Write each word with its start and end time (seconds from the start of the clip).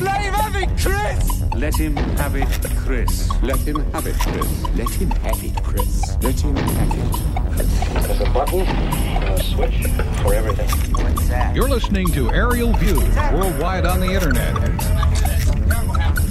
Let 0.00 0.20
him 0.20 0.34
have 0.34 0.56
it, 0.56 0.68
Chris! 0.78 1.38
Let 1.54 1.74
him 1.74 1.96
have 1.96 2.36
it, 2.36 2.48
Chris. 2.84 3.42
Let 3.42 3.58
him 3.58 3.92
have 3.92 4.06
it, 4.06 4.16
Chris. 4.20 4.62
Let 4.76 4.90
him 4.90 5.10
have 5.10 5.42
it, 5.42 5.64
Chris. 5.64 6.16
Let 6.22 6.40
him 6.40 6.56
have 6.56 6.92
it. 6.92 8.06
There's 8.06 8.20
a 8.20 8.30
button 8.30 8.60
and 8.60 9.40
a 9.40 9.42
switch 9.42 9.86
for 10.22 10.34
everything. 10.34 10.68
What's 10.92 11.28
that? 11.28 11.56
You're 11.56 11.68
listening 11.68 12.06
to 12.12 12.30
Aerial 12.30 12.72
View 12.74 13.00
worldwide 13.36 13.86
on 13.86 14.00
the 14.00 14.12
internet. 14.12 14.54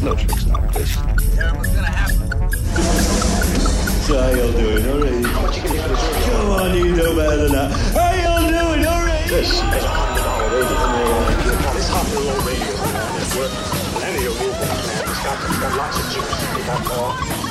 No 0.02 0.16
tricks 0.16 0.48
like 0.48 0.72
this. 0.72 0.96
Terrible's 1.36 1.68
gonna 1.68 1.88
happen. 1.88 3.17
How 4.08 4.30
y'all 4.30 4.54
doing? 4.54 4.88
All 4.88 5.00
right. 5.02 5.26
How 5.26 5.42
much 5.42 5.58
you 5.58 5.64
can 5.64 5.72
do 5.74 5.80
for 5.82 5.90
this 5.90 6.02
radio? 6.08 6.38
Come 6.38 6.50
on, 6.52 6.78
you 6.78 6.96
know 6.96 7.14
better 7.14 7.38
than 7.44 7.52
that. 7.52 7.72
How 7.92 8.14
y'all 8.16 8.48
doing? 8.48 8.86
All 8.88 9.02
right. 9.04 9.28
This 9.28 9.52
is 9.52 9.60
a 9.60 9.64
hundred 9.84 10.24
dollar 10.24 10.48
radio. 10.48 11.74
This 11.74 11.90
hundred 11.92 12.24
dollar 12.24 12.40
radio 12.48 12.72
worth 13.36 14.04
any 14.06 14.26
of 14.26 14.40
you. 14.40 14.48
It's 14.48 15.24
got, 15.24 15.36
it's 15.44 15.60
got 15.60 15.76
lots 15.78 16.00
of 16.00 16.06
juice. 16.14 17.47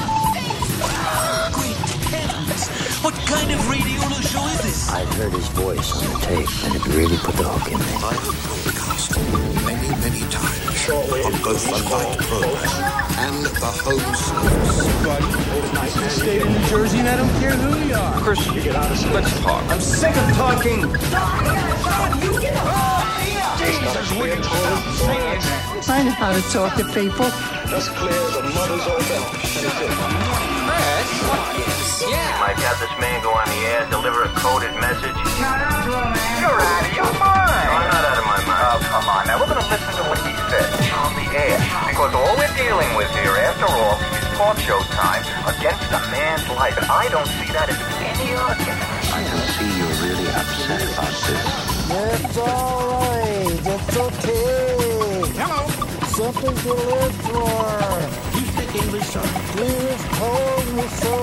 What 3.06 3.14
kind 3.22 3.46
of 3.52 3.70
radio 3.70 4.02
show 4.18 4.42
is 4.48 4.62
this? 4.62 4.90
I 4.90 5.04
heard 5.14 5.32
his 5.32 5.46
voice 5.54 5.94
on 5.94 6.02
the 6.12 6.18
tape, 6.26 6.50
and 6.66 6.74
it 6.74 6.84
really 6.86 7.16
put 7.18 7.36
the 7.36 7.44
hook 7.46 7.70
in 7.70 7.78
me. 7.78 7.86
I 8.02 8.10
have 8.18 8.34
broadcast 8.42 9.14
many, 9.62 9.94
many 10.02 10.26
times 10.26 10.90
on 10.90 11.06
both 11.38 11.62
the 11.70 11.78
light 11.86 12.18
program 12.26 12.66
and 13.22 13.46
the 13.46 13.70
home 13.78 14.02
service. 14.10 14.90
State 16.18 16.42
of 16.42 16.50
New 16.50 16.58
Jersey, 16.66 16.98
and 16.98 17.06
I 17.06 17.14
don't 17.14 17.30
care 17.38 17.54
who 17.54 17.78
you 17.86 17.94
are. 17.94 18.18
Chris, 18.22 18.44
you 18.44 18.60
get 18.60 18.74
out 18.74 18.90
of 18.90 18.98
here. 18.98 19.12
Let's 19.14 19.30
talk. 19.38 19.62
I'm 19.70 19.80
sick 19.80 20.10
of 20.10 20.26
talking. 20.34 20.80
You 20.82 22.40
get 22.42 22.58
out 22.58 23.06
Jesus, 23.62 24.18
I 25.88 26.02
know 26.02 26.10
how 26.10 26.32
to 26.32 26.42
talk 26.50 26.74
to 26.74 26.84
people. 26.86 27.30
Just 27.70 27.94
clear 27.94 28.10
as 28.10 28.34
a 28.34 28.42
mother's 28.50 28.82
own 28.82 28.98
bell. 29.06 30.55
You 31.06 32.42
might 32.42 32.58
have 32.60 32.78
this 32.78 32.92
man 33.00 33.22
go 33.22 33.32
on 33.32 33.48
the 33.48 33.60
air, 33.72 33.88
deliver 33.88 34.22
a 34.24 34.32
coded 34.36 34.74
message. 34.76 35.16
You're 35.16 36.60
out 36.60 36.84
of 36.84 36.92
your 36.94 37.12
mind. 37.16 37.66
No, 37.66 37.72
I'm 37.80 37.88
not 37.88 38.04
out 38.04 38.18
of 38.20 38.26
my 38.28 38.40
mind. 38.44 38.62
Oh, 38.70 38.80
come 38.86 39.06
on. 39.08 39.26
Now, 39.26 39.40
we're 39.40 39.48
going 39.48 39.62
to 39.62 39.70
listen 39.72 39.92
to 39.96 40.04
what 40.06 40.20
he 40.20 40.32
said 40.52 40.68
on 40.94 41.16
the 41.16 41.26
air. 41.32 41.56
Because 41.88 42.12
all 42.12 42.34
we're 42.36 42.54
dealing 42.54 42.92
with 42.94 43.10
here, 43.16 43.34
after 43.40 43.66
all, 43.66 43.96
is 43.96 44.26
talk 44.36 44.58
show 44.60 44.78
time 44.94 45.24
against 45.48 45.88
a 45.90 46.00
man's 46.12 46.46
life. 46.54 46.76
And 46.76 46.86
I 46.86 47.08
don't 47.08 47.30
see 47.40 47.50
that 47.56 47.72
as 47.72 47.80
any 48.04 48.36
argument. 48.36 48.84
I 49.10 49.24
can 49.24 49.40
see 49.56 49.70
you're 49.80 49.98
really 50.04 50.28
upset 50.30 50.84
about 50.92 51.16
this. 51.24 51.66
It's 51.88 52.36
all 52.36 53.00
right. 53.00 53.56
It's 53.56 53.96
okay. 53.96 55.32
Hello. 55.40 55.64
Something 56.12 56.54
to 56.54 56.72
live 56.74 57.14
for. 57.24 58.25
You 58.76 58.82
speak 58.82 58.94
English, 58.94 59.08
sir? 59.08 59.22
Please 59.52 60.04
told 60.18 60.74
me 60.76 60.82
so. 61.00 61.14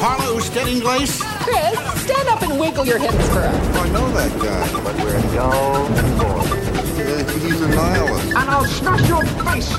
Harlow 0.00 0.40
Steadinglace? 0.40 1.20
Chris, 1.44 2.02
stand 2.02 2.28
up 2.28 2.42
and 2.42 2.58
wiggle 2.58 2.86
your 2.86 2.98
hips 2.98 3.28
for 3.28 3.40
us. 3.40 3.76
I 3.76 3.88
know 3.90 4.10
that 4.12 4.32
guy. 4.40 4.72
But 4.82 4.96
we're 4.96 5.20
no 5.34 5.88
more. 6.16 6.40
Uh, 6.40 7.38
he's 7.40 7.60
a 7.60 7.68
nihilist. 7.68 8.28
And 8.28 8.50
I'll 8.50 8.64
smash 8.64 9.06
your 9.08 9.24
face 9.44 9.70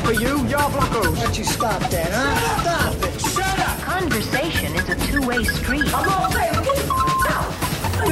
for 0.00 0.12
you, 0.12 0.44
your 0.48 0.66
blockos. 0.74 1.16
Why 1.16 1.22
don't 1.22 1.38
you 1.38 1.44
stop 1.44 1.80
that, 1.90 2.10
huh? 2.10 2.62
Stop 2.62 3.14
it. 3.14 3.20
Shut 3.20 3.58
up. 3.60 3.78
Conversation 3.82 4.74
is 4.74 4.88
a 4.88 4.96
two-way 5.06 5.44
street. 5.44 5.88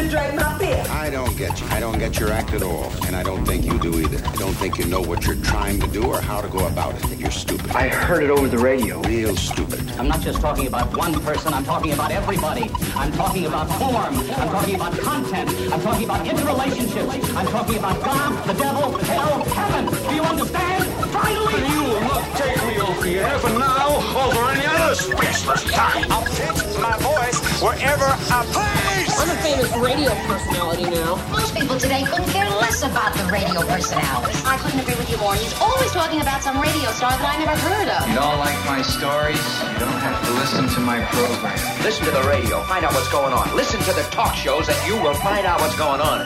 I'm 0.01 0.09
gonna 0.09 0.31
drag 0.31 0.35
my 0.35 0.59
beer. 0.59 0.85
I 0.89 1.11
don't 1.11 1.37
get 1.37 1.61
you. 1.61 1.67
I 1.67 1.79
don't 1.79 1.99
get 1.99 2.19
your 2.19 2.33
act 2.33 2.55
at 2.55 2.63
all. 2.63 2.91
And 3.05 3.15
I 3.15 3.23
don't 3.23 3.45
think 3.45 3.67
you 3.67 3.79
do 3.79 4.01
either. 4.01 4.27
I 4.27 4.37
don't 4.37 4.55
think 4.55 4.79
you 4.79 4.87
know 4.87 5.03
what 5.03 5.27
you're 5.27 5.37
trying 5.37 5.79
to 5.79 5.87
do 5.89 6.05
or 6.05 6.23
how 6.23 6.41
to 6.41 6.49
go 6.49 6.67
about 6.69 6.95
it. 6.95 7.19
You're 7.19 7.31
stupid. 7.31 7.71
I 7.73 7.89
heard 7.89 8.23
it 8.23 8.31
over 8.31 8.49
the 8.49 8.57
radio. 8.57 8.99
Real 9.03 9.37
stupid. 9.37 9.79
I'm 9.99 10.09
not 10.09 10.23
just 10.23 10.41
talking 10.41 10.67
about 10.69 10.97
one 10.97 11.13
person, 11.21 11.53
I'm 11.53 11.67
talking 11.67 11.93
about 11.93 12.13
everybody. 12.13 12.71
I'm 12.97 13.13
talking 13.13 13.45
about 13.45 13.69
form. 13.79 14.17
I'm 14.41 14.49
talking 14.49 14.75
about 14.77 14.99
content. 15.01 15.51
I'm 15.71 15.83
talking 15.83 16.05
about 16.05 16.25
interrelationships. 16.25 17.37
I'm 17.37 17.47
talking 17.49 17.77
about 17.77 18.03
God, 18.03 18.49
the 18.49 18.55
devil, 18.55 18.97
hell, 18.97 19.45
heaven. 19.45 20.09
Do 20.09 20.15
you 20.15 20.23
understand? 20.23 20.85
Finally! 21.13 21.61
You 21.75 21.83
will 21.85 22.01
not 22.01 22.25
take 22.39 22.57
me 22.57 22.81
off 22.81 23.03
the 23.03 23.19
air 23.19 23.39
for 23.39 23.51
now 23.51 23.97
or 24.17 24.33
for 24.33 24.51
any 24.51 24.65
other 24.65 24.95
spaceless 24.95 25.71
time. 25.71 26.11
I'll 26.11 26.25
pitch 26.25 26.81
my 26.81 26.97
voice 27.05 27.61
wherever 27.61 28.07
I 28.33 28.47
please. 28.49 29.10
I'm 29.21 29.29
a 29.29 29.37
famous 29.43 29.69
radio 29.77 30.17
personality 30.25 30.89
now. 30.89 31.21
Most 31.29 31.55
people 31.55 31.77
today 31.77 32.05
couldn't 32.09 32.33
care 32.33 32.49
less 32.57 32.81
about 32.81 33.13
the 33.13 33.29
radio 33.29 33.61
personality. 33.69 34.33
I 34.49 34.57
couldn't 34.57 34.81
agree 34.81 34.97
with 34.97 35.11
you 35.13 35.19
more. 35.19 35.35
He's 35.35 35.53
always 35.61 35.93
talking 35.93 36.23
about 36.23 36.41
some 36.43 36.57
radio 36.57 36.89
star 36.97 37.13
that 37.13 37.29
I 37.29 37.37
never 37.37 37.53
heard 37.53 37.89
of. 38.01 38.09
You 38.09 38.17
don't 38.17 38.41
like 38.41 38.57
my 38.65 38.81
stories? 38.81 39.45
You 39.77 39.85
don't 39.85 40.01
have 40.01 40.25
to 40.25 40.33
listen 40.41 40.73
to 40.73 40.81
my 40.81 41.05
program. 41.13 41.53
Listen 41.85 42.09
to 42.09 42.13
the 42.17 42.25
radio. 42.33 42.65
Find 42.65 42.81
out 42.81 42.97
what's 42.97 43.13
going 43.13 43.37
on. 43.37 43.45
Listen 43.55 43.85
to 43.85 43.93
the 43.93 44.09
talk 44.09 44.33
shows 44.35 44.73
and 44.73 44.81
you 44.89 44.97
will 45.05 45.13
find 45.21 45.45
out 45.45 45.61
what's 45.61 45.77
going 45.77 46.01
on. 46.01 46.25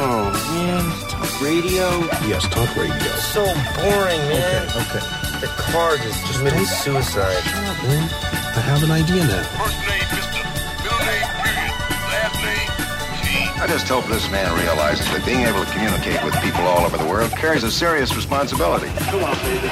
Oh, 0.00 0.32
man. 0.56 0.88
Talk 1.12 1.28
radio? 1.44 2.00
Yes, 2.24 2.48
talk 2.48 2.72
radio. 2.80 3.12
So 3.28 3.44
boring, 3.76 4.24
man. 4.32 4.64
Okay. 4.72 5.04
okay. 5.04 5.26
The 5.44 5.52
car 5.68 6.00
just 6.00 6.16
committed 6.32 6.64
suicide. 6.64 7.44
Man, 7.84 8.08
I 8.56 8.64
have 8.64 8.82
an 8.82 8.90
idea 8.90 9.20
now. 9.20 9.44
First 9.60 9.76
name, 9.84 10.15
I 13.66 13.68
just 13.68 13.88
hope 13.88 14.06
this 14.06 14.30
man 14.30 14.54
realizes 14.62 15.06
that 15.06 15.26
being 15.26 15.40
able 15.40 15.58
to 15.58 15.70
communicate 15.72 16.22
with 16.22 16.38
people 16.38 16.60
all 16.60 16.86
over 16.86 16.96
the 16.96 17.04
world 17.04 17.32
carries 17.32 17.64
a 17.64 17.70
serious 17.70 18.14
responsibility. 18.14 18.86
Come 19.10 19.24
on, 19.24 19.34
baby. 19.42 19.66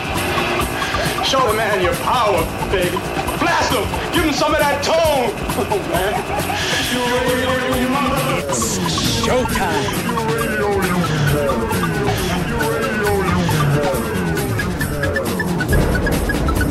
Show 1.22 1.38
the 1.46 1.54
man 1.54 1.80
your 1.80 1.94
power, 2.02 2.42
baby. 2.74 2.98
Blast 3.38 3.70
him. 3.70 3.86
Give 4.10 4.24
him 4.26 4.34
some 4.34 4.50
of 4.52 4.58
that 4.58 4.82
tone. 4.82 5.30
Oh, 5.62 5.78
man. 5.94 6.10
You 6.90 7.06
radio, 7.06 7.54
you 7.78 7.86
mother. 7.94 8.50
Showtime. 9.22 9.86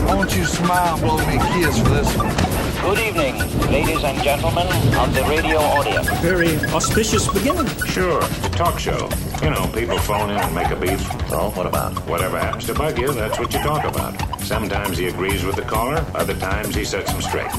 Won't 0.10 0.36
you 0.36 0.44
smile, 0.44 1.00
blow 1.00 1.16
me 1.26 1.38
a 1.38 1.40
kiss 1.40 1.80
for 1.80 1.88
this 1.88 2.18
one? 2.18 2.43
Good 2.84 3.00
evening, 3.00 3.38
ladies 3.72 4.04
and 4.04 4.22
gentlemen 4.22 4.68
of 4.68 5.16
the 5.16 5.24
radio 5.30 5.58
audience. 5.58 6.10
Very 6.20 6.58
auspicious 6.74 7.32
beginning. 7.32 7.66
Sure, 7.86 8.22
it's 8.22 8.46
a 8.46 8.50
talk 8.50 8.78
show. 8.78 9.10
You 9.42 9.52
know, 9.52 9.68
people 9.74 9.98
phone 10.00 10.30
in 10.30 10.38
and 10.38 10.54
make 10.54 10.70
a 10.70 10.76
beef. 10.76 11.00
So, 11.30 11.52
what 11.52 11.66
about? 11.66 11.94
Whatever 12.10 12.38
happens 12.38 12.66
to 12.66 12.74
bug 12.74 13.00
you, 13.00 13.14
that's 13.14 13.40
what 13.40 13.54
you 13.54 13.60
talk 13.62 13.86
about. 13.86 14.20
Sometimes 14.42 14.98
he 14.98 15.08
agrees 15.08 15.46
with 15.46 15.56
the 15.56 15.62
caller, 15.62 16.06
other 16.14 16.34
times 16.36 16.76
he 16.76 16.84
sets 16.84 17.10
him 17.10 17.22
straight. 17.22 17.52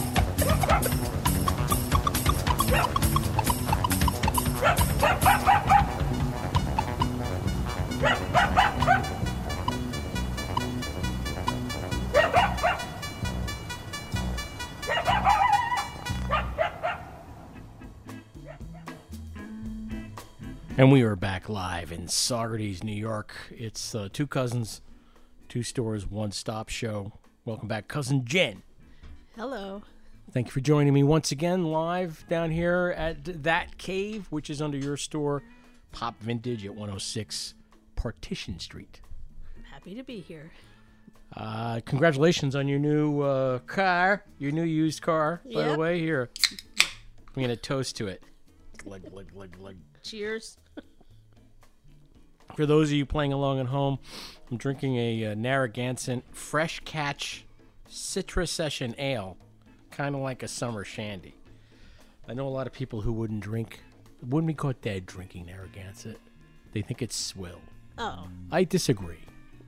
And 20.76 20.90
we 20.90 21.02
are 21.02 21.14
back 21.14 21.48
live 21.48 21.92
in 21.92 22.06
Saugerties, 22.08 22.82
New 22.82 22.96
York. 22.96 23.32
It's 23.52 23.94
uh, 23.94 24.08
two 24.12 24.26
cousins, 24.26 24.80
two 25.48 25.62
stores, 25.62 26.04
one 26.04 26.32
stop 26.32 26.68
show. 26.68 27.12
Welcome 27.44 27.68
back, 27.68 27.86
cousin 27.86 28.24
Jen. 28.24 28.64
Hello. 29.36 29.82
Thank 30.32 30.49
you 30.49 30.52
for 30.52 30.58
joining 30.58 30.93
me 30.93 31.04
once 31.04 31.31
again 31.31 31.62
live 31.62 32.25
down 32.28 32.50
here 32.50 32.93
at 32.99 33.44
That 33.44 33.78
Cave, 33.78 34.26
which 34.31 34.50
is 34.50 34.60
under 34.60 34.76
your 34.76 34.96
store, 34.96 35.44
Pop 35.93 36.20
Vintage 36.20 36.64
at 36.64 36.72
106 36.72 37.54
Partition 37.94 38.58
Street. 38.58 39.00
Happy 39.70 39.94
to 39.94 40.02
be 40.02 40.19
here. 40.19 40.50
Uh, 41.37 41.82
congratulations 41.84 42.56
on 42.56 42.66
your 42.66 42.81
new 42.81 43.20
uh, 43.20 43.60
car, 43.60 44.25
your 44.40 44.50
new 44.50 44.64
used 44.64 45.02
car, 45.02 45.40
by 45.54 45.69
the 45.69 45.78
way. 45.78 46.00
Here, 46.00 46.31
I'm 46.81 47.43
going 47.44 47.49
to 47.49 47.56
toast 47.56 47.94
to 47.99 48.08
it. 48.08 48.25
Glug, 48.78 49.08
glug, 49.08 49.32
glug, 49.32 49.56
glug. 49.56 49.76
Cheers. 50.04 50.58
For 52.56 52.66
those 52.66 52.90
of 52.90 52.94
you 52.94 53.04
playing 53.06 53.32
along 53.32 53.58
at 53.58 53.66
home, 53.66 53.98
I'm 54.50 54.58
drinking 54.58 54.96
a 54.96 55.32
uh, 55.32 55.34
Narragansett 55.34 56.22
Fresh 56.32 56.80
Catch 56.84 57.44
Citrus 57.88 58.50
Session 58.50 58.94
Ale, 58.98 59.36
kind 59.90 60.14
of 60.14 60.20
like 60.20 60.42
a 60.42 60.48
summer 60.48 60.84
shandy. 60.84 61.34
I 62.28 62.34
know 62.34 62.46
a 62.46 62.50
lot 62.50 62.66
of 62.66 62.72
people 62.72 63.00
who 63.00 63.12
wouldn't 63.12 63.40
drink, 63.40 63.80
wouldn't 64.22 64.46
be 64.46 64.54
caught 64.54 64.80
dead 64.82 65.04
drinking 65.06 65.46
Narragansett. 65.46 66.18
They 66.72 66.82
think 66.82 67.02
it's 67.02 67.16
swill. 67.16 67.60
Oh, 67.98 68.28
I 68.52 68.64
disagree. 68.64 69.18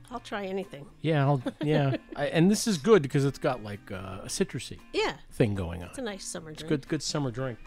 I'll 0.09 0.19
try 0.21 0.45
anything. 0.45 0.85
Yeah, 1.01 1.25
I'll, 1.25 1.41
yeah, 1.61 1.97
I, 2.15 2.27
and 2.27 2.49
this 2.49 2.67
is 2.67 2.77
good 2.77 3.01
because 3.01 3.25
it's 3.25 3.39
got 3.39 3.63
like 3.63 3.91
uh, 3.91 4.19
a 4.23 4.27
citrusy 4.27 4.79
Yeah. 4.93 5.15
thing 5.31 5.55
going 5.55 5.83
on. 5.83 5.89
It's 5.89 5.97
a 5.97 6.01
nice 6.01 6.23
summer 6.23 6.51
It's 6.51 6.59
drink. 6.61 6.69
good, 6.69 6.87
good 6.87 7.03
summer 7.03 7.31
drink. 7.31 7.59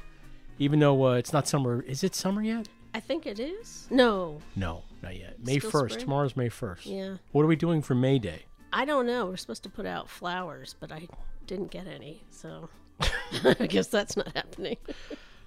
Even 0.60 0.78
though 0.78 1.06
uh, 1.06 1.12
it's 1.14 1.32
not 1.32 1.48
summer, 1.48 1.80
is 1.82 2.04
it 2.04 2.14
summer 2.14 2.42
yet? 2.42 2.68
I 2.94 3.00
think 3.00 3.26
it 3.26 3.40
is. 3.40 3.86
No, 3.90 4.40
No, 4.54 4.82
not 5.02 5.16
yet. 5.16 5.42
May 5.44 5.58
Still 5.58 5.70
first. 5.70 5.94
spring? 5.94 6.04
Tomorrow's 6.04 6.36
May 6.36 6.50
first. 6.50 6.84
Yeah. 6.84 7.16
What 7.32 7.42
are 7.42 7.46
we 7.46 7.56
doing 7.56 7.80
for 7.80 7.94
May 7.94 8.18
Day? 8.18 8.42
I 8.72 8.84
don't 8.84 9.06
know. 9.06 9.26
We're 9.26 9.36
supposed 9.38 9.62
to 9.62 9.70
put 9.70 9.86
out 9.86 10.08
flowers, 10.10 10.74
but 10.78 10.92
I 10.92 11.08
didn't 11.46 11.70
get 11.70 11.86
any, 11.86 12.22
so 12.30 12.68
I 13.42 13.66
guess 13.68 13.86
that's 13.86 14.18
not 14.18 14.36
happening. 14.36 14.76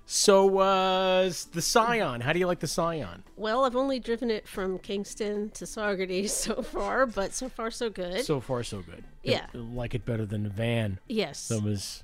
So 0.08 0.58
uh, 0.58 1.32
the 1.52 1.62
Scion. 1.62 2.20
How 2.22 2.34
do 2.34 2.40
you 2.40 2.48
like 2.48 2.60
the 2.60 2.68
Scion? 2.68 3.24
Well, 3.38 3.66
I've 3.66 3.76
only 3.76 4.00
driven 4.00 4.32
it 4.32 4.48
from 4.48 4.80
Kingston 4.80 5.52
to 5.52 5.66
Saugerty 5.66 6.28
so 6.30 6.64
far, 6.64 7.06
but 7.06 7.34
so 7.34 7.50
far 7.50 7.70
so 7.70 7.90
good. 7.90 8.26
So 8.26 8.40
far, 8.40 8.64
so 8.64 8.82
good. 8.82 9.04
Yeah. 9.22 9.46
You 9.54 9.62
like 9.62 9.94
it 9.94 10.06
better 10.06 10.26
than 10.26 10.44
the 10.44 10.50
van. 10.50 11.00
Yes. 11.08 11.48
That 11.50 11.64
is 11.66 12.04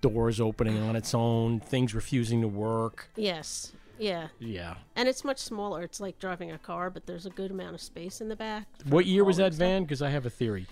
doors 0.00 0.40
opening 0.40 0.80
on 0.82 0.96
its 0.96 1.14
own, 1.14 1.60
things 1.60 1.94
refusing 1.94 2.40
to 2.42 2.48
work. 2.48 3.10
yes, 3.16 3.72
yeah, 3.98 4.28
Yeah. 4.38 4.74
and 4.94 5.08
it's 5.08 5.24
much 5.24 5.38
smaller. 5.38 5.82
It's 5.82 5.98
like 6.00 6.18
driving 6.18 6.52
a 6.52 6.58
car, 6.58 6.88
but 6.90 7.06
there's 7.06 7.26
a 7.26 7.30
good 7.30 7.50
amount 7.50 7.74
of 7.74 7.80
space 7.80 8.20
in 8.20 8.28
the 8.28 8.36
back. 8.36 8.66
What 8.88 9.06
year 9.06 9.24
was 9.24 9.38
that 9.38 9.52
van? 9.54 9.82
Because 9.82 10.02
I 10.02 10.10
have 10.10 10.24
a 10.24 10.30
theory. 10.30 10.66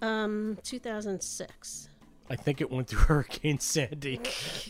Um, 0.00 0.58
2006. 0.64 1.88
I 2.30 2.36
think 2.36 2.60
it 2.62 2.70
went 2.70 2.88
through 2.88 3.00
Hurricane 3.08 3.58
Sandy. 3.58 4.18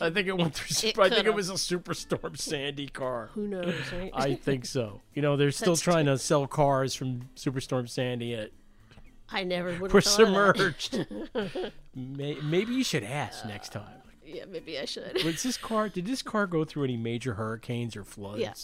I 0.01 0.11
think 0.11 0.27
it 0.27 0.37
went 0.37 0.55
through. 0.55 0.89
It 0.89 0.99
I 0.99 1.09
think 1.11 1.27
it 1.27 1.35
was 1.35 1.49
a 1.49 1.55
Superstorm 1.55 2.37
Sandy 2.37 2.89
car. 2.89 3.31
Who 3.35 3.47
knows, 3.47 3.75
right? 3.93 4.11
I 4.15 4.35
think 4.35 4.67
so. 4.67 5.01
You 5.15 5.23
know, 5.23 5.37
they're 5.37 5.51
still 5.53 5.75
That's 5.75 5.81
trying 5.83 6.07
to 6.07 6.19
sell 6.19 6.47
cars 6.49 6.95
from 6.95 7.29
Superstorm 7.37 7.89
Sandy. 7.89 8.35
At, 8.35 8.51
I 9.33 9.45
never 9.45 9.71
would. 9.79 9.93
were 9.93 10.01
have 10.01 10.05
thought 10.05 10.21
of 10.21 10.57
that. 10.57 10.81
submerged. 10.81 11.73
May, 11.95 12.35
maybe 12.43 12.73
you 12.75 12.85
should 12.85 13.05
ask 13.05 13.45
next 13.47 13.71
time. 13.73 14.03
yeah, 14.25 14.45
maybe 14.49 14.79
I 14.79 14.85
should. 14.85 15.23
Was 15.25 15.43
this 15.43 15.57
car? 15.57 15.89
Did 15.89 16.07
this 16.07 16.23
car 16.23 16.47
go 16.47 16.65
through 16.65 16.85
any 16.85 16.97
major 16.97 17.35
hurricanes 17.35 17.97
or 17.97 18.05
floods? 18.05 18.41
Yeah. 18.41 18.55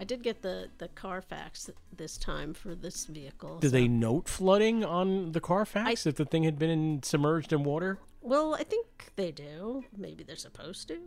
I 0.00 0.04
did 0.04 0.22
get 0.22 0.42
the 0.42 0.68
the 0.78 0.88
Carfax 0.88 1.70
this 1.96 2.16
time 2.18 2.54
for 2.54 2.74
this 2.74 3.06
vehicle. 3.06 3.58
Did 3.58 3.70
so- 3.70 3.76
they 3.76 3.88
note 3.88 4.28
flooding 4.28 4.84
on 4.84 5.32
the 5.32 5.40
Carfax 5.40 6.06
if 6.06 6.14
the 6.16 6.24
thing 6.24 6.44
had 6.44 6.58
been 6.58 6.70
in, 6.70 7.02
submerged 7.02 7.52
in 7.52 7.64
water? 7.64 7.98
Well, 8.20 8.54
I 8.54 8.62
think 8.64 9.12
they 9.16 9.30
do. 9.32 9.84
Maybe 9.96 10.22
they're 10.24 10.36
supposed 10.36 10.88
to. 10.88 10.98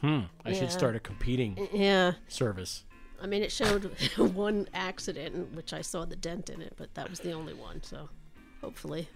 Hmm. 0.00 0.20
I 0.44 0.50
Yeah. 0.50 0.54
should 0.60 0.70
start 0.72 0.94
a 0.94 1.00
competing 1.00 1.68
Yeah. 1.72 2.12
service. 2.28 2.84
I 3.20 3.26
mean, 3.26 3.42
it 3.42 3.50
showed 3.50 3.90
one 4.16 4.68
accident, 4.72 5.52
which 5.54 5.72
I 5.72 5.80
saw 5.80 6.04
the 6.04 6.14
dent 6.14 6.50
in 6.50 6.60
it, 6.62 6.74
but 6.76 6.94
that 6.94 7.10
was 7.10 7.18
the 7.20 7.32
only 7.32 7.54
one. 7.54 7.82
So, 7.82 8.08
hopefully, 8.60 9.08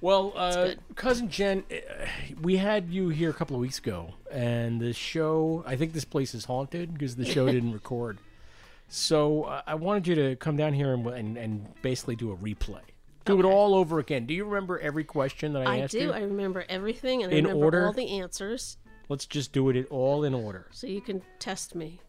Well, 0.00 0.32
uh, 0.36 0.72
cousin 0.96 1.28
Jen, 1.30 1.64
uh, 1.70 2.06
we 2.40 2.56
had 2.56 2.90
you 2.90 3.08
here 3.08 3.30
a 3.30 3.34
couple 3.34 3.56
of 3.56 3.60
weeks 3.62 3.78
ago, 3.78 4.14
and 4.30 4.80
the 4.80 4.92
show. 4.92 5.62
I 5.66 5.76
think 5.76 5.92
this 5.92 6.04
place 6.04 6.34
is 6.34 6.44
haunted 6.44 6.92
because 6.92 7.16
the 7.16 7.24
show 7.24 7.46
didn't 7.50 7.72
record. 7.72 8.18
So 8.88 9.44
uh, 9.44 9.62
I 9.66 9.74
wanted 9.76 10.06
you 10.06 10.14
to 10.16 10.36
come 10.36 10.56
down 10.56 10.74
here 10.74 10.92
and, 10.92 11.06
and, 11.06 11.36
and 11.38 11.82
basically 11.82 12.16
do 12.16 12.30
a 12.32 12.36
replay. 12.36 12.80
Do 13.24 13.38
it 13.40 13.46
all 13.46 13.74
over 13.74 13.98
again. 13.98 14.26
Do 14.26 14.34
you 14.34 14.44
remember 14.44 14.78
every 14.78 15.04
question 15.04 15.54
that 15.54 15.66
I, 15.66 15.76
I, 15.76 15.78
asked 15.78 15.92
do. 15.92 15.98
you? 16.00 16.12
I 16.12 16.18
do. 16.18 16.24
I 16.24 16.28
remember 16.28 16.66
everything, 16.68 17.22
and 17.22 17.32
I 17.32 17.36
In 17.36 17.44
remember 17.44 17.64
order? 17.64 17.86
all 17.86 17.92
the 17.94 18.10
answers, 18.20 18.76
Let's 19.08 19.24
just 19.26 19.52
do 19.52 19.70
it 19.70 19.86
all 19.90 20.24
in 20.24 20.34
order. 20.34 20.66
so 20.70 20.86
you 20.86 21.00
can 21.00 21.22
test 21.38 21.74
me. 21.74 22.00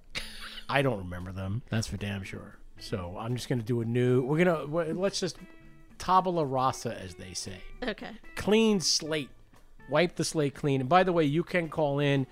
I 0.67 0.81
don't 0.81 0.97
remember 0.97 1.31
them. 1.31 1.61
That's 1.69 1.87
for 1.87 1.95
damn 1.97 2.23
sure. 2.23 2.57
So 2.79 3.15
I'm 3.17 3.35
just 3.35 3.47
gonna 3.47 3.61
do 3.63 3.79
a 3.81 3.85
new. 3.85 4.21
We're 4.23 4.43
gonna 4.43 4.63
let's 4.93 5.19
just 5.21 5.37
tabula 5.97 6.45
rasa, 6.45 6.95
as 6.99 7.15
they 7.15 7.33
say. 7.33 7.57
Okay. 7.83 8.11
Clean 8.35 8.79
slate. 8.79 9.29
Wipe 9.89 10.15
the 10.15 10.23
slate 10.23 10.55
clean. 10.55 10.79
And 10.81 10.89
by 10.89 11.03
the 11.03 11.13
way, 11.13 11.25
you 11.25 11.43
can 11.43 11.69
call 11.69 11.99
in. 11.99 12.25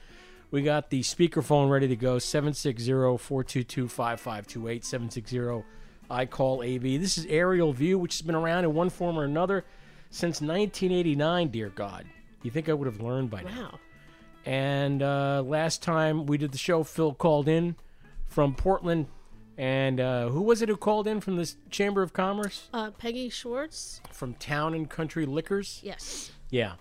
We 0.51 0.61
got 0.61 0.89
the 0.89 1.01
speakerphone 1.01 1.69
ready 1.69 1.87
to 1.87 1.95
go. 1.95 2.17
760-422-5528. 2.17 4.83
760 4.83 5.63
I 6.09 6.25
call 6.25 6.61
AV. 6.61 6.81
This 6.81 7.17
is 7.17 7.25
Aerial 7.25 7.71
View, 7.73 7.97
which 7.97 8.15
has 8.15 8.21
been 8.21 8.35
around 8.35 8.65
in 8.65 8.73
one 8.73 8.89
form 8.89 9.17
or 9.17 9.23
another 9.23 9.63
since 10.09 10.41
1989. 10.41 11.47
Dear 11.47 11.69
God, 11.69 12.05
you 12.43 12.51
think 12.51 12.69
I 12.69 12.73
would 12.73 12.85
have 12.85 13.01
learned 13.01 13.31
by 13.31 13.43
now? 13.43 13.69
Wow. 13.71 13.79
And 14.45 15.01
uh, 15.01 15.41
last 15.43 15.81
time 15.81 16.25
we 16.25 16.37
did 16.37 16.51
the 16.51 16.57
show, 16.57 16.83
Phil 16.83 17.13
called 17.13 17.47
in 17.47 17.77
from 18.27 18.53
Portland. 18.53 19.07
And 19.57 19.99
uh, 19.99 20.29
who 20.29 20.41
was 20.41 20.61
it 20.61 20.69
who 20.69 20.75
called 20.77 21.07
in 21.07 21.21
from 21.21 21.35
the 21.37 21.53
Chamber 21.69 22.01
of 22.01 22.11
Commerce? 22.13 22.69
Uh, 22.73 22.91
Peggy 22.91 23.29
Schwartz. 23.29 24.01
From 24.11 24.33
Town 24.35 24.73
and 24.73 24.89
Country 24.89 25.25
Liquors? 25.25 25.79
Yes. 25.83 26.31
Yeah. 26.49 26.73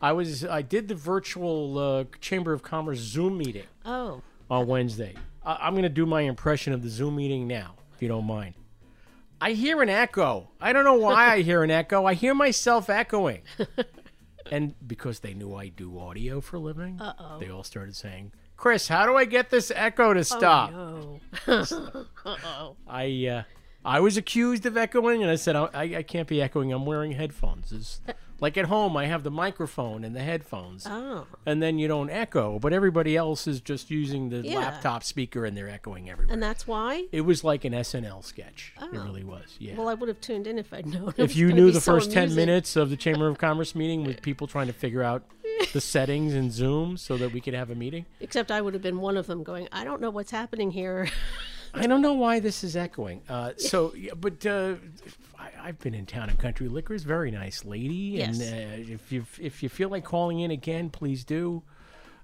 I 0.00 0.12
was 0.12 0.44
I 0.44 0.62
did 0.62 0.88
the 0.88 0.94
virtual 0.94 1.78
uh, 1.78 2.04
Chamber 2.20 2.52
of 2.52 2.62
Commerce 2.62 2.98
Zoom 2.98 3.38
meeting 3.38 3.66
Oh. 3.84 4.22
on 4.50 4.66
Wednesday. 4.66 5.14
I, 5.44 5.58
I'm 5.62 5.72
going 5.74 5.82
to 5.84 5.88
do 5.88 6.06
my 6.06 6.22
impression 6.22 6.72
of 6.72 6.82
the 6.82 6.88
Zoom 6.88 7.16
meeting 7.16 7.46
now, 7.46 7.74
if 7.94 8.02
you 8.02 8.08
don't 8.08 8.24
mind. 8.26 8.54
I 9.40 9.52
hear 9.52 9.82
an 9.82 9.88
echo. 9.88 10.50
I 10.60 10.72
don't 10.72 10.84
know 10.84 10.94
why 10.94 11.32
I 11.34 11.42
hear 11.42 11.64
an 11.64 11.70
echo. 11.72 12.04
I 12.04 12.14
hear 12.14 12.34
myself 12.34 12.88
echoing. 12.88 13.42
and 14.52 14.74
because 14.86 15.20
they 15.20 15.34
knew 15.34 15.54
I 15.54 15.68
do 15.68 15.98
audio 15.98 16.40
for 16.40 16.56
a 16.56 16.60
living, 16.60 17.00
Uh-oh. 17.00 17.38
they 17.40 17.48
all 17.48 17.64
started 17.64 17.96
saying, 17.96 18.30
"Chris, 18.62 18.86
how 18.86 19.06
do 19.06 19.16
I 19.16 19.24
get 19.24 19.50
this 19.50 19.72
echo 19.74 20.14
to 20.14 20.22
stop?" 20.22 20.72
Oh, 20.72 21.18
no. 21.48 22.06
Uh-oh. 22.24 22.76
I 22.88 23.26
uh, 23.26 23.42
I 23.84 23.98
was 23.98 24.16
accused 24.16 24.64
of 24.66 24.76
echoing, 24.76 25.20
and 25.20 25.32
I 25.32 25.34
said 25.34 25.56
I, 25.56 25.68
I, 25.74 26.02
can't 26.04 26.28
be 26.28 26.40
echoing. 26.40 26.72
I'm 26.72 26.86
wearing 26.86 27.10
headphones. 27.10 27.72
It's, 27.72 28.00
like 28.38 28.56
at 28.56 28.66
home, 28.66 28.96
I 28.96 29.06
have 29.06 29.24
the 29.24 29.30
microphone 29.32 30.04
and 30.04 30.14
the 30.14 30.20
headphones, 30.22 30.86
Oh. 30.88 31.26
and 31.44 31.60
then 31.60 31.80
you 31.80 31.88
don't 31.88 32.08
echo. 32.08 32.60
But 32.60 32.72
everybody 32.72 33.16
else 33.16 33.48
is 33.48 33.60
just 33.60 33.90
using 33.90 34.28
the 34.30 34.38
Yeah. 34.38 34.58
laptop 34.58 35.02
speaker, 35.02 35.44
and 35.44 35.56
they're 35.56 35.68
echoing 35.68 36.08
everywhere. 36.08 36.32
And 36.32 36.40
that's 36.40 36.64
why? 36.64 37.06
It 37.10 37.22
was 37.22 37.42
like 37.42 37.64
an 37.64 37.72
SNL 37.72 38.22
sketch. 38.22 38.74
It 38.80 38.88
Oh. 38.92 39.02
really 39.04 39.24
was. 39.24 39.56
Yeah. 39.58 39.76
Well, 39.76 39.88
I 39.88 39.94
would 39.94 40.08
have 40.08 40.20
tuned 40.20 40.46
in 40.46 40.58
if 40.58 40.72
I'd 40.72 40.86
known. 40.86 41.12
if 41.16 41.34
you 41.34 41.52
knew 41.52 41.72
the 41.72 41.80
so 41.80 41.94
first 41.94 42.12
10 42.12 42.34
minutes 42.36 42.76
of 42.76 42.90
the 42.90 42.96
Chamber 42.96 43.26
of 43.26 43.38
Commerce 43.38 43.74
meeting 43.74 44.04
with 44.04 44.22
people 44.22 44.46
trying 44.46 44.68
to 44.68 44.72
figure 44.72 45.02
out 45.02 45.24
the 45.72 45.80
settings 45.80 46.34
in 46.34 46.50
Zoom 46.50 46.96
so 46.96 47.16
that 47.16 47.32
we 47.32 47.40
could 47.40 47.54
have 47.54 47.70
a 47.70 47.74
meeting. 47.74 48.06
Except 48.20 48.50
I 48.50 48.60
would 48.60 48.74
have 48.74 48.82
been 48.82 49.00
one 49.00 49.16
of 49.16 49.26
them 49.26 49.42
going, 49.42 49.68
I 49.72 49.84
don't 49.84 50.00
know 50.00 50.10
what's 50.10 50.30
happening 50.30 50.70
here. 50.70 51.08
I 51.74 51.86
don't 51.86 52.02
know 52.02 52.12
why 52.12 52.38
this 52.40 52.62
is 52.64 52.76
echoing. 52.76 53.22
Uh, 53.28 53.52
so, 53.56 53.94
yeah, 53.94 54.12
but 54.14 54.44
uh, 54.44 54.74
I, 55.38 55.50
I've 55.62 55.78
been 55.78 55.94
in 55.94 56.04
Town 56.04 56.28
and 56.28 56.38
Country 56.38 56.68
Liquors. 56.68 57.02
Very 57.02 57.30
nice 57.30 57.64
lady. 57.64 57.94
Yes. 57.94 58.40
And 58.40 58.88
uh, 58.90 58.92
if 58.92 59.10
you 59.10 59.24
if 59.40 59.62
you 59.62 59.70
feel 59.70 59.88
like 59.88 60.04
calling 60.04 60.40
in 60.40 60.50
again, 60.50 60.90
please 60.90 61.24
do. 61.24 61.62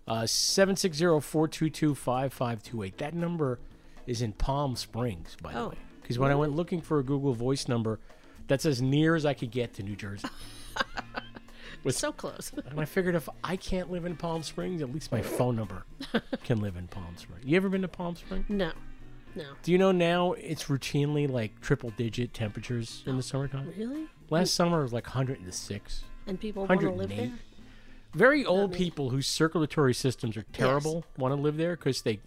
Uh, 0.07 0.23
760-422-5528. 0.23 2.97
That 2.97 3.15
number 3.15 3.59
is 4.07 4.23
in 4.23 4.33
Palm 4.33 4.75
Springs, 4.77 5.37
by 5.43 5.53
the 5.53 5.59
Oh, 5.61 5.69
way. 5.69 5.77
Because 6.03 6.19
when 6.19 6.31
I 6.31 6.35
went 6.35 6.57
looking 6.57 6.81
for 6.81 6.99
a 6.99 7.03
Google 7.05 7.35
Voice 7.35 7.69
number, 7.69 8.01
that's 8.47 8.65
as 8.65 8.81
near 8.81 9.15
as 9.15 9.27
I 9.27 9.35
could 9.35 9.51
get 9.51 9.75
to 9.75 9.83
New 9.83 9.97
Jersey. 9.97 10.29
With- 11.85 11.97
so 11.97 12.13
close. 12.13 12.53
And 12.71 12.81
I 12.81 12.85
figured 12.85 13.15
if 13.15 13.29
I 13.43 13.57
can't 13.57 13.91
live 13.91 14.05
in 14.05 14.17
Palm 14.17 14.43
Springs, 14.43 14.83
at 14.83 14.93
least 14.93 15.11
my 15.13 15.23
phone 15.23 15.57
number 15.57 15.85
can 16.45 16.61
live 16.61 16.77
in 16.77 16.87
Palm 16.89 17.17
Springs. 17.17 17.45
You 17.45 17.57
ever 17.57 17.69
been 17.69 17.83
to 17.83 17.89
Palm 17.89 18.17
Springs? 18.17 18.47
No. 18.49 18.73
No. 19.35 19.45
Do 19.63 19.73
you 19.73 19.79
know 19.79 19.93
now 19.93 20.33
it's 20.33 20.65
routinely 20.65 21.31
like 21.31 21.61
triple 21.61 21.91
digit 21.91 22.35
temperatures 22.35 23.03
in 23.07 23.17
the 23.17 23.23
summertime? 23.23 23.73
Really? 23.77 24.07
Last 24.31 24.55
summer 24.55 24.83
was 24.83 24.93
like 24.93 25.07
106. 25.07 26.05
And 26.27 26.41
people 26.41 26.67
want 26.67 26.81
to 26.81 26.87
live 26.89 27.11
108. 27.11 27.17
there? 27.31 27.39
Very 28.15 28.45
old 28.45 28.73
people 28.73 29.11
whose 29.11 29.27
circulatory 29.27 29.95
systems 29.95 30.37
are 30.37 30.45
terrible 30.53 31.05
want 31.17 31.35
to 31.35 31.41
live 31.41 31.57
there 31.57 31.77
because 31.77 32.03
they, 32.03 32.21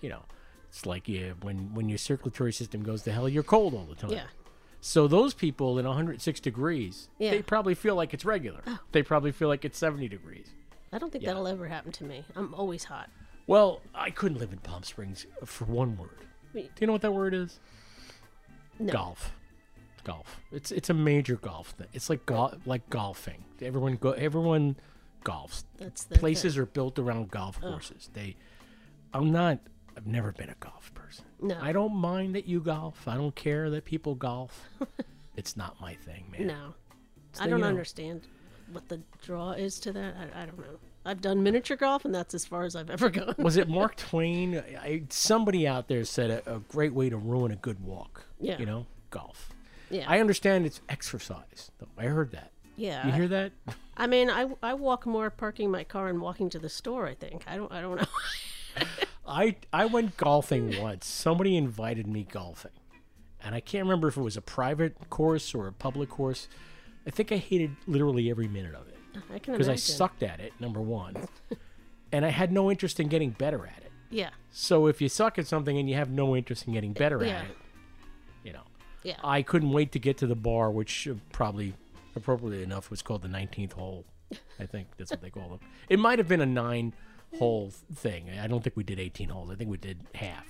you 0.00 0.08
know, 0.08 0.22
it's 0.68 0.86
like 0.86 1.08
yeah, 1.08 1.32
when 1.42 1.72
when 1.74 1.88
your 1.88 1.98
circulatory 1.98 2.52
system 2.52 2.82
goes 2.82 3.02
to 3.02 3.12
hell, 3.12 3.28
you're 3.28 3.42
cold 3.44 3.74
all 3.74 3.84
the 3.84 3.94
time. 3.94 4.10
Yeah. 4.10 4.24
So 4.80 5.06
those 5.06 5.34
people 5.34 5.78
in 5.78 5.86
106 5.86 6.40
degrees, 6.40 7.08
Yeah. 7.18 7.30
they 7.32 7.42
probably 7.42 7.74
feel 7.74 7.94
like 7.94 8.14
it's 8.14 8.24
regular. 8.24 8.62
Oh. 8.66 8.78
They 8.92 9.02
probably 9.02 9.32
feel 9.32 9.48
like 9.48 9.64
it's 9.64 9.78
70 9.78 10.08
degrees. 10.08 10.48
I 10.92 10.98
don't 10.98 11.10
think 11.12 11.22
Yeah. 11.24 11.30
that'll 11.30 11.46
ever 11.46 11.68
happen 11.68 11.92
to 11.92 12.04
me. 12.04 12.24
I'm 12.34 12.54
always 12.54 12.84
hot. 12.84 13.10
Well, 13.46 13.80
I 13.94 14.10
couldn't 14.10 14.38
live 14.38 14.52
in 14.52 14.58
Palm 14.58 14.82
Springs 14.82 15.26
uh, 15.42 15.44
for 15.46 15.64
one 15.66 15.96
word. 15.96 16.16
Do 16.54 16.68
you 16.80 16.86
know 16.86 16.92
what 16.92 17.02
that 17.02 17.12
word 17.12 17.34
is? 17.34 17.60
No. 18.78 18.92
Golf. 18.92 19.32
Golf. 20.04 20.40
It's 20.50 20.72
it's 20.72 20.88
a 20.88 20.94
major 20.94 21.36
golf 21.36 21.70
thing. 21.70 21.88
It's 21.92 22.08
like 22.08 22.24
gol- 22.26 22.54
like 22.64 22.88
golfing. 22.90 23.44
Everyone 23.60 23.96
go 23.96 24.12
everyone 24.12 24.76
golfs. 25.24 25.64
That's 25.76 26.04
the 26.04 26.18
Places 26.18 26.54
thing. 26.54 26.62
are 26.62 26.66
built 26.66 26.98
around 26.98 27.30
golf 27.30 27.58
Oh. 27.62 27.70
courses. 27.70 28.08
They 28.14 28.36
I'm 29.12 29.30
not 29.30 29.58
I've 30.00 30.06
never 30.06 30.32
been 30.32 30.48
a 30.48 30.54
golf 30.60 30.92
person. 30.94 31.26
No. 31.42 31.58
I 31.60 31.72
don't 31.72 31.94
mind 31.94 32.34
that 32.34 32.48
you 32.48 32.60
golf. 32.60 33.06
I 33.06 33.16
don't 33.16 33.34
care 33.34 33.68
that 33.68 33.84
people 33.84 34.14
golf. 34.14 34.66
it's 35.36 35.58
not 35.58 35.78
my 35.78 35.94
thing, 35.94 36.24
man. 36.32 36.46
No. 36.46 36.74
I 37.38 37.46
don't 37.46 37.58
you 37.58 37.64
know. 37.64 37.68
understand 37.68 38.22
what 38.72 38.88
the 38.88 39.02
draw 39.22 39.52
is 39.52 39.78
to 39.80 39.92
that. 39.92 40.14
I, 40.16 40.42
I 40.42 40.46
don't 40.46 40.58
know. 40.58 40.78
I've 41.04 41.20
done 41.20 41.42
miniature 41.42 41.76
golf, 41.76 42.06
and 42.06 42.14
that's 42.14 42.32
as 42.32 42.46
far 42.46 42.64
as 42.64 42.76
I've 42.76 42.88
ever 42.88 43.10
gone. 43.10 43.34
Was 43.36 43.58
it 43.58 43.68
Mark 43.68 43.96
Twain? 43.96 44.62
I, 44.80 45.02
somebody 45.10 45.66
out 45.68 45.88
there 45.88 46.04
said 46.04 46.30
a, 46.30 46.56
a 46.56 46.58
great 46.60 46.94
way 46.94 47.10
to 47.10 47.18
ruin 47.18 47.52
a 47.52 47.56
good 47.56 47.84
walk. 47.84 48.24
Yeah. 48.40 48.58
You 48.58 48.64
know, 48.64 48.86
golf. 49.10 49.50
Yeah. 49.90 50.06
I 50.08 50.20
understand 50.20 50.64
it's 50.64 50.80
exercise. 50.88 51.70
Though. 51.78 51.88
I 51.98 52.04
heard 52.04 52.32
that. 52.32 52.52
Yeah. 52.76 53.06
You 53.06 53.12
hear 53.12 53.28
that? 53.28 53.52
I 53.98 54.06
mean, 54.06 54.30
I, 54.30 54.48
I 54.62 54.72
walk 54.72 55.04
more 55.04 55.28
parking 55.28 55.70
my 55.70 55.84
car 55.84 56.08
and 56.08 56.22
walking 56.22 56.48
to 56.50 56.58
the 56.58 56.70
store. 56.70 57.06
I 57.06 57.14
think 57.14 57.44
I 57.46 57.56
don't 57.56 57.70
I 57.70 57.82
don't 57.82 57.96
know. 57.96 58.06
I 59.30 59.56
I 59.72 59.86
went 59.86 60.16
golfing 60.16 60.80
once. 60.80 61.06
Somebody 61.06 61.56
invited 61.56 62.06
me 62.06 62.26
golfing, 62.30 62.72
and 63.42 63.54
I 63.54 63.60
can't 63.60 63.84
remember 63.84 64.08
if 64.08 64.16
it 64.16 64.22
was 64.22 64.36
a 64.36 64.42
private 64.42 64.96
course 65.10 65.54
or 65.54 65.66
a 65.66 65.72
public 65.72 66.08
course. 66.10 66.48
I 67.06 67.10
think 67.10 67.32
I 67.32 67.36
hated 67.36 67.76
literally 67.86 68.30
every 68.30 68.46
minute 68.48 68.74
of 68.74 68.86
it 68.88 68.98
I 69.32 69.38
can 69.38 69.54
because 69.54 69.68
I 69.68 69.76
sucked 69.76 70.22
at 70.22 70.40
it. 70.40 70.52
Number 70.60 70.80
one, 70.80 71.16
and 72.12 72.26
I 72.26 72.28
had 72.30 72.52
no 72.52 72.70
interest 72.70 73.00
in 73.00 73.08
getting 73.08 73.30
better 73.30 73.66
at 73.66 73.78
it. 73.78 73.92
Yeah. 74.10 74.30
So 74.50 74.86
if 74.86 75.00
you 75.00 75.08
suck 75.08 75.38
at 75.38 75.46
something 75.46 75.78
and 75.78 75.88
you 75.88 75.94
have 75.96 76.10
no 76.10 76.36
interest 76.36 76.66
in 76.66 76.72
getting 76.74 76.92
better 76.92 77.24
Yeah. 77.24 77.38
at 77.38 77.44
it, 77.46 77.56
you 78.44 78.52
know, 78.52 78.64
Yeah. 79.04 79.16
I 79.22 79.42
couldn't 79.42 79.70
wait 79.70 79.92
to 79.92 79.98
get 79.98 80.18
to 80.18 80.26
the 80.26 80.34
bar, 80.34 80.70
which 80.70 81.08
probably 81.32 81.74
appropriately 82.16 82.62
enough 82.64 82.90
was 82.90 83.02
called 83.02 83.22
the 83.22 83.28
19th 83.28 83.72
hole. 83.72 84.04
I 84.58 84.66
think 84.66 84.88
that's 84.96 85.10
what 85.12 85.22
they 85.22 85.30
call 85.30 85.48
them. 85.48 85.60
It 85.88 85.98
might 85.98 86.18
have 86.18 86.28
been 86.28 86.40
a 86.40 86.46
nine 86.46 86.92
hole 87.38 87.72
thing. 87.94 88.30
I 88.38 88.46
don't 88.46 88.62
think 88.62 88.76
we 88.76 88.84
did 88.84 88.98
18 88.98 89.28
holes. 89.28 89.50
I 89.50 89.54
think 89.54 89.70
we 89.70 89.76
did 89.76 90.00
half. 90.14 90.46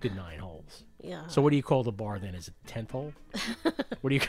Did 0.00 0.16
nine 0.16 0.38
holes. 0.38 0.84
Yeah. 1.02 1.26
So 1.26 1.42
what 1.42 1.50
do 1.50 1.56
you 1.56 1.62
call 1.62 1.82
the 1.82 1.92
bar 1.92 2.18
then? 2.18 2.34
Is 2.34 2.48
it 2.48 2.54
10th 2.66 2.90
hole? 2.90 3.12
what 4.00 4.10
do 4.10 4.14
you 4.14 4.20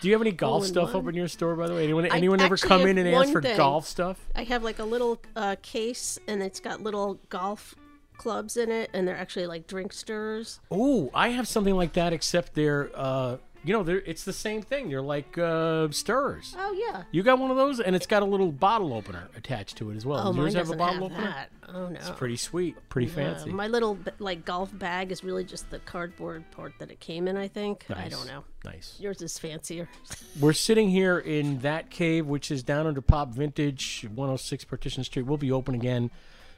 Do 0.00 0.08
you 0.08 0.12
have 0.14 0.20
any 0.20 0.32
golf 0.32 0.50
Hole 0.52 0.62
in 0.64 0.68
stuff 0.68 0.88
up 0.94 1.04
one. 1.04 1.08
in 1.08 1.14
your 1.14 1.28
store 1.28 1.56
by 1.56 1.66
the 1.66 1.74
way? 1.74 1.84
Anyone 1.84 2.04
I 2.10 2.16
anyone 2.16 2.40
ever 2.40 2.54
actually 2.54 2.68
come 2.68 2.80
have 2.80 2.88
in 2.90 2.98
and 2.98 3.08
ask 3.08 3.16
one 3.24 3.32
for 3.32 3.40
thing. 3.42 3.56
golf 3.56 3.86
stuff? 3.86 4.18
I 4.34 4.44
have 4.44 4.62
like 4.62 4.78
a 4.78 4.84
little 4.84 5.18
uh, 5.34 5.56
case, 5.62 6.18
and 6.28 6.42
it's 6.42 6.60
got 6.60 6.82
little 6.82 7.18
golf 7.30 7.74
clubs 8.18 8.56
in 8.58 8.70
it, 8.70 8.90
and 8.92 9.08
they're 9.08 9.16
actually 9.16 9.46
like 9.46 9.66
drink 9.66 9.92
stirrers. 9.94 10.60
Oh, 10.70 11.10
I 11.14 11.28
have 11.30 11.48
something 11.48 11.74
like 11.74 11.94
that, 11.94 12.12
except 12.12 12.54
they're, 12.54 12.90
uh, 12.94 13.38
you 13.64 13.72
know, 13.72 13.82
they're 13.82 14.00
it's 14.00 14.24
the 14.24 14.32
same 14.32 14.60
thing. 14.62 14.88
They're 14.90 15.00
like 15.02 15.38
uh, 15.38 15.88
stirrers. 15.90 16.54
Oh 16.58 16.72
yeah. 16.72 17.04
You 17.10 17.22
got 17.22 17.38
one 17.38 17.50
of 17.50 17.56
those, 17.56 17.80
and 17.80 17.96
it's 17.96 18.06
got 18.06 18.22
a 18.22 18.26
little 18.26 18.52
bottle 18.52 18.92
opener 18.92 19.28
attached 19.36 19.76
to 19.78 19.90
it 19.90 19.96
as 19.96 20.04
well. 20.04 20.20
Oh, 20.20 20.24
Does 20.26 20.36
mine 20.36 20.44
yours 20.44 20.54
have 20.54 20.70
a 20.70 20.76
bottle 20.76 21.08
have 21.08 21.18
opener? 21.18 21.30
that. 21.30 21.50
Oh 21.68 21.88
no. 21.88 21.98
It's 21.98 22.10
pretty 22.10 22.36
sweet, 22.36 22.76
pretty 22.90 23.08
Yeah, 23.08 23.14
fancy. 23.34 23.52
My 23.52 23.68
little 23.68 23.98
like 24.18 24.44
golf 24.44 24.76
bag 24.78 25.10
is 25.10 25.24
really 25.24 25.44
just 25.44 25.70
the 25.70 25.78
cardboard 25.80 26.50
part 26.50 26.74
that 26.78 26.90
it 26.90 27.00
came 27.00 27.26
in. 27.26 27.36
I 27.36 27.48
think. 27.48 27.86
I 27.94 28.08
don't 28.08 28.26
know. 28.26 28.44
Nice. 28.64 28.96
Yours 29.00 29.22
is 29.22 29.38
fancier. 29.38 29.88
We're 30.40 30.52
sitting 30.52 30.90
here 30.90 31.18
in 31.18 31.60
that 31.60 31.90
cave, 31.90 32.26
which 32.26 32.50
is 32.50 32.62
down 32.62 32.86
under 32.86 33.00
Pop 33.00 33.30
Vintage, 33.30 34.06
106 34.14 34.64
Partition 34.64 35.04
Street. 35.04 35.22
We'll 35.26 35.36
be 35.36 35.52
open 35.52 35.74
again 35.74 36.10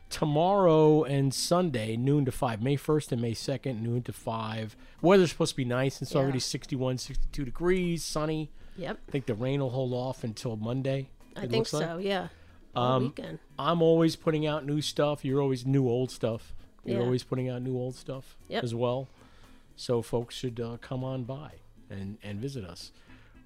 tomorrow 0.08 1.02
and 1.04 1.32
Sunday, 1.34 1.96
noon 1.96 2.24
to 2.24 2.32
5. 2.32 2.62
May 2.62 2.76
1st 2.76 3.12
and 3.12 3.20
May 3.22 3.32
2nd, 3.32 3.80
noon 3.80 4.02
to 4.02 4.12
5. 4.12 4.76
Weather's 5.02 5.30
supposed 5.30 5.52
to 5.52 5.56
be 5.56 5.64
nice. 5.64 6.00
It's 6.00 6.12
Yeah. 6.12 6.18
already 6.20 6.40
61, 6.40 6.98
62 6.98 7.44
degrees, 7.44 8.02
sunny. 8.04 8.50
Yep. 8.76 8.98
I 9.08 9.10
think 9.10 9.26
the 9.26 9.34
rain 9.34 9.60
will 9.60 9.70
hold 9.70 9.92
off 9.92 10.24
until 10.24 10.56
Monday. 10.56 11.08
I 11.34 11.40
think 11.42 11.52
looks 11.52 11.72
like. 11.72 11.84
so. 11.86 11.98
Yeah. 11.98 12.28
Um, 12.74 13.04
weekend. 13.04 13.38
I'm 13.58 13.80
always 13.82 14.16
putting 14.16 14.46
out 14.46 14.66
new 14.66 14.80
stuff. 14.82 15.24
You're 15.24 15.40
always 15.40 15.64
new 15.66 15.88
old 15.88 16.10
stuff. 16.10 16.54
You're 16.84 16.98
Yeah. 16.98 17.04
always 17.04 17.22
putting 17.22 17.48
out 17.48 17.62
new 17.62 17.76
old 17.76 17.94
stuff 17.94 18.36
Yep. 18.48 18.64
as 18.64 18.74
well. 18.74 19.08
So 19.76 20.02
folks 20.02 20.34
should 20.34 20.60
uh, 20.60 20.76
come 20.80 21.02
on 21.04 21.24
by 21.24 21.52
and, 21.90 22.18
and 22.22 22.38
visit 22.40 22.64
us. 22.64 22.92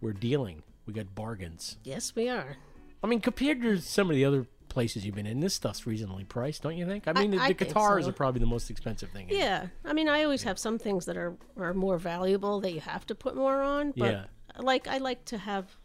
We're 0.01 0.13
dealing. 0.13 0.63
We 0.87 0.93
got 0.93 1.15
bargains. 1.15 1.77
Yes, 1.85 2.15
we 2.15 2.29
are. 2.29 2.57
I 3.03 3.07
mean, 3.07 3.21
compared 3.21 3.63
to 3.63 3.79
some 3.79 4.11
of 4.11 4.17
the 4.17 4.25
other 4.25 4.47
places 4.71 5.05
you've 5.05 5.15
been 5.15 5.27
in, 5.27 5.41
this 5.41 5.53
stuff's 5.53 5.87
reasonably 5.87 6.25
priced, 6.25 6.63
don't 6.63 6.77
you 6.79 6.87
think? 6.87 7.07
I 7.07 7.11
I- 7.11 7.15
mean, 7.15 7.33
the, 7.33 7.39
I 7.39 7.49
the 7.49 7.55
guitars 7.55 8.05
so. 8.05 8.11
are 8.11 8.13
probably 8.15 8.41
the 8.41 8.47
most 8.47 8.71
expensive 8.71 9.11
thing. 9.11 9.27
Yeah. 9.29 9.67
I 9.85 9.93
mean, 9.93 10.09
I 10.09 10.25
always 10.25 10.43
have 10.45 10.59
some 10.59 10.79
things 10.79 11.05
that 11.07 11.17
are 11.19 11.37
are 11.59 11.75
more 11.75 11.99
valuable 11.99 12.61
that 12.63 12.73
you 12.73 12.81
have 12.81 13.07
to 13.09 13.15
put 13.15 13.37
more 13.37 13.61
on. 13.63 13.93
But 13.97 14.13
Yeah. 14.13 14.25
like 14.63 14.89
I 14.89 14.97
like 14.99 15.27
to 15.27 15.37
have 15.39 15.77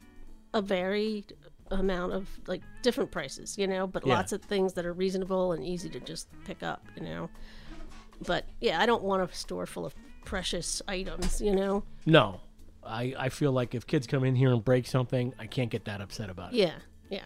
a 0.53 0.61
varied 0.61 1.33
amount 1.71 2.13
of 2.13 2.29
like 2.47 2.61
different 2.83 3.11
prices, 3.11 3.57
you 3.57 3.67
know, 3.67 3.87
but 3.87 4.05
Yeah. 4.05 4.13
lots 4.15 4.31
of 4.31 4.41
things 4.43 4.73
that 4.73 4.85
are 4.85 4.93
reasonable 4.93 5.51
and 5.51 5.65
easy 5.65 5.89
to 5.89 5.99
just 5.99 6.27
pick 6.45 6.63
up, 6.63 6.85
you 6.95 7.03
know. 7.03 7.29
But 8.25 8.45
yeah, 8.61 8.79
I 8.79 8.85
don't 8.85 9.03
want 9.03 9.29
a 9.29 9.35
store 9.35 9.65
full 9.65 9.85
of 9.85 9.93
precious 10.23 10.81
items, 10.87 11.41
you 11.41 11.53
know. 11.55 11.83
No, 12.05 12.39
I 12.83 13.13
I 13.17 13.29
feel 13.29 13.51
like 13.51 13.75
if 13.75 13.85
kids 13.87 14.07
come 14.07 14.23
in 14.23 14.35
here 14.35 14.53
and 14.53 14.63
break 14.63 14.85
something, 14.87 15.33
I 15.39 15.47
can't 15.47 15.69
get 15.71 15.85
that 15.85 16.01
upset 16.01 16.29
about 16.29 16.53
it. 16.53 16.57
Yeah. 16.57 16.75
Yeah. 17.09 17.25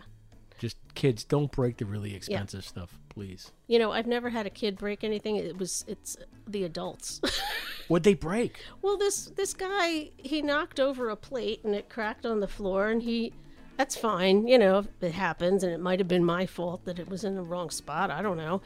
Just 0.60 0.78
kids, 0.94 1.24
don't 1.24 1.52
break 1.52 1.78
the 1.78 1.86
really 1.86 2.14
expensive 2.14 2.66
stuff, 2.66 3.00
please. 3.10 3.52
You 3.68 3.80
know, 3.80 3.92
I've 3.92 4.08
never 4.08 4.30
had 4.30 4.46
a 4.46 4.50
kid 4.50 4.78
break 4.78 5.04
anything. 5.04 5.38
It 5.38 5.58
was 5.58 5.84
it's 5.88 6.18
the 6.48 6.64
adults. 6.66 7.22
What'd 7.88 8.04
they 8.04 8.14
break? 8.14 8.60
well, 8.82 8.98
this 8.98 9.26
this 9.36 9.54
guy 9.54 10.12
he 10.18 10.42
knocked 10.42 10.80
over 10.80 11.10
a 11.10 11.16
plate 11.16 11.62
and 11.64 11.74
it 11.74 11.90
cracked 11.90 12.26
on 12.26 12.40
the 12.40 12.48
floor 12.48 12.90
and 12.90 13.02
he 13.02 13.34
that's 13.78 13.96
fine, 13.96 14.46
you 14.46 14.58
know, 14.58 14.84
it 15.00 15.14
happens 15.14 15.64
and 15.64 15.72
it 15.72 15.80
might 15.80 16.00
have 16.00 16.08
been 16.10 16.26
my 16.26 16.46
fault 16.46 16.84
that 16.84 17.00
it 17.00 17.08
was 17.08 17.24
in 17.24 17.36
the 17.36 17.42
wrong 17.42 17.70
spot. 17.70 18.12
I 18.12 18.22
don't 18.22 18.36
know. 18.38 18.62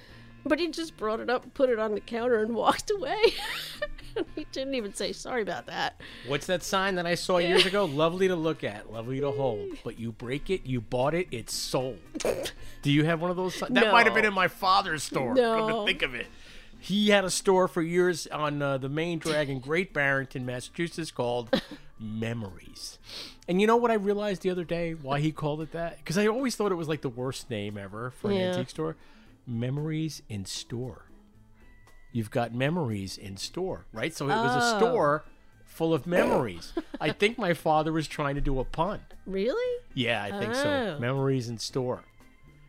But 0.46 0.60
he 0.60 0.70
just 0.70 0.98
brought 0.98 1.20
it 1.20 1.30
up, 1.30 1.54
put 1.54 1.70
it 1.70 1.78
on 1.78 1.94
the 1.94 2.02
counter 2.02 2.42
and 2.42 2.56
walked 2.56 2.90
away. 2.90 3.22
he 4.36 4.46
didn't 4.52 4.76
even 4.76 4.94
say 4.94 5.12
sorry 5.14 5.42
about 5.42 5.66
that. 5.68 6.00
What's 6.28 6.46
that 6.48 6.64
sign 6.64 6.96
that 6.96 7.06
I 7.06 7.16
saw 7.16 7.38
years 7.38 7.66
ago? 7.66 7.86
Lovely 8.04 8.28
to 8.28 8.36
look 8.36 8.64
at, 8.64 8.92
lovely 8.92 9.20
to 9.20 9.32
hold. 9.32 9.78
But 9.84 10.00
you 10.00 10.12
break 10.12 10.50
it, 10.50 10.66
you 10.66 10.82
bought 10.82 11.14
it, 11.14 11.28
it's 11.32 11.54
sold. 11.56 12.00
Do 12.82 12.92
you 12.92 13.04
have 13.06 13.22
one 13.22 13.32
of 13.32 13.38
those? 13.38 13.56
si- 13.56 13.66
That 13.70 13.92
might 13.92 14.06
have 14.06 14.16
been 14.16 14.26
in 14.26 14.34
my 14.34 14.48
father's 14.48 15.04
store. 15.04 15.36
Come 15.36 15.36
to 15.36 15.68
No. 15.68 15.86
think 15.86 16.02
of 16.02 16.14
it. 16.16 16.28
He 16.80 17.10
had 17.12 17.24
a 17.24 17.30
store 17.30 17.68
for 17.70 17.82
years 17.82 18.28
on 18.28 18.62
uh, 18.62 18.78
the 18.78 18.90
main 18.90 19.18
drag 19.20 19.50
in 19.50 19.60
Great 19.60 19.94
Barrington, 19.94 20.46
Massachusetts, 20.46 21.12
called 21.12 21.62
Memories. 21.98 23.00
And 23.48 23.62
you 23.62 23.68
know 23.68 23.78
what 23.78 23.90
I 23.90 23.94
realized 23.96 24.42
the 24.42 24.50
other 24.50 24.66
day? 24.66 24.92
Why 24.94 25.20
he 25.22 25.32
called 25.32 25.62
it 25.62 25.72
that? 25.72 25.98
Because 25.98 26.18
I 26.18 26.28
always 26.28 26.56
thought 26.58 26.72
it 26.72 26.76
was 26.76 26.90
like 26.90 27.02
the 27.02 27.10
worst 27.10 27.50
name 27.50 27.78
ever 27.78 28.12
for 28.12 28.30
an 28.32 28.36
Yeah. 28.38 28.50
antique 28.52 28.70
store. 28.70 28.96
Memories 29.48 30.22
in 30.30 30.46
store. 30.46 31.06
You've 32.14 32.32
got 32.32 32.54
memories 32.54 33.18
in 33.18 33.36
store, 33.36 33.86
right? 33.92 34.14
So 34.16 34.26
it 34.26 34.30
was 34.30 34.56
a 34.56 34.76
Oh. 34.76 34.78
store 34.80 35.26
full 35.66 35.94
of 35.94 36.08
memories. 36.08 36.72
I 37.02 37.12
think 37.12 37.38
my 37.38 37.54
father 37.54 37.92
was 37.92 38.08
trying 38.08 38.36
to 38.36 38.42
do 38.42 38.60
a 38.60 38.64
pun. 38.64 39.02
Really? 39.26 39.82
Yeah, 39.94 40.24
I 40.24 40.40
think 40.40 40.54
so. 40.56 40.96
Oh. 40.96 41.00
Memories 41.00 41.50
in 41.50 41.58
store. 41.58 42.04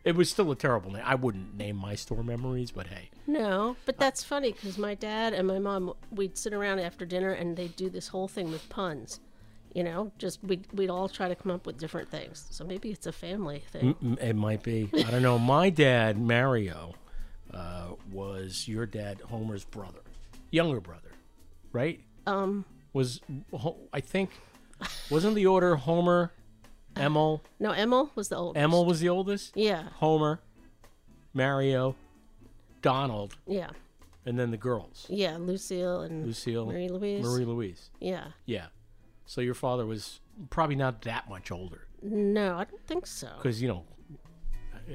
It 0.03 0.15
was 0.15 0.29
still 0.29 0.51
a 0.51 0.55
terrible 0.55 0.91
name. 0.91 1.03
I 1.05 1.15
wouldn't 1.15 1.55
name 1.55 1.77
my 1.77 1.95
store 1.95 2.23
memories, 2.23 2.71
but 2.71 2.87
hey. 2.87 3.09
No, 3.27 3.75
but 3.85 3.97
that's 3.97 4.23
funny 4.23 4.51
because 4.51 4.77
my 4.77 4.93
dad 4.95 5.33
and 5.33 5.47
my 5.47 5.57
mom, 5.59 5.93
we'd 6.11 6.37
sit 6.37 6.53
around 6.53 6.79
after 6.79 7.05
dinner 7.05 7.31
and 7.31 7.55
they'd 7.57 7.75
do 7.75 7.89
this 7.89 8.07
whole 8.09 8.27
thing 8.27 8.51
with 8.51 8.67
puns. 8.69 9.19
You 9.73 9.83
know, 9.83 10.11
just 10.17 10.43
we'd, 10.43 10.65
we'd 10.73 10.89
all 10.89 11.09
try 11.09 11.27
to 11.27 11.35
come 11.35 11.51
up 11.51 11.65
with 11.65 11.77
different 11.77 12.09
things. 12.09 12.45
So 12.49 12.63
maybe 12.63 12.91
it's 12.91 13.07
a 13.07 13.11
family 13.11 13.63
thing. 13.71 13.93
Mm, 13.95 14.17
mm, 14.17 14.23
It 14.23 14.35
might 14.35 14.63
be. 14.63 14.89
I 14.95 15.11
don't 15.11 15.21
know. 15.23 15.37
My 15.37 15.69
dad, 15.69 16.17
Mario, 16.19 16.93
uh, 17.53 17.89
was 18.11 18.67
your 18.67 18.85
dad, 18.85 19.21
Homer's 19.21 19.63
brother, 19.65 20.01
younger 20.51 20.79
brother, 20.81 21.11
right? 21.71 21.99
Um, 22.27 22.65
Was 22.93 23.21
I 23.93 23.99
think 24.01 24.31
wasn't 25.09 25.35
the 25.35 25.45
order 25.45 25.75
Homer, 25.75 26.31
Emil? 26.97 27.41
no, 27.59 27.71
Emil 27.71 28.09
was 28.15 28.29
the 28.29 28.35
oldest. 28.37 28.63
Emil 28.63 28.85
was 28.85 28.99
the 28.99 29.09
oldest. 29.09 29.55
Yeah, 29.55 29.83
Homer, 29.95 30.39
Mario, 31.33 31.95
Donald, 32.81 33.35
yeah, 33.47 33.69
and 34.25 34.37
then 34.39 34.51
the 34.51 34.57
girls, 34.57 35.05
yeah. 35.09 35.37
Lucille 35.37 36.01
and 36.01 36.25
Lucille, 36.25 36.65
Marie 36.65 36.89
Louise. 36.89 37.23
Marie 37.25 37.45
Louise. 37.45 37.89
Yeah. 37.99 38.27
Yeah. 38.45 38.67
So 39.27 39.41
your 39.41 39.55
father 39.55 39.85
was 39.87 40.19
probably 40.51 40.75
not 40.75 41.01
that 41.03 41.27
much 41.29 41.51
older, 41.51 41.87
No, 42.01 42.57
I 42.57 42.65
don't 42.65 42.85
think 42.85 43.07
so. 43.07 43.27
because 43.37 43.59
you 43.61 43.67
know 43.67 43.83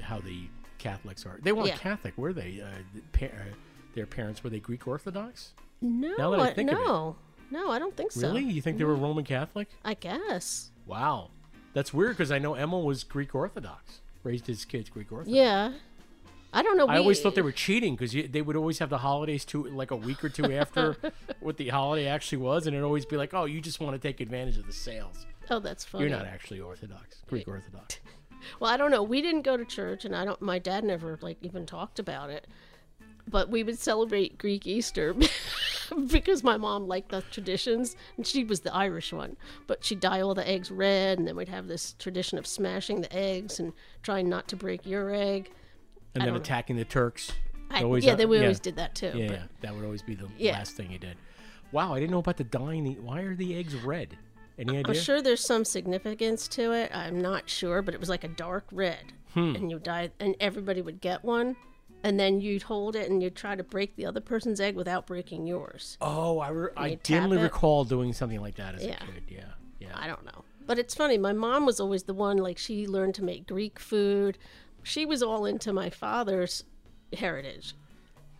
how 0.01 0.19
the 0.19 0.47
Catholics 0.81 1.25
are. 1.25 1.39
They 1.41 1.51
weren't 1.51 1.67
Yeah. 1.69 1.77
Catholic, 1.77 2.17
were 2.17 2.33
they? 2.33 2.61
Uh, 2.61 2.99
pa- 3.13 3.25
uh, 3.27 3.53
their 3.95 4.05
parents 4.05 4.43
were 4.43 4.49
they 4.49 4.59
Greek 4.59 4.87
Orthodox? 4.87 5.53
No, 5.81 6.15
Now 6.17 6.29
that 6.31 6.39
I 6.39 6.53
think 6.53 6.71
of 6.71 6.77
it. 6.77 6.81
no, 6.85 7.15
no, 7.51 7.71
I 7.71 7.79
don't 7.79 7.95
think 7.95 8.11
so. 8.11 8.27
Really? 8.27 8.43
You 8.43 8.61
think 8.61 8.77
they 8.77 8.83
were 8.83 8.95
Roman 8.95 9.23
Catholic? 9.23 9.69
I 9.85 9.93
guess. 9.93 10.71
Wow, 10.85 11.29
that's 11.73 11.93
weird 11.93 12.11
because 12.17 12.31
I 12.31 12.39
know 12.39 12.53
Emma 12.55 12.79
was 12.79 13.03
Greek 13.03 13.33
Orthodox, 13.35 14.01
raised 14.23 14.47
his 14.47 14.65
kids 14.65 14.89
Greek 14.89 15.11
Orthodox. 15.11 15.35
Yeah. 15.35 15.73
I 16.53 16.63
don't 16.63 16.75
know. 16.75 16.87
I 16.87 16.97
always 16.97 17.21
thought 17.21 17.35
they 17.35 17.41
were 17.41 17.53
cheating 17.53 17.95
because 17.95 18.11
they 18.11 18.41
would 18.41 18.57
always 18.57 18.79
have 18.79 18.89
the 18.89 18.97
holidays 18.97 19.45
to 19.45 19.63
like 19.69 19.91
a 19.91 19.95
week 19.95 20.21
or 20.21 20.27
two 20.29 20.51
after 20.53 20.97
what 21.39 21.55
the 21.55 21.69
holiday 21.69 22.07
actually 22.07 22.39
was, 22.39 22.67
and 22.67 22.75
it'd 22.75 22.83
always 22.83 23.05
be 23.05 23.15
like, 23.15 23.33
"Oh, 23.33 23.45
you 23.45 23.61
just 23.61 23.79
want 23.79 23.93
to 23.95 23.99
take 24.05 24.19
advantage 24.19 24.57
of 24.57 24.65
the 24.67 24.73
sales. 24.73 25.25
Oh, 25.49 25.59
that's 25.59 25.85
funny. 25.85 26.03
You're 26.09 26.17
not 26.17 26.25
actually 26.25 26.59
Orthodox, 26.59 27.21
Greek 27.27 27.47
Orthodox." 27.47 27.99
Well, 28.59 28.71
I 28.71 28.77
don't 28.77 28.91
know. 28.91 29.03
We 29.03 29.21
didn't 29.21 29.41
go 29.43 29.57
to 29.57 29.65
church, 29.65 30.05
and 30.05 30.15
I 30.15 30.25
don't. 30.25 30.41
My 30.41 30.59
dad 30.59 30.83
never 30.83 31.17
like 31.21 31.37
even 31.41 31.65
talked 31.65 31.99
about 31.99 32.29
it. 32.29 32.47
But 33.29 33.49
we 33.49 33.63
would 33.63 33.77
celebrate 33.77 34.37
Greek 34.39 34.65
Easter 34.65 35.15
because 36.07 36.43
my 36.43 36.57
mom 36.57 36.87
liked 36.87 37.09
the 37.09 37.21
traditions, 37.31 37.95
and 38.17 38.25
she 38.25 38.43
was 38.43 38.61
the 38.61 38.73
Irish 38.73 39.13
one. 39.13 39.37
But 39.67 39.83
she'd 39.85 39.99
dye 39.99 40.21
all 40.21 40.33
the 40.33 40.47
eggs 40.47 40.71
red, 40.71 41.19
and 41.19 41.27
then 41.27 41.35
we'd 41.35 41.47
have 41.49 41.67
this 41.67 41.93
tradition 41.99 42.37
of 42.39 42.47
smashing 42.47 43.01
the 43.01 43.15
eggs 43.15 43.59
and 43.59 43.73
trying 44.01 44.27
not 44.27 44.47
to 44.49 44.55
break 44.55 44.85
your 44.85 45.13
egg. 45.13 45.51
and 46.15 46.23
I 46.23 46.25
then 46.25 46.33
don't 46.33 46.35
know. 46.35 46.41
attacking 46.41 46.75
the 46.77 46.83
Turks. 46.85 47.31
I- 47.69 47.83
Always, 47.83 48.03
yeah, 48.03 48.15
then 48.15 48.27
we 48.27 48.39
always 48.39 48.59
did 48.59 48.75
that 48.77 48.95
too, 48.95 49.11
Yeah, 49.15 49.31
yeah, 49.31 49.43
that 49.61 49.73
would 49.73 49.85
always 49.85 50.01
be 50.01 50.13
the 50.15 50.27
Yeah. 50.37 50.53
last 50.53 50.75
thing 50.75 50.91
you 50.91 50.97
did. 50.99 51.15
Wow, 51.71 51.93
I 51.93 51.99
didn't 52.01 52.11
know 52.11 52.19
about 52.19 52.35
the 52.35 52.43
dyeing. 52.43 52.83
The, 52.83 52.95
why 52.95 53.21
are 53.21 53.33
the 53.35 53.55
eggs 53.55 53.75
red? 53.75 54.17
Any 54.61 54.77
idea? 54.77 54.83
I'm 54.87 54.93
sure 54.93 55.21
there's 55.21 55.43
some 55.43 55.65
significance 55.65 56.47
to 56.49 56.71
it. 56.71 56.91
I'm 56.93 57.19
not 57.19 57.49
sure, 57.49 57.81
but 57.81 57.93
it 57.93 57.99
was 57.99 58.09
like 58.09 58.23
a 58.23 58.27
dark 58.29 58.65
red, 58.71 59.13
Hmm. 59.33 59.55
and 59.55 59.69
you 59.71 59.79
die, 59.79 60.11
and 60.19 60.35
everybody 60.39 60.81
would 60.81 61.01
get 61.01 61.23
one, 61.23 61.55
and 62.03 62.19
then 62.19 62.39
you'd 62.41 62.63
hold 62.63 62.95
it 62.95 63.09
and 63.09 63.21
you'd 63.21 63.35
try 63.35 63.55
to 63.55 63.63
break 63.63 63.95
the 63.95 64.05
other 64.05 64.21
person's 64.21 64.59
egg 64.61 64.75
without 64.75 65.07
breaking 65.07 65.47
yours. 65.47 65.97
Oh, 66.01 66.39
I, 66.39 66.49
re- 66.49 66.69
I 66.77 66.95
dimly 67.03 67.37
recall 67.37 67.83
doing 67.83 68.13
something 68.13 68.39
like 68.41 68.55
that 68.55 68.75
as 68.75 68.83
Yeah. 68.85 68.95
a 69.03 69.05
kid. 69.05 69.23
Yeah, 69.29 69.45
yeah. 69.79 69.91
I 69.95 70.07
don't 70.07 70.23
know. 70.25 70.43
But 70.67 70.77
it's 70.79 70.93
funny. 70.95 71.17
My 71.17 71.33
mom 71.33 71.65
was 71.65 71.79
always 71.79 72.03
the 72.03 72.13
one, 72.13 72.37
like, 72.37 72.57
she 72.57 72.87
learned 72.87 73.15
to 73.15 73.23
make 73.23 73.47
Greek 73.47 73.79
food. 73.79 74.37
She 74.83 75.05
was 75.05 75.21
all 75.23 75.45
into 75.45 75.73
my 75.73 75.89
father's 75.89 76.63
heritage. 77.17 77.73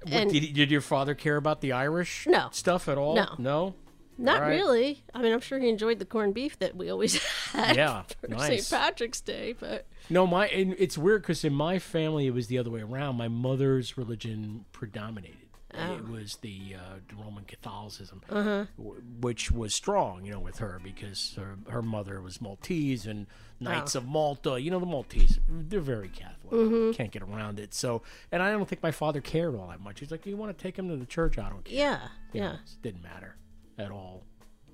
What, 0.04 0.14
And 0.14 0.32
did, 0.32 0.54
did 0.54 0.72
your 0.72 0.82
father 0.82 1.14
care 1.14 1.36
about 1.38 1.62
the 1.62 1.72
Irish 1.74 2.26
No. 2.28 2.50
stuff 2.52 2.88
at 2.88 2.98
all? 2.98 3.16
No. 3.16 3.36
No? 3.38 3.76
Not 4.22 4.42
right. 4.42 4.50
really. 4.50 5.04
I 5.14 5.22
mean, 5.22 5.34
I'm 5.34 5.42
sure 5.42 5.60
he 5.60 5.70
enjoyed 5.70 6.00
the 6.00 6.06
corned 6.06 6.34
beef 6.34 6.58
that 6.60 6.76
we 6.76 6.90
always 6.90 7.22
had 7.52 7.76
Yeah, 7.76 8.04
for 8.22 8.28
nice. 8.30 8.68
St. 8.68 8.82
Patrick's 8.82 9.22
Day. 9.22 9.56
But 9.60 9.86
No, 10.10 10.26
my 10.28 10.48
and 10.48 10.76
it's 10.78 10.98
weird 10.98 11.22
because 11.24 11.44
in 11.44 11.54
my 11.54 11.80
family 11.80 12.28
it 12.28 12.34
was 12.34 12.48
the 12.48 12.58
other 12.58 12.70
way 12.70 12.82
around. 12.82 13.16
My 13.18 13.28
mother's 13.28 13.98
religion 13.98 14.66
predominated. 14.72 15.38
It 15.74 16.10
was 16.10 16.36
the, 16.42 16.76
uh, 16.76 16.96
the 17.08 17.16
Roman 17.16 17.46
Catholicism, 17.46 18.22
Oh. 18.30 18.38
Uh-huh. 18.38 18.66
w- 18.78 19.02
which 19.22 19.52
was 19.52 19.74
strong, 19.74 20.26
you 20.26 20.32
know, 20.34 20.40
with 20.42 20.58
her 20.58 20.82
because 20.84 21.34
her, 21.38 21.56
her 21.72 21.82
mother 21.82 22.22
was 22.22 22.42
Maltese 22.42 23.06
and 23.06 23.26
Knights 23.62 23.96
Oh. 23.96 24.00
of 24.00 24.06
Malta. 24.06 24.60
You 24.62 24.70
know, 24.70 24.82
the 24.82 24.86
Maltese, 24.86 25.40
they're 25.48 25.80
very 25.80 26.10
Catholic. 26.10 26.52
Mhm. 26.52 26.94
Can't 26.94 27.10
get 27.12 27.22
around 27.22 27.58
it. 27.58 27.74
So, 27.74 28.02
and 28.34 28.44
I 28.44 28.52
don't 28.52 28.68
think 28.68 28.84
my 28.84 28.92
father 28.92 29.22
cared 29.22 29.56
all 29.56 29.68
that 29.70 29.80
much. 29.80 30.02
He's 30.02 30.12
like, 30.12 30.24
Do 30.24 30.30
"You 30.30 30.36
want 30.36 30.58
to 30.58 30.62
take 30.62 30.78
him 30.78 30.90
to 30.90 30.98
the 30.98 31.06
church? 31.06 31.38
I 31.38 31.48
don't 31.48 31.64
care." 31.64 31.74
yeah, 31.74 32.00
You 32.34 32.42
know, 32.42 32.48
yeah. 32.48 32.54
it 32.56 32.82
didn't 32.82 33.04
matter 33.04 33.36
at 33.82 33.92
all. 33.92 34.24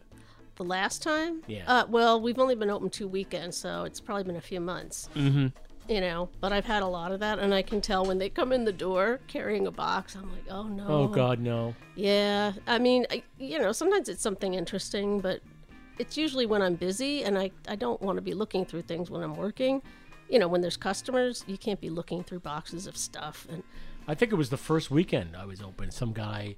the 0.58 0.64
last 0.64 1.04
time? 1.04 1.42
Yeah. 1.48 1.64
Uh, 1.68 1.86
well, 1.90 2.22
we've 2.22 2.40
only 2.40 2.56
been 2.56 2.70
open 2.70 2.90
two 2.90 3.10
weekends, 3.10 3.58
so 3.58 3.84
it's 3.84 4.00
probably 4.00 4.24
been 4.24 4.38
a 4.38 4.42
few 4.42 4.62
months. 4.62 5.10
Mm-hmm. 5.14 5.48
You 5.88 6.02
know, 6.02 6.30
but 6.42 6.52
I've 6.52 6.66
had 6.66 6.82
a 6.82 6.88
lot 6.88 7.12
of 7.12 7.20
that, 7.20 7.38
and 7.38 7.54
I 7.54 7.62
can 7.62 7.80
tell 7.80 8.06
when 8.06 8.18
they 8.18 8.30
come 8.30 8.52
in 8.52 8.66
the 8.66 8.74
door 8.74 9.20
carrying 9.28 9.68
a 9.68 9.72
box. 9.72 10.16
I'm 10.16 10.32
like, 10.32 10.46
oh 10.50 10.64
no. 10.64 10.86
Oh 10.88 11.08
God, 11.08 11.40
no. 11.40 11.76
Yeah, 11.96 12.54
I 12.66 12.80
mean, 12.80 13.06
I, 13.12 13.22
you 13.38 13.60
know, 13.60 13.72
sometimes 13.72 14.10
it's 14.10 14.22
something 14.22 14.56
interesting, 14.56 15.20
but 15.20 15.42
it's 16.00 16.18
usually 16.18 16.48
when 16.48 16.62
I'm 16.64 16.74
busy, 16.76 17.24
and 17.24 17.38
I 17.38 17.52
I 17.68 17.76
don't 17.76 18.02
want 18.02 18.18
to 18.18 18.22
be 18.24 18.34
looking 18.34 18.66
through 18.66 18.82
things 18.84 19.12
when 19.12 19.22
I'm 19.22 19.36
working. 19.36 19.82
You 20.28 20.40
know, 20.40 20.48
when 20.48 20.62
there's 20.62 20.78
customers, 20.78 21.44
you 21.46 21.58
can't 21.58 21.80
be 21.80 21.92
looking 21.92 22.24
through 22.24 22.40
boxes 22.40 22.88
of 22.88 22.98
stuff. 22.98 23.46
And 23.52 23.62
I 24.08 24.16
think 24.16 24.32
it 24.32 24.36
was 24.36 24.50
the 24.50 24.58
first 24.58 24.90
weekend 24.90 25.36
I 25.38 25.46
was 25.46 25.62
open. 25.62 25.92
Some 25.92 26.14
guy 26.14 26.56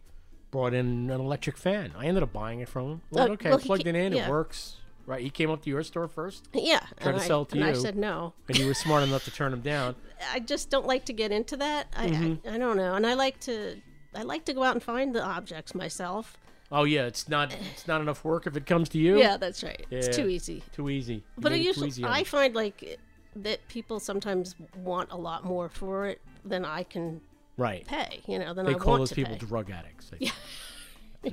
brought 0.51 0.73
in 0.73 1.09
an 1.09 1.19
electric 1.19 1.57
fan. 1.57 1.91
I 1.97 2.05
ended 2.05 2.23
up 2.23 2.31
buying 2.31 2.61
it 2.61 2.69
from 2.69 2.85
him. 2.91 3.01
I'm 3.13 3.31
Uh, 3.31 3.33
okay, 3.33 3.49
well, 3.49 3.59
plugged 3.59 3.87
it 3.87 3.95
in. 3.95 4.13
yeah. 4.13 4.27
It 4.27 4.29
works. 4.29 4.77
Right. 5.07 5.21
He 5.21 5.29
came 5.31 5.49
up 5.49 5.63
to 5.63 5.69
your 5.69 5.81
store 5.83 6.07
first. 6.07 6.47
yeah, 6.53 6.81
Tried 6.99 7.11
and 7.11 7.17
to 7.17 7.23
I- 7.23 7.27
sell 7.27 7.41
it 7.43 7.49
to 7.49 7.55
and 7.55 7.63
you. 7.65 7.71
I 7.71 7.73
said 7.73 7.95
no. 7.95 8.33
And 8.49 8.57
you 8.59 8.67
were 8.67 8.73
smart 8.75 9.01
enough 9.03 9.23
to 9.23 9.31
turn 9.31 9.53
him 9.53 9.61
down. 9.61 9.95
I 10.33 10.39
just 10.39 10.69
don't 10.69 10.85
like 10.85 11.05
to 11.05 11.13
get 11.13 11.31
into 11.31 11.57
that. 11.57 11.87
I, 11.95 12.07
Mhm. 12.07 12.39
I 12.45 12.55
I 12.55 12.57
don't 12.59 12.77
know, 12.77 12.93
and 12.95 13.07
I 13.07 13.13
like 13.15 13.39
to 13.41 13.77
I 14.13 14.23
like 14.23 14.45
to 14.45 14.53
go 14.53 14.63
out 14.63 14.73
and 14.75 14.83
find 14.83 15.15
the 15.15 15.23
objects 15.23 15.73
myself. 15.73 16.37
Oh 16.71 16.83
yeah, 16.83 17.05
it's 17.05 17.29
not 17.29 17.55
it's 17.73 17.87
not 17.87 18.01
enough 18.01 18.25
work 18.25 18.45
if 18.47 18.57
it 18.57 18.65
comes 18.65 18.89
to 18.89 18.97
you. 18.97 19.17
Yeah, 19.17 19.37
that's 19.37 19.63
right. 19.63 19.85
It's 19.89 20.13
too 20.15 20.27
easy. 20.27 20.61
Too 20.73 20.89
easy. 20.89 21.13
You 21.15 21.21
But 21.37 21.53
I 21.53 21.55
made 21.55 21.61
it 21.61 21.63
too 21.63 21.67
usually 21.67 21.87
easy 21.87 22.03
I 22.03 22.23
find 22.25 22.53
like 22.53 22.99
that 23.37 23.65
people 23.69 23.99
sometimes 24.01 24.55
want 24.75 25.11
a 25.11 25.15
lot 25.17 25.45
more 25.45 25.69
for 25.69 26.07
it 26.07 26.19
than 26.43 26.65
I 26.65 26.83
can 26.83 27.21
right 27.55 27.85
pay. 27.87 28.21
You 28.27 28.39
know, 28.39 28.53
than 28.53 28.65
they 28.65 28.73
I 28.75 28.77
call 28.77 28.93
want 28.93 29.01
those 29.01 29.13
people 29.13 29.35
pay. 29.35 29.45
drug 29.45 29.69
addicts. 29.71 30.11
I 30.13 30.17
think. 30.17 30.31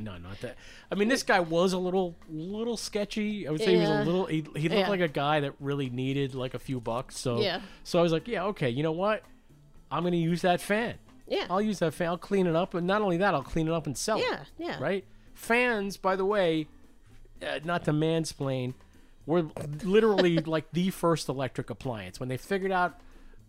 no, 0.00 0.16
not 0.18 0.40
that. 0.40 0.56
I 0.90 0.94
mean, 0.94 1.08
this 1.08 1.22
guy 1.22 1.40
was 1.40 1.72
a 1.72 1.78
little 1.78 2.16
little 2.28 2.76
sketchy. 2.76 3.46
I 3.46 3.50
would 3.50 3.60
say 3.60 3.72
he 3.74 3.80
was 3.80 3.88
Yeah. 3.88 4.02
a 4.02 4.04
little. 4.04 4.26
He, 4.26 4.36
he 4.56 4.68
looked 4.68 4.74
Yeah. 4.80 4.88
like 4.88 5.00
a 5.00 5.08
guy 5.08 5.40
that 5.40 5.54
really 5.60 5.90
needed 5.90 6.34
like 6.34 6.54
a 6.54 6.58
few 6.58 6.80
bucks. 6.80 7.16
So 7.18 7.40
Yeah. 7.40 7.60
So 7.84 7.98
I 7.98 8.02
was 8.02 8.12
like, 8.12 8.26
yeah, 8.28 8.44
okay. 8.46 8.70
You 8.70 8.82
know 8.82 8.92
what? 8.92 9.22
I'm 9.90 10.02
gonna 10.02 10.16
use 10.16 10.42
that 10.42 10.60
fan. 10.60 10.94
Yeah. 11.26 11.46
I'll 11.48 11.62
use 11.62 11.78
that 11.78 11.94
fan. 11.94 12.08
I'll 12.08 12.18
clean 12.18 12.46
it 12.46 12.54
up, 12.56 12.74
and 12.74 12.86
not 12.86 13.00
only 13.02 13.16
that, 13.18 13.34
I'll 13.34 13.42
clean 13.42 13.66
it 13.68 13.72
up 13.72 13.86
and 13.86 13.96
sell 13.96 14.18
it. 14.18 14.24
Yeah, 14.28 14.40
yeah. 14.58 14.78
Right. 14.82 15.04
Fans, 15.34 15.96
by 15.96 16.16
the 16.16 16.24
way, 16.24 16.66
uh, 17.42 17.60
not 17.64 17.84
to 17.84 17.92
mansplain, 17.92 18.74
were 19.26 19.46
literally 19.82 20.38
like 20.40 20.70
the 20.72 20.90
first 20.90 21.28
electric 21.28 21.70
appliance. 21.70 22.20
When 22.20 22.28
they 22.28 22.36
figured 22.36 22.72
out 22.72 22.98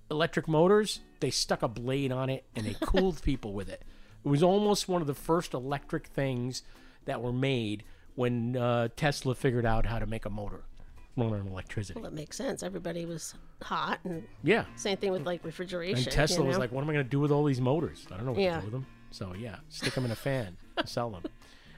electric 0.10 0.48
motors, 0.48 1.00
they 1.20 1.32
stuck 1.32 1.64
a 1.64 1.68
blade 1.68 2.12
on 2.12 2.30
it 2.30 2.46
and 2.56 2.66
they 2.66 2.76
cooled 2.80 3.22
people 3.24 3.54
with 3.54 3.70
it. 3.70 3.82
It 4.26 4.28
was 4.30 4.42
almost 4.42 4.90
one 4.90 5.02
of 5.02 5.08
the 5.08 5.14
first 5.14 5.54
electric 5.54 6.08
things 6.08 6.64
that 7.06 7.22
were 7.22 7.32
made 7.32 7.84
when 8.16 8.58
uh, 8.58 8.88
Tesla 8.96 9.36
figured 9.36 9.66
out 9.66 9.86
how 9.86 10.00
to 10.00 10.08
make 10.08 10.26
a 10.26 10.30
motor 10.30 10.64
run 11.16 11.32
on 11.34 11.48
electricity. 11.48 12.00
Well, 12.00 12.10
that 12.10 12.16
makes 12.16 12.36
sense. 12.36 12.64
Everybody 12.64 13.06
was 13.06 13.36
hot, 13.62 14.00
and 14.04 14.24
Yeah. 14.44 14.66
same 14.76 14.98
thing 14.98 15.12
with 15.12 15.26
like 15.26 15.46
refrigeration. 15.46 15.98
And 15.98 16.12
Tesla 16.12 16.42
you 16.44 16.48
was 16.48 16.58
like, 16.58 16.72
"What 16.72 16.84
am 16.84 16.90
I 16.90 16.94
going 16.94 17.06
to 17.06 17.10
do 17.10 17.20
with 17.20 17.32
all 17.32 17.46
these 17.46 17.62
motors? 17.62 18.06
I 18.12 18.18
don't 18.18 18.26
know 18.26 18.32
what 18.34 18.42
Yeah. 18.42 18.56
to 18.56 18.60
do 18.62 18.66
with 18.66 18.74
them." 18.74 18.86
So 19.12 19.34
yeah, 19.34 19.58
stick 19.70 19.94
them 19.94 20.04
in 20.06 20.12
a 20.12 20.16
fan, 20.16 20.58
and 20.78 20.90
sell 20.90 21.10
them. 21.12 21.24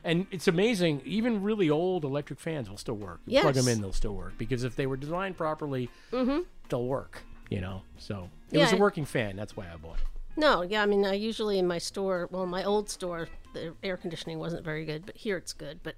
And 0.04 0.26
it's 0.32 0.48
amazing. 0.48 1.02
Even 1.06 1.44
really 1.44 1.70
old 1.70 2.04
electric 2.06 2.40
fans 2.40 2.70
will 2.70 2.78
still 2.78 2.96
work. 2.96 3.20
You 3.28 3.42
plug 3.42 3.56
them 3.56 3.68
in, 3.68 3.82
they'll 3.82 3.92
still 3.94 4.16
work 4.16 4.38
because 4.38 4.64
if 4.64 4.76
they 4.76 4.88
were 4.88 4.98
designed 4.98 5.38
properly, 5.38 5.90
Mhm. 6.12 6.46
they'll 6.70 6.86
work. 6.88 7.24
You 7.50 7.62
know. 7.62 7.82
So 7.98 8.30
it 8.52 8.58
Yeah, 8.58 8.64
was 8.64 8.74
a 8.74 8.78
working 8.78 9.06
fan. 9.06 9.36
That's 9.36 9.56
why 9.58 9.66
I 9.72 9.76
bought 9.76 9.98
it. 10.00 10.06
No, 10.38 10.62
yeah, 10.62 10.84
I 10.84 10.86
mean, 10.86 11.06
I 11.06 11.14
usually 11.14 11.58
in 11.58 11.68
my 11.68 11.80
store, 11.80 12.30
well, 12.32 12.46
my 12.46 12.64
old 12.64 12.90
store, 12.90 13.28
the 13.54 13.74
air 13.84 13.98
conditioning 13.98 14.38
wasn't 14.38 14.64
very 14.64 14.86
good, 14.86 15.06
but 15.06 15.18
here 15.18 15.36
it's 15.36 15.52
good. 15.52 15.80
But 15.82 15.96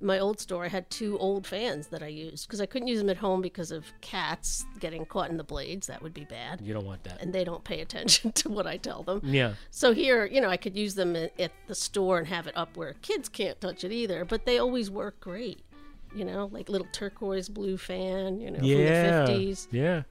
my 0.00 0.18
old 0.18 0.40
store, 0.40 0.64
I 0.64 0.68
had 0.68 0.88
two 0.90 1.18
old 1.18 1.46
fans 1.46 1.88
that 1.88 2.02
I 2.02 2.06
used 2.06 2.46
because 2.46 2.60
I 2.60 2.66
couldn't 2.66 2.88
use 2.88 3.00
them 3.00 3.10
at 3.10 3.18
home 3.18 3.42
because 3.42 3.70
of 3.70 3.84
cats 4.00 4.64
getting 4.78 5.04
caught 5.04 5.28
in 5.28 5.36
the 5.36 5.44
blades. 5.44 5.88
That 5.88 6.02
would 6.02 6.14
be 6.14 6.24
bad. 6.24 6.60
You 6.62 6.72
don't 6.72 6.86
want 6.86 7.04
that. 7.04 7.20
And 7.20 7.32
they 7.32 7.44
don't 7.44 7.64
pay 7.64 7.80
attention 7.80 8.32
to 8.34 8.48
what 8.48 8.66
I 8.66 8.76
tell 8.76 9.02
them. 9.02 9.20
Yeah. 9.24 9.54
So 9.70 9.92
here, 9.92 10.24
you 10.24 10.40
know, 10.40 10.48
I 10.48 10.56
could 10.56 10.76
use 10.76 10.94
them 10.94 11.16
at 11.16 11.52
the 11.66 11.74
store 11.74 12.18
and 12.18 12.26
have 12.28 12.46
it 12.46 12.56
up 12.56 12.76
where 12.76 12.94
kids 13.02 13.28
can't 13.28 13.60
touch 13.60 13.84
it 13.84 13.92
either, 13.92 14.24
but 14.24 14.46
they 14.46 14.58
always 14.58 14.90
work 14.90 15.20
great. 15.20 15.64
You 16.14 16.24
know, 16.24 16.48
like 16.50 16.68
little 16.68 16.88
turquoise 16.92 17.48
blue 17.48 17.76
fan, 17.76 18.40
you 18.40 18.50
know, 18.50 18.58
yeah. 18.62 19.26
from 19.26 19.34
the 19.34 19.52
50s. 19.52 19.68
Yeah. 19.70 20.02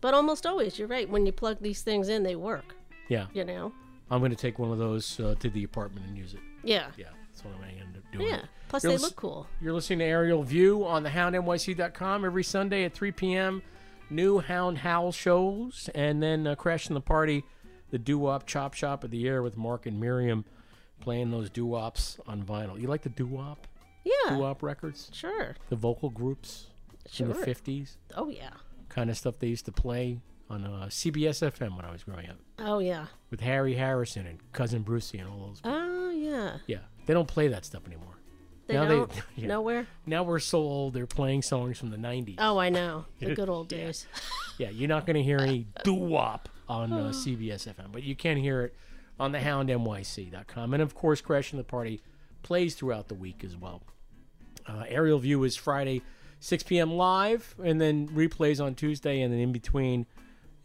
But 0.00 0.12
almost 0.12 0.46
always, 0.46 0.78
you're 0.78 0.88
right. 0.88 1.08
When 1.08 1.24
you 1.24 1.32
plug 1.32 1.58
these 1.60 1.82
things 1.82 2.08
in, 2.08 2.22
they 2.22 2.36
work. 2.36 2.75
Yeah. 3.08 3.26
You 3.32 3.44
know? 3.44 3.72
I'm 4.10 4.20
going 4.20 4.30
to 4.30 4.36
take 4.36 4.58
one 4.58 4.70
of 4.70 4.78
those 4.78 5.18
uh, 5.18 5.34
to 5.40 5.50
the 5.50 5.64
apartment 5.64 6.06
and 6.06 6.16
use 6.16 6.34
it. 6.34 6.40
Yeah. 6.62 6.88
Yeah. 6.96 7.06
That's 7.30 7.44
what 7.44 7.54
I'm 7.54 7.60
going 7.60 7.74
to 7.74 7.80
end 7.80 7.96
up 7.96 8.12
doing. 8.12 8.26
Yeah. 8.28 8.42
Plus, 8.68 8.84
You're 8.84 8.92
they 8.92 8.98
look 8.98 9.16
cool. 9.16 9.46
You're 9.60 9.72
listening 9.72 10.00
to 10.00 10.04
Aerial 10.04 10.42
View 10.42 10.84
on 10.84 11.02
the 11.02 11.10
houndnyc.com 11.10 12.24
every 12.24 12.44
Sunday 12.44 12.84
at 12.84 12.94
3 12.94 13.12
p.m. 13.12 13.62
New 14.08 14.38
Hound 14.38 14.78
Howl 14.78 15.10
shows, 15.12 15.90
and 15.94 16.22
then 16.22 16.46
uh, 16.46 16.54
crashing 16.54 16.94
the 16.94 17.00
party, 17.00 17.44
the 17.90 17.98
doo 17.98 18.18
wop 18.18 18.46
chop 18.46 18.74
shop 18.74 19.02
of 19.02 19.10
the 19.10 19.26
air 19.26 19.42
with 19.42 19.56
Mark 19.56 19.86
and 19.86 20.00
Miriam 20.00 20.44
playing 21.00 21.30
those 21.30 21.50
doo 21.50 21.66
wops 21.66 22.18
on 22.26 22.42
vinyl. 22.42 22.80
You 22.80 22.88
like 22.88 23.02
the 23.02 23.08
doo 23.08 23.26
wop? 23.26 23.66
Yeah. 24.04 24.12
Doo 24.34 24.38
wop 24.38 24.62
records? 24.62 25.10
Sure. 25.12 25.56
The 25.68 25.76
vocal 25.76 26.10
groups 26.10 26.68
in 27.18 27.28
the 27.28 27.34
50s? 27.34 27.96
Oh, 28.16 28.28
yeah. 28.28 28.50
Kind 28.88 29.10
of 29.10 29.16
stuff 29.16 29.38
they 29.38 29.48
used 29.48 29.66
to 29.66 29.72
play 29.72 30.20
on 30.48 30.64
uh, 30.64 30.86
CBS 30.88 31.42
FM 31.52 31.76
when 31.76 31.84
I 31.84 31.90
was 31.92 32.04
growing 32.04 32.28
up 32.28 32.36
Oh, 32.58 32.78
yeah. 32.78 33.06
with 33.30 33.40
Harry 33.40 33.74
Harrison 33.74 34.26
and 34.26 34.38
Cousin 34.52 34.82
Brucey 34.82 35.18
and 35.18 35.28
all 35.28 35.48
those. 35.48 35.60
Oh, 35.64 36.10
yeah. 36.10 36.58
Yeah, 36.66 36.78
they 37.06 37.14
don't 37.14 37.28
play 37.28 37.48
that 37.48 37.64
stuff 37.64 37.82
anymore. 37.86 38.14
They 38.66 38.74
now 38.74 38.84
don't? 38.86 39.12
yeah. 39.36 39.46
Nowhere? 39.48 39.86
Now 40.06 40.22
we're 40.24 40.38
so 40.40 40.58
old. 40.58 40.94
They're 40.94 41.06
playing 41.06 41.42
songs 41.42 41.78
from 41.78 41.90
the 41.90 41.96
'90s. 41.96 42.34
Oh, 42.38 42.58
I 42.58 42.68
know. 42.68 43.04
The 43.20 43.34
good 43.34 43.48
old 43.48 43.68
days. 43.68 44.06
Yeah, 44.58 44.70
you're 44.70 44.88
not 44.88 45.04
going 45.04 45.16
to 45.16 45.22
hear 45.22 45.38
any 45.38 45.66
doo 45.84 45.92
wop 45.92 46.48
on 46.66 46.90
uh, 46.90 46.96
CBS 47.14 47.68
FM, 47.72 47.92
but 47.92 48.02
you 48.02 48.16
can 48.16 48.38
hear 48.38 48.62
it 48.62 48.74
on 49.20 49.32
the 49.32 49.38
houndnyc.com. 49.38 50.72
And 50.74 50.82
of 50.82 50.94
course, 50.94 51.20
Crashing 51.20 51.58
the 51.58 51.64
Party 51.64 52.02
plays 52.42 52.74
throughout 52.74 53.08
the 53.08 53.14
week 53.14 53.44
as 53.44 53.54
well. 53.54 53.82
Uh, 54.66 54.84
Aerial 54.88 55.18
View 55.18 55.44
is 55.44 55.56
Friday, 55.56 56.00
6 56.40 56.62
p.m. 56.64 56.90
live, 56.92 57.54
and 57.62 57.78
then 57.80 58.08
replays 58.08 58.64
on 58.64 58.74
Tuesday, 58.74 59.20
and 59.20 59.30
then 59.32 59.40
in 59.40 59.52
between, 59.52 60.06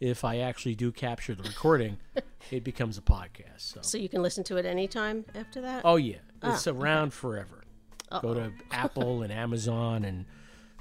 if 0.02 0.24
I 0.24 0.38
actually 0.38 0.74
do 0.74 0.90
capture 0.90 1.32
the 1.34 1.44
recording, 1.44 1.96
it 2.50 2.64
becomes 2.64 2.98
a 2.98 3.00
podcast. 3.02 3.60
So, 3.60 3.80
So 3.82 3.98
you 3.98 4.08
can 4.08 4.20
listen 4.20 4.42
to 4.44 4.56
it 4.56 4.66
anytime 4.66 5.24
after 5.34 5.60
that? 5.60 5.82
oh 5.84 5.96
yeah, 5.96 6.16
Ah, 6.42 6.54
it's 6.54 6.66
around 6.66 7.12
forever. 7.14 7.62
Go 8.20 8.34
to 8.34 8.52
Apple 8.72 9.22
and 9.22 9.32
Amazon 9.32 10.04
and 10.04 10.24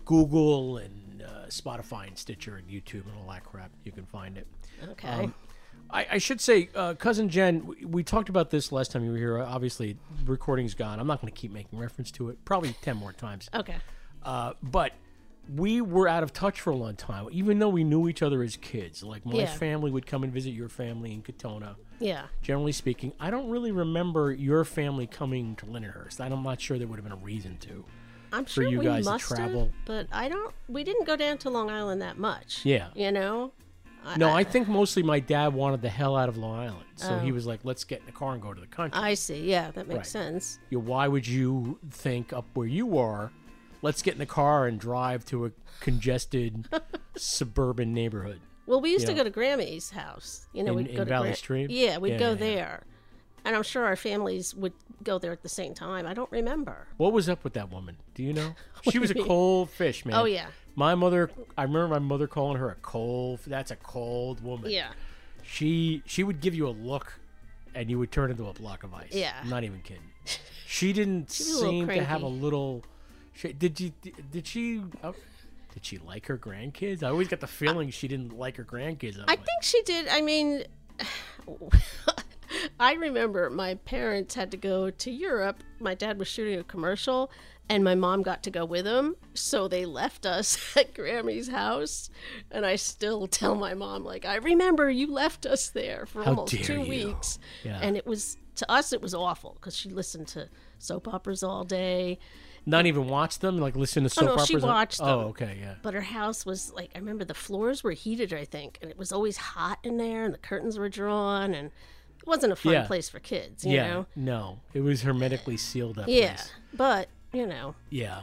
Google 0.06 0.78
and 0.78 1.22
uh, 1.22 1.46
Spotify 1.50 2.08
and 2.08 2.18
Stitcher 2.18 2.56
and 2.58 2.68
YouTube 2.68 3.06
and 3.06 3.14
all 3.18 3.30
that 3.30 3.44
crap. 3.44 3.72
You 3.84 3.92
can 3.92 4.06
find 4.06 4.38
it. 4.38 4.48
Okay. 4.90 5.08
Um, 5.08 5.34
I, 5.92 6.08
I 6.14 6.18
should 6.18 6.42
say, 6.42 6.70
uh, 6.74 6.96
cousin 6.96 7.30
Jen, 7.30 7.66
we, 7.68 7.86
we 7.86 8.04
talked 8.04 8.30
about 8.30 8.50
this 8.50 8.72
last 8.72 8.92
time 8.92 9.04
you 9.06 9.12
were 9.12 9.18
here. 9.18 9.38
Obviously, 9.40 9.98
recording's 10.26 10.74
gone. 10.74 11.00
I'm 11.00 11.08
not 11.08 11.22
going 11.22 11.32
to 11.32 11.40
keep 11.40 11.52
making 11.52 11.78
reference 11.78 12.10
to 12.12 12.30
it. 12.30 12.44
Probably 12.44 12.74
ten 12.82 12.98
more 12.98 13.14
times. 13.14 13.50
Okay. 13.54 13.76
Uh, 14.24 14.54
but 14.64 14.94
we 15.56 15.82
were 15.82 16.08
out 16.08 16.24
of 16.24 16.34
touch 16.34 16.62
for 16.62 16.70
a 16.72 16.76
long 16.76 16.96
time, 16.96 17.28
even 17.32 17.60
though 17.60 17.70
we 17.70 17.84
knew 17.84 18.08
each 18.08 18.22
other 18.22 18.42
as 18.42 18.56
kids. 18.58 19.04
Like 19.04 19.26
my 19.26 19.34
Yeah. 19.34 19.46
family 19.48 19.92
would 19.92 20.06
come 20.06 20.24
and 20.24 20.32
visit 20.32 20.52
your 20.52 20.70
family 20.70 21.14
in 21.14 21.22
Katona. 21.24 21.76
Yeah. 22.00 22.26
Generally 22.42 22.72
speaking, 22.74 23.14
I 23.20 23.30
don't 23.32 23.50
really 23.50 23.72
remember 23.72 24.32
your 24.32 24.64
family 24.64 25.08
coming 25.08 25.56
to 25.58 25.66
Lindenhurst. 25.66 26.20
I'm 26.20 26.44
not 26.44 26.62
sure 26.62 26.78
there 26.78 26.88
would 26.88 26.98
have 26.98 27.04
been 27.04 27.12
a 27.12 27.24
reason 27.24 27.58
to. 27.62 27.84
I'm 28.34 28.46
for 28.46 28.52
sure 28.52 28.64
you 28.68 28.80
we 28.80 28.86
guys 28.86 29.04
must 29.06 29.28
to 29.28 29.36
have, 29.36 29.52
travel. 29.52 29.70
but 29.86 30.08
I 30.12 30.30
don't. 30.30 30.54
We 30.70 30.84
didn't 30.86 31.06
go 31.06 31.16
down 31.18 31.38
to 31.40 31.50
Long 31.50 31.70
Island 31.70 32.02
that 32.02 32.18
much. 32.18 32.66
Yeah. 32.66 32.88
You 32.96 33.12
know. 33.12 33.52
No, 34.18 34.32
I 34.32 34.44
think 34.44 34.68
mostly 34.68 35.04
my 35.04 35.20
dad 35.20 35.54
wanted 35.54 35.84
the 35.84 35.90
hell 35.90 36.16
out 36.16 36.28
of 36.28 36.36
Long 36.36 36.58
Island, 36.58 36.86
so 36.96 37.20
he 37.20 37.30
Oh. 37.30 37.36
was 37.36 37.46
like, 37.46 37.60
"Let's 37.64 37.84
get 37.84 38.00
in 38.00 38.08
the 38.08 38.12
car 38.12 38.34
and 38.34 38.42
go 38.42 38.52
to 38.52 38.60
the 38.60 38.66
country." 38.66 39.00
I 39.00 39.14
see. 39.14 39.48
Yeah, 39.48 39.70
that 39.72 39.88
makes 39.88 39.98
Right. 39.98 40.06
sense. 40.08 40.58
You 40.72 40.80
know, 40.80 40.86
why 40.86 41.08
would 41.08 41.28
you 41.28 41.78
think 41.92 42.34
up 42.34 42.46
where 42.56 42.66
you 42.66 42.98
are? 42.98 43.32
Let's 43.82 44.02
get 44.02 44.14
in 44.14 44.20
the 44.20 44.26
car 44.26 44.68
and 44.68 44.80
drive 44.80 45.26
to 45.26 45.46
a 45.46 45.52
congested 45.80 46.68
suburban 47.16 47.94
neighborhood. 47.94 48.40
Well, 48.68 48.80
we 48.82 48.92
used 48.92 49.06
to 49.08 49.12
Yeah. 49.12 49.20
go 49.20 49.24
to 49.26 49.30
Grammy's 49.30 49.90
house. 49.92 50.48
You 50.54 50.64
know, 50.64 50.72
In- 50.78 50.86
we'd 50.86 50.96
go 50.96 51.04
to 51.04 51.10
Valley 51.10 51.30
Gra- 51.30 51.36
Stream? 51.36 51.68
Yeah, 51.70 51.98
we'd 51.98 52.12
Yeah, 52.14 52.18
go 52.20 52.30
yeah, 52.30 52.36
there, 52.36 52.84
and 53.44 53.56
I'm 53.56 53.64
sure 53.64 53.86
our 53.86 53.96
families 53.96 54.54
would 54.56 54.74
go 55.04 55.18
there 55.18 55.32
at 55.32 55.42
the 55.42 55.50
same 55.50 55.74
time. 55.74 56.06
I 56.06 56.14
don't 56.14 56.32
remember. 56.32 56.88
What 56.98 57.12
was 57.12 57.28
up 57.28 57.44
with 57.44 57.54
that 57.54 57.72
woman? 57.72 57.98
Do 58.14 58.24
you 58.24 58.34
know? 58.34 58.54
She 58.92 58.98
was 59.00 59.12
a 59.12 59.16
cold 59.16 59.70
fish, 59.70 60.06
man. 60.06 60.16
Oh, 60.16 60.26
yeah. 60.26 60.48
My 60.76 60.96
mother, 60.96 61.30
I 61.58 61.64
remember 61.64 61.88
my 61.90 62.00
mother 62.00 62.28
calling 62.28 62.58
her 62.58 62.70
a 62.70 62.76
cold. 62.76 63.40
That's 63.46 63.72
a 63.72 63.76
cold 63.76 64.44
woman. 64.44 64.72
Yeah. 64.72 64.92
She 65.44 66.02
she 66.06 66.24
would 66.24 66.40
give 66.40 66.56
you 66.56 66.68
a 66.68 66.70
look, 66.72 67.20
and 67.76 67.90
you 67.90 68.00
would 68.00 68.12
turn 68.12 68.32
into 68.32 68.48
a 68.48 68.54
block 68.54 68.84
of 68.84 68.94
ice. 68.94 69.10
Yeah. 69.12 69.34
I'm 69.42 69.50
not 69.50 69.64
even 69.64 69.82
kidding. 69.82 70.04
She 70.66 70.94
didn't 70.94 71.32
She 71.32 71.44
was 71.44 71.52
a 71.52 71.56
little 71.66 71.72
seem 71.72 71.88
to 71.90 72.04
have 72.04 72.22
a 72.22 72.28
little. 72.28 72.84
She, 73.42 73.54
did 73.54 73.80
you 73.80 73.92
did 74.32 74.46
she? 74.46 74.82
Uh, 75.04 75.14
did 75.74 75.86
she 75.86 75.98
like 76.00 76.26
her 76.28 76.38
grandkids? 76.38 77.02
I 77.02 77.08
always 77.10 77.28
got 77.28 77.40
the 77.40 77.48
feeling 77.48 77.90
she 77.90 78.08
didn't 78.08 78.38
like 78.38 78.58
her 78.58 78.64
grandkids. 78.66 79.16
that 79.16 79.24
I 79.28 79.36
much. 79.36 79.46
think 79.46 79.64
she 79.64 79.82
did. 79.84 80.08
I 80.10 80.22
mean, 80.22 80.64
I 82.80 82.94
remember 82.94 83.50
my 83.50 83.76
parents 83.76 84.36
had 84.36 84.52
to 84.52 84.58
go 84.58 84.90
to 84.90 85.12
Europe. 85.12 85.64
My 85.80 85.96
dad 85.96 86.20
was 86.20 86.28
shooting 86.28 86.60
a 86.60 86.64
commercial, 86.64 87.32
and 87.70 87.84
my 87.84 87.96
mom 87.96 88.22
got 88.22 88.44
to 88.44 88.52
go 88.52 88.66
with 88.66 88.86
him. 88.86 89.16
So 89.34 89.68
they 89.70 89.86
left 89.86 90.26
us 90.26 90.58
at 90.78 90.94
Grammy's 90.94 91.48
house, 91.48 92.10
and 92.52 92.66
I 92.66 92.76
still 92.76 93.28
tell 93.28 93.56
my 93.56 93.74
mom, 93.74 94.04
like, 94.04 94.26
I 94.26 94.36
remember 94.36 94.90
you 94.90 95.08
left 95.12 95.46
us 95.46 95.70
there 95.70 96.06
for 96.06 96.24
How 96.24 96.32
almost 96.32 96.54
two 96.64 96.82
you. 96.82 96.90
weeks, 96.90 97.40
Yeah. 97.64 97.80
and 97.82 97.96
it 97.96 98.06
was 98.06 98.38
to 98.58 98.70
us 98.70 98.92
it 98.92 99.02
was 99.02 99.14
awful 99.16 99.54
because 99.56 99.76
she 99.76 99.90
listened 99.90 100.28
to 100.28 100.50
soap 100.78 101.08
operas 101.08 101.42
all 101.44 101.64
day. 101.64 102.20
Not 102.66 102.86
even 102.86 103.08
watch 103.08 103.40
them, 103.40 103.58
like 103.58 103.76
listen 103.76 104.04
to 104.04 104.10
soap 104.10 104.24
oh 104.24 104.26
no, 104.26 104.32
operas. 104.34 104.48
she 104.48 104.56
on- 104.56 104.62
watched 104.62 105.00
oh, 105.02 105.06
them. 105.06 105.20
Oh, 105.20 105.22
okay, 105.30 105.58
yeah. 105.60 105.76
But 105.82 105.94
her 105.96 106.02
house 106.02 106.46
was 106.46 106.72
like 106.74 106.92
I 106.96 107.00
remember 107.00 107.26
the 107.26 107.34
floors 107.34 107.84
were 107.84 107.92
heated, 107.92 108.34
I 108.34 108.46
think, 108.46 108.78
and 108.82 108.92
it 108.92 108.98
was 108.98 109.12
always 109.12 109.38
hot 109.38 109.80
in 109.84 109.98
there, 109.98 110.24
and 110.26 110.34
the 110.34 110.38
curtains 110.38 110.78
were 110.78 110.90
drawn, 110.90 111.54
and 111.56 111.68
it 112.20 112.28
wasn't 112.28 112.54
a 112.54 112.56
fun 112.56 112.74
Yeah. 112.74 112.86
place 112.86 113.10
for 113.10 113.20
kids, 113.20 113.66
you 113.66 113.76
yeah, 113.76 113.88
know. 113.90 114.06
no, 114.16 114.60
it 114.74 114.82
was 114.82 115.02
hermetically 115.02 115.58
sealed 115.58 115.98
up. 115.98 116.06
Yeah, 116.08 116.36
place. 116.36 116.52
but 116.74 117.10
you 117.34 117.48
know, 117.48 117.74
yeah. 117.90 118.22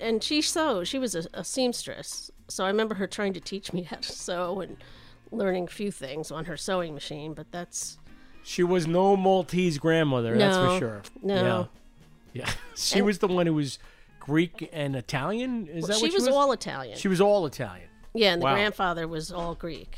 and 0.00 0.22
she 0.24 0.40
sewed. 0.40 0.88
She 0.88 0.98
was 0.98 1.14
a, 1.14 1.24
a 1.34 1.44
seamstress, 1.44 2.30
so 2.48 2.64
I 2.64 2.68
remember 2.68 2.94
her 2.94 3.06
trying 3.06 3.34
to 3.34 3.40
teach 3.40 3.74
me 3.74 3.82
how 3.90 3.96
to 3.96 4.10
sew 4.12 4.60
and 4.60 4.78
learning 5.30 5.64
a 5.64 5.70
few 5.70 5.90
things 5.90 6.30
on 6.30 6.46
her 6.46 6.56
sewing 6.56 6.94
machine. 6.94 7.34
But 7.34 7.52
that's 7.52 7.98
She 8.42 8.62
was 8.62 8.86
no 8.86 9.16
Maltese 9.18 9.76
grandmother, 9.78 10.38
that's 10.38 10.56
for 10.56 10.78
sure. 10.78 11.02
no. 11.22 11.34
Yeah. 11.34 11.64
Yeah. 12.38 12.50
She 12.76 12.98
And- 12.98 13.06
was 13.06 13.18
the 13.18 13.28
one 13.28 13.46
who 13.46 13.54
was 13.54 13.78
Greek 14.20 14.68
and 14.72 14.94
Italian. 14.96 15.66
Is 15.68 15.82
Well, 15.82 15.88
that 15.88 15.96
she 15.96 16.02
what 16.02 16.10
she 16.10 16.14
was 16.16 16.26
was? 16.26 16.34
all 16.34 16.52
Italian. 16.52 16.98
She 16.98 17.08
was 17.08 17.20
all 17.20 17.46
Italian. 17.46 17.88
yeah, 18.14 18.32
and 18.32 18.42
the 18.42 18.44
Wow. 18.46 18.54
grandfather 18.54 19.06
was 19.08 19.30
all 19.32 19.54
Greek. 19.54 19.96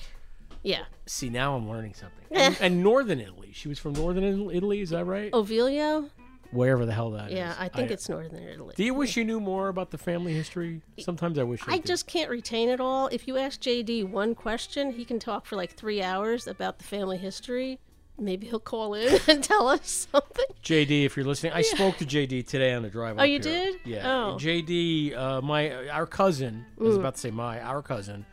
Yeah, 0.63 0.83
See, 1.07 1.29
now 1.31 1.57
I'm 1.57 1.69
learning 1.69 1.95
something. 1.95 2.15
And, 2.31 2.57
and 2.61 2.83
Northern 2.83 3.21
Italy. 3.21 3.51
She 3.53 3.69
was 3.69 3.79
from 3.79 3.93
Northern 3.95 4.51
Italy, 4.51 4.81
is 4.81 4.91
that 4.91 5.05
right? 5.07 5.31
Ovilio. 5.33 6.11
Wherever 6.51 6.85
the 6.87 6.93
hell 6.93 7.11
that 7.13 7.31
is. 7.31 7.37
Yeah, 7.37 7.55
I 7.59 7.69
think 7.69 7.91
it's 7.91 8.09
northern 8.09 8.43
Italy. 8.43 8.73
Do 8.77 8.83
you 8.83 8.95
wish 8.95 9.17
you 9.19 9.25
knew 9.25 9.39
more 9.39 9.69
about 9.69 9.91
the 9.91 9.99
family 9.99 10.33
history? 10.33 10.81
Sometimes 10.99 11.39
I 11.39 11.43
wish 11.43 11.61
I, 11.69 11.75
I 11.75 11.79
just 11.79 12.07
can't 12.07 12.31
retain 12.31 12.71
it 12.71 12.81
all. 12.81 13.07
If 13.09 13.29
you 13.29 13.37
ask 13.37 13.61
JD 13.61 14.09
one 14.09 14.35
question, 14.35 14.93
he 14.93 15.05
can 15.05 15.19
talk 15.19 15.45
for 15.45 15.57
like 15.57 15.73
three 15.75 16.03
hours 16.03 16.47
about 16.47 16.79
the 16.79 16.85
family 16.85 17.19
history. 17.19 17.81
Maybe 18.19 18.47
he'll 18.49 18.59
call 18.61 18.95
in 18.95 19.19
and 19.29 19.43
tell 19.45 19.69
us 19.69 20.09
something. 20.11 20.45
JD, 20.63 21.05
if 21.05 21.17
you're 21.17 21.27
listening, 21.27 21.53
I 21.53 21.63
spoke 21.63 21.97
to 21.99 22.05
JD 22.07 22.47
today 22.47 22.75
on 22.75 22.83
the 22.83 22.89
drive. 22.91 23.17
Oh, 23.19 23.23
you 23.23 23.35
here. 23.35 23.41
did? 23.41 23.77
Yeah. 23.85 24.11
Oh. 24.13 24.37
JD, 24.41 25.17
uh, 25.17 25.41
my 25.41 25.89
our 25.89 26.07
cousin. 26.07 26.67
I 26.79 26.83
was 26.83 26.97
Mm. 26.97 27.01
about 27.01 27.15
to 27.15 27.21
say 27.21 27.31
my 27.31 27.61
our 27.61 27.81
cousin, 27.83 28.27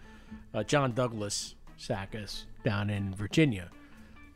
uh, 0.53 0.63
John 0.63 0.93
Douglas 0.93 1.55
Sakis 1.77 2.45
down 2.63 2.89
in 2.89 3.13
Virginia, 3.13 3.69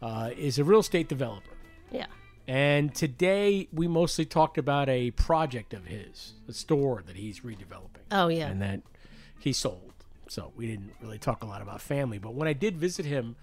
uh, 0.02 0.30
is 0.38 0.60
a 0.60 0.64
real 0.64 0.80
estate 0.82 1.08
developer. 1.10 1.50
Yeah. 1.92 2.06
And 2.48 2.94
today 2.96 3.68
we 3.74 3.88
mostly 3.88 4.26
talked 4.26 4.58
about 4.58 4.90
a 4.90 5.12
project 5.12 5.74
of 5.74 5.86
his, 5.86 6.34
a 6.48 6.54
store 6.54 7.04
that 7.06 7.16
he's 7.16 7.42
redeveloping. 7.42 8.06
Oh, 8.12 8.28
yeah. 8.28 8.48
And 8.48 8.62
that 8.62 8.82
he 9.40 9.54
sold. 9.54 9.94
So 10.28 10.52
we 10.56 10.68
didn't 10.68 10.94
really 11.02 11.18
talk 11.20 11.44
a 11.44 11.46
lot 11.48 11.62
about 11.62 11.82
family. 11.82 12.18
But 12.20 12.34
when 12.36 12.48
I 12.48 12.54
did 12.54 12.78
visit 12.78 13.06
him 13.06 13.36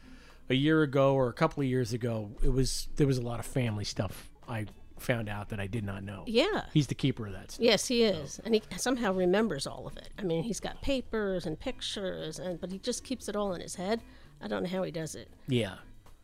a 0.48 0.54
year 0.54 0.82
ago 0.82 1.14
or 1.14 1.28
a 1.28 1.32
couple 1.32 1.62
of 1.62 1.68
years 1.68 1.92
ago, 1.92 2.30
it 2.42 2.52
was 2.52 2.88
there 2.96 3.06
was 3.06 3.18
a 3.18 3.22
lot 3.22 3.40
of 3.40 3.46
family 3.46 3.84
stuff 3.84 4.30
I 4.48 4.66
found 4.98 5.28
out 5.28 5.50
that 5.50 5.60
I 5.60 5.66
did 5.66 5.84
not 5.84 6.02
know. 6.02 6.24
Yeah. 6.26 6.62
He's 6.72 6.86
the 6.86 6.94
keeper 6.94 7.26
of 7.26 7.32
that 7.32 7.52
stuff. 7.52 7.64
Yes, 7.64 7.86
he 7.86 8.02
is, 8.02 8.40
and 8.44 8.54
he 8.54 8.62
somehow 8.76 9.12
remembers 9.12 9.66
all 9.66 9.86
of 9.86 9.96
it. 9.96 10.10
I 10.18 10.22
mean, 10.22 10.42
he's 10.42 10.60
got 10.60 10.80
papers 10.82 11.46
and 11.46 11.58
pictures, 11.58 12.38
and 12.38 12.60
but 12.60 12.70
he 12.70 12.78
just 12.78 13.04
keeps 13.04 13.28
it 13.28 13.36
all 13.36 13.54
in 13.54 13.60
his 13.60 13.74
head. 13.74 14.00
I 14.40 14.48
don't 14.48 14.62
know 14.62 14.68
how 14.68 14.82
he 14.82 14.90
does 14.90 15.14
it. 15.14 15.28
Yeah. 15.48 15.74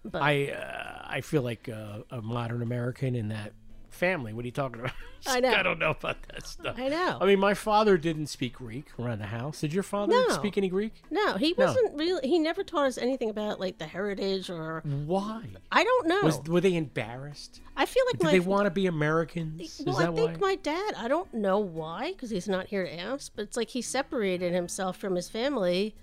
But 0.04 0.22
I 0.22 0.52
uh, 0.52 1.06
I 1.08 1.20
feel 1.20 1.42
like 1.42 1.68
uh, 1.68 2.00
a 2.10 2.20
modern 2.20 2.62
American 2.62 3.14
in 3.14 3.28
that 3.28 3.52
family. 3.92 4.32
What 4.32 4.44
are 4.44 4.46
you 4.46 4.52
talking 4.52 4.80
about? 4.80 4.92
I 5.26 5.38
know. 5.40 5.52
I 5.54 5.62
don't 5.62 5.78
know 5.78 5.90
about 5.90 6.16
that 6.32 6.46
stuff. 6.46 6.74
I 6.78 6.88
know. 6.88 7.18
I 7.20 7.26
mean, 7.26 7.38
my 7.38 7.54
father 7.54 7.96
didn't 7.96 8.26
speak 8.26 8.54
Greek 8.54 8.86
around 8.98 9.20
the 9.20 9.26
house. 9.26 9.60
Did 9.60 9.72
your 9.72 9.82
father 9.84 10.12
No. 10.12 10.28
speak 10.30 10.58
any 10.58 10.68
Greek? 10.68 10.94
No, 11.10 11.34
he 11.36 11.52
wasn't 11.52 11.96
really. 11.96 12.26
He 12.28 12.38
never 12.40 12.64
taught 12.64 12.86
us 12.86 12.98
anything 12.98 13.30
about 13.30 13.60
like 13.60 13.78
the 13.78 13.86
heritage 13.86 14.50
or. 14.50 14.82
Why? 14.84 15.42
I 15.70 15.84
don't 15.84 16.08
know. 16.08 16.20
Was 16.22 16.40
were 16.46 16.60
they 16.60 16.74
embarrassed? 16.74 17.60
I 17.76 17.86
feel 17.86 18.02
like 18.06 18.18
Did 18.18 18.24
my 18.24 18.30
they 18.32 18.40
want 18.40 18.64
to 18.66 18.70
be 18.70 18.86
Americans? 18.86 19.80
Well, 19.86 19.96
that 19.96 20.10
I 20.10 20.14
think 20.14 20.40
why? 20.40 20.48
my 20.48 20.54
dad. 20.56 20.94
I 20.96 21.08
don't 21.08 21.32
know 21.32 21.58
why, 21.58 22.12
because 22.12 22.30
he's 22.30 22.48
not 22.48 22.66
here 22.66 22.84
to 22.84 22.98
ask. 23.00 23.32
But 23.36 23.42
it's 23.42 23.56
like 23.56 23.70
he 23.70 23.82
separated 23.82 24.52
himself 24.52 24.96
from 24.96 25.14
his 25.14 25.28
family, 25.28 25.94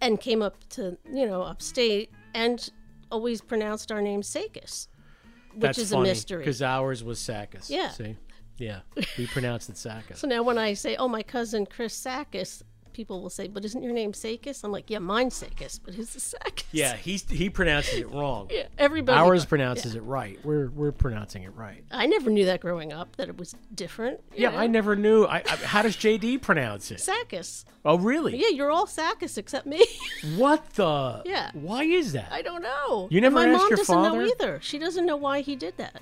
and 0.00 0.20
came 0.20 0.42
up 0.42 0.68
to 0.70 0.98
you 1.12 1.26
know 1.26 1.42
upstate, 1.42 2.10
and 2.34 2.70
always 3.12 3.40
pronounced 3.40 3.92
our 3.92 4.02
name 4.02 4.22
Sakis, 4.24 4.88
which 5.54 5.60
That's 5.60 5.78
is 5.78 5.90
funny, 5.92 6.10
a 6.10 6.12
mystery. 6.12 6.38
Because 6.38 6.62
ours 6.62 7.02
was 7.02 7.18
Sakis. 7.18 7.70
Yeah. 7.70 7.90
See? 7.90 8.16
Yeah. 8.58 8.80
We 9.18 9.26
pronounced 9.26 9.68
it 9.68 9.76
Sakis. 9.76 10.18
So 10.18 10.28
now 10.28 10.42
when 10.42 10.58
I 10.58 10.74
say, 10.74 10.96
"Oh, 10.96 11.08
my 11.08 11.22
cousin 11.22 11.66
Chris 11.66 11.94
Sakis," 11.94 12.62
people 12.94 13.20
will 13.20 13.28
say, 13.30 13.48
"But 13.48 13.64
isn't 13.66 13.82
your 13.82 13.92
name 13.92 14.14
Sakis?" 14.14 14.64
I'm 14.64 14.72
like, 14.72 14.88
"Yeah, 14.88 15.00
mine's 15.00 15.34
Sakis, 15.34 15.78
but 15.78 15.92
his 15.94 16.16
is 16.16 16.22
Sakis." 16.22 16.64
Yeah, 16.72 16.96
he's 16.96 17.28
he 17.28 17.50
pronounces 17.50 17.98
it 17.98 18.10
wrong. 18.10 18.48
Yeah, 18.50 18.68
everybody- 18.78 19.18
Ours 19.18 19.44
pronounces 19.44 19.94
yeah. 19.94 20.00
it 20.00 20.04
right. 20.04 20.38
We're 20.44 20.70
we're 20.70 20.92
pronouncing 20.92 21.42
it 21.42 21.54
right. 21.54 21.84
I 21.90 22.06
never 22.06 22.30
knew 22.30 22.46
that 22.46 22.60
growing 22.60 22.92
up 22.92 23.16
that 23.16 23.28
it 23.28 23.36
was 23.36 23.54
different. 23.74 24.20
Yeah, 24.34 24.50
know? 24.50 24.58
I 24.58 24.66
never 24.66 24.96
knew. 24.96 25.24
I, 25.24 25.38
I 25.38 25.56
how 25.56 25.82
does 25.82 25.96
JD 25.96 26.40
pronounce 26.40 26.90
it? 26.90 27.00
Sakis. 27.00 27.64
Oh, 27.84 27.98
really? 27.98 28.36
Yeah, 28.38 28.48
you're 28.48 28.70
all 28.70 28.86
Sakis 28.86 29.36
except 29.36 29.66
me. 29.66 29.84
What 30.36 30.70
the? 30.70 31.22
Yeah. 31.26 31.50
Why 31.52 31.84
is 31.84 32.12
that? 32.12 32.28
I 32.32 32.40
don't 32.40 32.62
know. 32.62 33.08
You 33.10 33.20
never 33.20 33.34
my 33.34 33.46
asked 33.46 33.58
mom 33.58 33.68
your 33.68 33.76
doesn't 33.76 33.94
father? 33.94 34.18
know 34.20 34.26
either. 34.26 34.58
She 34.62 34.78
doesn't 34.78 35.04
know 35.04 35.16
why 35.16 35.42
he 35.42 35.54
did 35.54 35.76
that. 35.76 36.00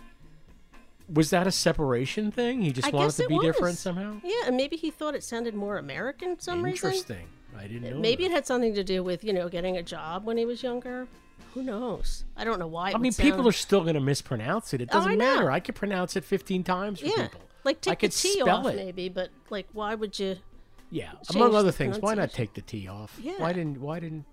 Was 1.12 1.30
that 1.30 1.46
a 1.46 1.50
separation 1.52 2.30
thing? 2.30 2.62
He 2.62 2.72
just 2.72 2.88
I 2.88 2.90
wanted 2.90 3.12
to 3.22 3.28
be 3.28 3.34
was. 3.34 3.44
different 3.44 3.78
somehow. 3.78 4.16
Yeah, 4.24 4.46
and 4.46 4.56
maybe 4.56 4.76
he 4.76 4.90
thought 4.90 5.14
it 5.14 5.22
sounded 5.24 5.54
more 5.54 5.78
American 5.78 6.36
for 6.36 6.42
some 6.42 6.62
reason. 6.62 6.90
Interesting. 6.90 7.28
I 7.58 7.62
didn't 7.66 7.90
know. 7.90 7.98
Maybe 7.98 8.24
that. 8.24 8.30
it 8.30 8.34
had 8.34 8.46
something 8.46 8.74
to 8.74 8.84
do 8.84 9.02
with 9.02 9.22
you 9.24 9.32
know 9.32 9.48
getting 9.48 9.76
a 9.76 9.82
job 9.82 10.24
when 10.24 10.36
he 10.36 10.44
was 10.46 10.62
younger. 10.62 11.06
Who 11.54 11.62
knows? 11.62 12.24
I 12.36 12.44
don't 12.44 12.58
know 12.58 12.66
why. 12.66 12.92
I 12.92 12.98
mean, 12.98 13.12
people 13.12 13.46
are 13.46 13.52
still 13.52 13.82
going 13.82 13.94
to 13.94 14.00
mispronounce 14.00 14.72
it. 14.72 14.80
It 14.80 14.88
Oh, 14.90 14.98
doesn't 14.98 15.12
I 15.12 15.14
know. 15.16 15.34
matter. 15.36 15.50
I 15.50 15.60
could 15.60 15.74
pronounce 15.74 16.16
it 16.16 16.24
15 16.24 16.64
times 16.64 17.00
for 17.00 17.06
yeah, 17.06 17.24
people. 17.28 17.40
like 17.64 17.76
I 17.86 17.94
take 17.94 17.98
the 18.00 18.08
T 18.08 18.40
off 18.42 18.66
it. 18.66 18.76
maybe, 18.76 19.10
but 19.10 19.28
like 19.50 19.66
why 19.72 19.94
would 19.94 20.18
you? 20.18 20.36
Yeah, 20.90 21.12
among 21.34 21.54
other 21.54 21.72
things. 21.72 21.98
Why 21.98 22.14
not 22.14 22.32
take 22.32 22.54
the 22.54 22.62
T 22.62 22.88
off? 22.88 23.18
Yeah. 23.20 23.34
Why 23.38 23.52
didn't 23.52 23.80
Why 23.80 24.00
didn't 24.00 24.24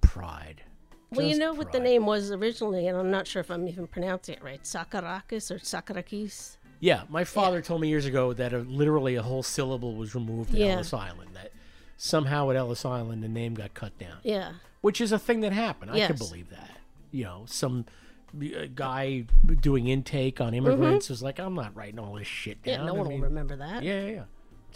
pride? 0.00 0.62
Well, 1.12 1.26
you 1.26 1.38
know 1.38 1.52
what 1.52 1.72
the 1.72 1.80
name 1.80 2.06
was 2.06 2.30
originally, 2.30 2.86
and 2.86 2.96
I'm 2.96 3.10
not 3.10 3.26
sure 3.26 3.40
if 3.40 3.50
I'm 3.50 3.66
even 3.68 3.86
pronouncing 3.86 4.36
it 4.36 4.42
right. 4.42 4.62
Sakarakis 4.62 5.50
or 5.50 5.58
Sakarakis. 5.58 6.56
Yeah, 6.78 7.02
my 7.08 7.24
father 7.24 7.60
told 7.60 7.80
me 7.80 7.88
years 7.88 8.06
ago 8.06 8.32
that 8.32 8.52
a, 8.52 8.58
literally 8.58 9.16
a 9.16 9.22
whole 9.22 9.42
syllable 9.42 9.96
was 9.96 10.14
removed 10.14 10.50
at 10.54 10.60
Yeah. 10.60 10.66
Ellis 10.74 10.94
Island. 10.94 11.30
That 11.34 11.52
somehow 11.96 12.48
at 12.50 12.56
Ellis 12.56 12.84
Island 12.84 13.22
the 13.22 13.28
name 13.28 13.54
got 13.54 13.74
cut 13.74 13.98
down. 13.98 14.18
Yeah. 14.22 14.52
which 14.80 15.00
is 15.00 15.12
a 15.12 15.18
thing 15.18 15.40
that 15.40 15.52
happened. 15.52 15.90
I 15.90 16.06
can 16.06 16.16
believe 16.16 16.48
that. 16.50 16.78
You 17.10 17.24
know, 17.24 17.42
some 17.46 17.84
uh, 18.40 18.66
guy 18.74 19.24
doing 19.60 19.88
intake 19.88 20.40
on 20.40 20.54
immigrants 20.54 21.08
was 21.10 21.22
like, 21.22 21.38
"I'm 21.40 21.54
not 21.54 21.74
writing 21.76 21.98
all 21.98 22.14
this 22.14 22.26
shit 22.28 22.62
down." 22.62 22.74
Mm-hmm. 22.76 22.86
Yeah, 22.86 22.92
no 22.92 22.94
I 22.94 22.98
one 22.98 23.08
mean, 23.08 23.20
will 23.20 23.28
remember 23.28 23.56
that. 23.56 23.82
Yeah, 23.82 24.00
yeah, 24.00 24.10
yeah. 24.10 24.24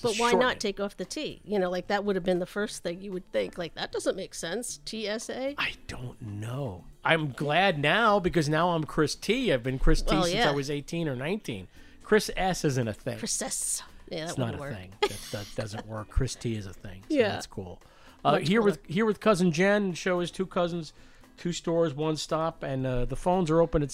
But 0.02 0.16
why 0.16 0.32
not 0.32 0.60
take 0.60 0.80
off 0.80 0.96
the 0.96 1.04
T? 1.04 1.40
You 1.44 1.58
know, 1.58 1.70
like 1.70 1.86
that 1.88 2.04
would 2.04 2.16
have 2.16 2.24
been 2.24 2.38
the 2.38 2.46
first 2.46 2.82
thing 2.82 3.00
you 3.02 3.12
would 3.12 3.30
think. 3.32 3.56
Like 3.58 3.74
that 3.74 3.92
doesn't 3.92 4.16
make 4.16 4.34
sense. 4.34 4.80
TSA. 4.86 5.54
I 5.58 5.72
don't 5.86 6.20
know. 6.20 6.84
I'm 7.04 7.32
glad 7.32 7.78
now 7.78 8.18
because 8.20 8.48
now 8.48 8.70
I'm 8.70 8.84
Chris 8.84 9.14
T. 9.14 9.52
I've 9.52 9.62
been 9.62 9.78
Chris 9.78 10.02
T 10.02 10.14
Well, 10.14 10.24
since 10.24 10.34
yeah. 10.36 10.48
I 10.48 10.52
was 10.52 10.70
18 10.70 11.08
or 11.08 11.16
19. 11.16 11.68
Chris 12.02 12.30
S 12.36 12.64
isn't 12.64 12.88
a 12.88 12.92
thing. 12.92 13.18
Chris 13.18 13.40
S. 13.40 13.82
Yeah, 14.10 14.20
that 14.24 14.28
it's 14.30 14.38
not 14.38 14.54
a 14.54 14.58
work. 14.58 14.74
thing. 14.74 14.92
That, 15.00 15.18
that 15.32 15.46
doesn't 15.56 15.86
work. 15.86 16.10
Chris 16.10 16.34
T 16.34 16.54
is 16.56 16.66
a 16.66 16.72
thing. 16.74 17.02
So 17.08 17.16
Yeah. 17.16 17.28
that's 17.30 17.46
cool. 17.46 17.80
Uh, 18.24 18.36
here 18.38 18.60
cooler. 18.60 18.70
with 18.72 18.78
here 18.86 19.04
with 19.06 19.20
cousin 19.20 19.52
Jen. 19.52 19.92
Show 19.94 20.20
is 20.20 20.30
two 20.30 20.46
cousins, 20.46 20.92
two 21.36 21.52
stores, 21.52 21.94
one 21.94 22.16
stop, 22.16 22.62
and 22.62 22.86
uh, 22.86 23.04
the 23.06 23.16
phones 23.16 23.50
are 23.50 23.60
open 23.60 23.82
at 23.82 23.90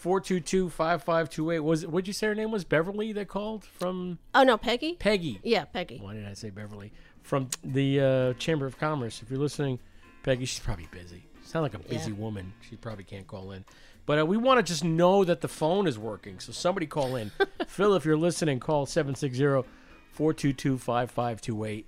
760-422-5528. 0.00 1.60
Was 1.60 1.82
it? 1.82 1.90
What'd 1.90 2.06
you 2.06 2.12
say 2.12 2.26
her 2.28 2.34
name 2.34 2.50
was? 2.50 2.64
Beverly. 2.64 3.12
They 3.12 3.24
called 3.24 3.64
from 3.64 4.18
Oh 4.34 4.42
no, 4.42 4.56
Peggy. 4.58 4.94
Peggy. 4.94 5.40
Yeah, 5.42 5.64
Peggy. 5.64 5.98
Why 6.02 6.14
did 6.14 6.26
I 6.26 6.34
say 6.34 6.50
Beverly? 6.50 6.92
From 7.22 7.48
the 7.62 8.00
uh, 8.00 8.32
Chamber 8.34 8.66
of 8.66 8.78
Commerce. 8.78 9.22
If 9.22 9.30
you're 9.30 9.38
listening, 9.38 9.78
Peggy, 10.22 10.44
she's 10.44 10.60
probably 10.60 10.88
busy. 10.90 11.24
Sound 11.44 11.62
like 11.62 11.74
a 11.74 11.78
busy 11.78 12.10
Yeah. 12.10 12.16
woman. 12.16 12.52
She 12.68 12.76
probably 12.76 13.04
can't 13.04 13.26
call 13.26 13.52
in. 13.52 13.64
But 14.06 14.18
uh, 14.18 14.26
we 14.26 14.36
want 14.36 14.58
to 14.58 14.64
just 14.68 14.82
know 14.82 15.22
that 15.24 15.40
the 15.42 15.48
phone 15.48 15.86
is 15.86 15.96
working. 15.98 16.40
So 16.40 16.50
somebody 16.52 16.86
call 16.86 17.14
in. 17.14 17.30
Phil, 17.68 17.94
if 17.94 18.04
you're 18.04 18.16
listening, 18.16 18.58
call 18.58 18.84
760-422-5528. 18.86 21.84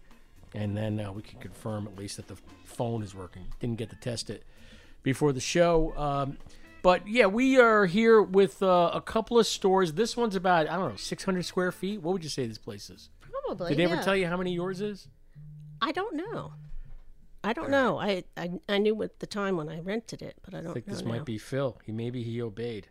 And 0.54 0.76
then 0.76 1.00
uh, 1.00 1.10
we 1.10 1.22
can 1.22 1.40
confirm 1.40 1.88
at 1.88 1.96
least 1.98 2.16
that 2.18 2.28
the 2.28 2.36
phone 2.64 3.02
is 3.02 3.12
working. 3.14 3.46
Didn't 3.58 3.78
get 3.78 3.90
to 3.90 3.96
test 3.96 4.30
it 4.30 4.44
before 5.02 5.32
the 5.32 5.40
show. 5.40 5.92
Um, 5.96 6.38
but 6.84 7.08
yeah, 7.08 7.24
we 7.24 7.58
are 7.58 7.86
here 7.86 8.20
with 8.20 8.62
uh, 8.62 8.90
a 8.92 9.00
couple 9.00 9.38
of 9.38 9.46
stores. 9.46 9.94
This 9.94 10.18
one's 10.18 10.36
about, 10.36 10.68
I 10.68 10.76
don't 10.76 10.90
know, 10.90 10.96
600 10.96 11.42
square 11.46 11.72
feet. 11.72 12.02
What 12.02 12.12
would 12.12 12.22
you 12.22 12.28
say 12.28 12.46
this 12.46 12.58
place 12.58 12.90
is? 12.90 13.08
Probably. 13.20 13.70
Did 13.70 13.78
they 13.78 13.90
ever 13.90 14.02
tell 14.02 14.14
you 14.14 14.26
how 14.26 14.36
many 14.36 14.52
yours 14.52 14.82
is? 14.82 15.08
I 15.80 15.92
don't 15.92 16.14
know. 16.14 16.52
I 17.42 17.54
don't 17.54 17.70
know. 17.70 17.98
I, 17.98 18.24
I 18.36 18.52
I 18.68 18.76
knew 18.76 19.02
at 19.02 19.20
the 19.20 19.26
time 19.26 19.56
when 19.56 19.70
I 19.70 19.80
rented 19.80 20.20
it, 20.20 20.36
but 20.44 20.52
I 20.52 20.58
don't 20.58 20.72
I 20.72 20.74
think 20.74 20.86
know 20.86 20.92
this 20.92 21.02
now. 21.02 21.12
might 21.12 21.24
be 21.24 21.38
Phil. 21.38 21.78
He 21.86 21.92
maybe 21.92 22.22
he 22.22 22.42
obeyed. 22.42 22.88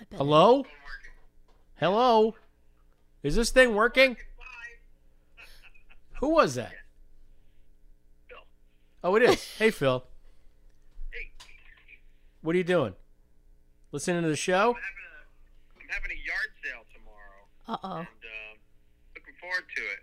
I 0.00 0.04
bet 0.08 0.18
Hello? 0.18 0.64
Hello? 1.80 2.36
Is 3.24 3.34
this 3.34 3.50
thing 3.50 3.74
working? 3.74 4.16
Who 6.20 6.28
was 6.28 6.54
that? 6.54 6.74
Oh, 9.02 9.16
it 9.16 9.22
is. 9.24 9.44
Hey, 9.58 9.72
Phil. 9.72 10.04
What 12.44 12.54
are 12.54 12.58
you 12.58 12.64
doing? 12.64 12.92
Listening 13.90 14.20
to 14.20 14.28
the 14.28 14.36
show? 14.36 14.76
I'm 14.76 15.88
having 15.88 16.10
a 16.12 16.20
yard 16.20 16.50
sale 16.60 16.84
tomorrow. 16.92 17.40
Uh 17.66 17.78
oh. 17.82 17.98
And, 18.00 18.06
uh, 18.06 18.52
looking 19.16 19.32
forward 19.40 19.64
to 19.74 19.82
it. 19.82 20.00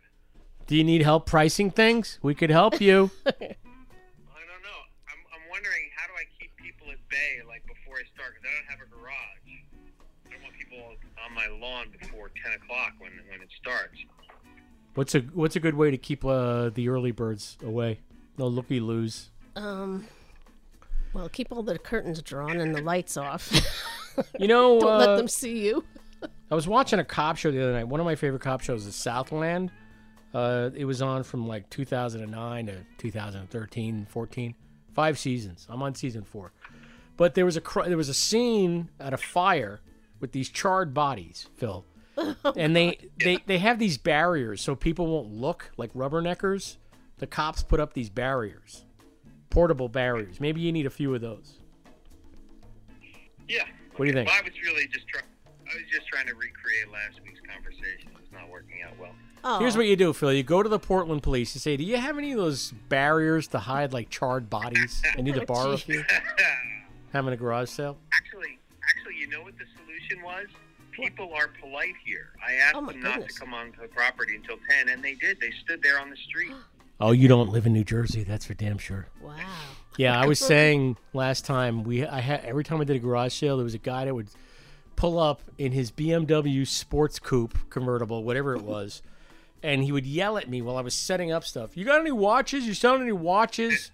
Do 0.65 0.75
you 0.75 0.83
need 0.83 1.03
help 1.03 1.27
pricing 1.27 1.69
things? 1.69 2.17
We 2.23 2.33
could 2.33 2.49
help 2.49 2.81
you. 2.81 3.11
I 3.27 3.29
don't 3.29 4.63
know. 4.65 4.81
I'm, 5.05 5.21
I'm 5.37 5.45
wondering 5.51 5.91
how 5.95 6.07
do 6.07 6.13
I 6.17 6.25
keep 6.39 6.49
people 6.57 6.87
at 6.89 6.97
bay 7.09 7.45
like 7.47 7.61
before 7.67 7.97
I 7.97 8.09
start? 8.15 8.33
Because 8.33 8.49
I 8.49 8.53
don't 8.57 8.79
have 8.79 8.87
a 8.87 8.89
garage. 8.89 9.45
I 10.25 10.31
don't 10.33 10.41
want 10.41 10.55
people 10.57 10.79
on 11.23 11.35
my 11.35 11.45
lawn 11.45 11.93
before 11.99 12.31
10 12.43 12.53
o'clock 12.53 12.93
when 12.97 13.11
when 13.29 13.41
it 13.41 13.49
starts. 13.55 13.99
what's 14.95 15.13
a 15.13 15.19
What's 15.19 15.55
a 15.55 15.59
good 15.59 15.75
way 15.75 15.91
to 15.91 15.97
keep 15.99 16.25
uh, 16.25 16.71
the 16.71 16.89
early 16.89 17.11
birds 17.11 17.59
away? 17.63 17.99
No 18.39 18.47
looky 18.47 18.79
loos. 18.79 19.29
Um. 19.55 20.07
Well, 21.13 21.29
keep 21.29 21.51
all 21.51 21.63
the 21.63 21.77
curtains 21.77 22.21
drawn 22.21 22.59
and 22.59 22.73
the 22.73 22.81
lights 22.81 23.17
off. 23.17 23.51
You 24.39 24.47
know, 24.47 24.79
don't 24.81 24.91
uh, 24.91 24.97
let 24.97 25.15
them 25.17 25.27
see 25.27 25.65
you. 25.65 25.85
I 26.51 26.55
was 26.55 26.67
watching 26.67 26.99
a 26.99 27.03
cop 27.05 27.37
show 27.37 27.51
the 27.51 27.63
other 27.63 27.73
night. 27.73 27.87
One 27.87 27.99
of 27.99 28.05
my 28.05 28.15
favorite 28.15 28.41
cop 28.41 28.61
shows 28.61 28.85
is 28.85 28.93
Southland. 28.93 29.71
Uh, 30.33 30.69
it 30.75 30.85
was 30.85 31.01
on 31.01 31.23
from 31.23 31.47
like 31.47 31.69
2009 31.69 32.65
to 32.67 32.75
2013, 32.97 34.07
14, 34.09 34.55
five 34.93 35.19
seasons. 35.19 35.67
I'm 35.69 35.81
on 35.81 35.95
season 35.95 36.23
four. 36.23 36.51
But 37.17 37.35
there 37.35 37.45
was 37.45 37.57
a 37.57 37.61
cr- 37.61 37.83
there 37.87 37.97
was 37.97 38.09
a 38.09 38.13
scene 38.13 38.89
at 38.99 39.13
a 39.13 39.17
fire 39.17 39.81
with 40.19 40.31
these 40.31 40.49
charred 40.49 40.93
bodies, 40.93 41.47
Phil, 41.55 41.85
and 42.55 42.75
they, 42.75 42.97
they 43.23 43.39
they 43.45 43.57
have 43.57 43.79
these 43.79 43.97
barriers 43.97 44.61
so 44.61 44.75
people 44.75 45.07
won't 45.07 45.31
look 45.31 45.71
like 45.77 45.93
rubberneckers. 45.93 46.77
The 47.19 47.27
cops 47.27 47.61
put 47.63 47.79
up 47.79 47.93
these 47.93 48.09
barriers, 48.09 48.85
portable 49.51 49.87
barriers. 49.89 50.39
Maybe 50.39 50.61
you 50.61 50.71
need 50.71 50.87
a 50.87 50.89
few 50.89 51.13
of 51.13 51.21
those. 51.21 51.59
Yeah. 53.47 53.65
What 53.97 54.05
do 54.05 54.09
you 54.09 54.13
think? 54.13 54.29
Well, 54.29 54.39
I 54.39 54.43
was 54.43 54.53
really 54.63 54.87
just 54.87 55.07
trying. 55.07 55.25
I 55.69 55.75
was 55.75 55.83
just 55.91 56.07
trying 56.07 56.25
to 56.25 56.33
recreate 56.33 56.91
last 56.91 57.19
week's 57.23 57.41
conversation. 57.47 58.09
It's 58.19 58.31
not 58.31 58.49
working 58.49 58.81
out 58.83 58.97
well. 58.99 59.11
Oh. 59.43 59.59
Here's 59.59 59.75
what 59.77 59.85
you 59.85 59.95
do, 59.95 60.13
Phil. 60.13 60.33
You 60.33 60.43
go 60.43 60.63
to 60.63 60.69
the 60.69 60.79
Portland 60.79 61.21
police. 61.23 61.53
You 61.53 61.59
say, 61.59 61.77
"Do 61.77 61.83
you 61.83 61.97
have 61.97 62.17
any 62.17 62.31
of 62.31 62.37
those 62.37 62.71
barriers 62.89 63.47
to 63.49 63.59
hide 63.59 63.93
like 63.93 64.09
charred 64.09 64.49
bodies? 64.49 65.01
I 65.17 65.21
need 65.21 65.35
to 65.35 65.45
borrow 65.45 65.71
a 65.71 65.77
few." 65.77 66.03
Having 67.13 67.33
a 67.33 67.37
garage 67.37 67.69
sale. 67.69 67.97
Actually, 68.13 68.57
actually, 68.89 69.15
you 69.19 69.27
know 69.27 69.41
what 69.41 69.53
the 69.57 69.65
solution 69.77 70.23
was? 70.23 70.47
People 70.91 71.33
are 71.33 71.49
polite 71.59 71.95
here. 72.05 72.29
I 72.45 72.53
asked 72.53 72.75
Oh, 72.75 72.81
my 72.81 72.93
them 72.93 73.01
not 73.01 73.27
to 73.27 73.33
come 73.33 73.53
onto 73.53 73.81
the 73.81 73.87
property 73.89 74.35
until 74.35 74.57
10, 74.69 74.89
and 74.89 75.03
they 75.03 75.15
did. 75.15 75.39
They 75.41 75.51
stood 75.63 75.81
there 75.81 75.99
on 75.99 76.09
the 76.09 76.17
street. 76.17 76.51
Oh, 77.01 77.11
you 77.11 77.27
don't 77.27 77.49
live 77.49 77.65
in 77.65 77.73
New 77.73 77.83
Jersey. 77.83 78.23
That's 78.23 78.45
for 78.45 78.53
damn 78.53 78.77
sure. 78.77 79.07
Wow. 79.21 79.35
Yeah, 79.97 80.19
I 80.19 80.25
was 80.25 80.39
saying 80.39 80.97
last 81.13 81.45
time 81.45 81.83
we 81.83 82.05
I 82.05 82.19
had 82.21 82.45
every 82.45 82.63
time 82.63 82.79
I 82.79 82.83
did 82.85 82.95
a 82.95 82.99
garage 82.99 83.33
sale, 83.33 83.57
there 83.57 83.63
was 83.63 83.73
a 83.73 83.77
guy 83.79 84.05
that 84.05 84.15
would 84.15 84.29
pull 84.95 85.19
up 85.19 85.41
in 85.57 85.71
his 85.71 85.91
BMW 85.91 86.65
sports 86.65 87.19
coupe 87.19 87.69
convertible, 87.69 88.23
whatever 88.23 88.55
it 88.55 88.61
was, 88.61 89.01
and 89.63 89.83
he 89.83 89.91
would 89.91 90.05
yell 90.05 90.37
at 90.37 90.49
me 90.49 90.61
while 90.61 90.77
I 90.77 90.81
was 90.81 90.93
setting 90.95 91.31
up 91.31 91.43
stuff. 91.43 91.75
You 91.75 91.83
got 91.85 91.99
any 91.99 92.11
watches? 92.11 92.65
You 92.65 92.73
selling 92.73 93.01
any 93.01 93.11
watches? 93.11 93.91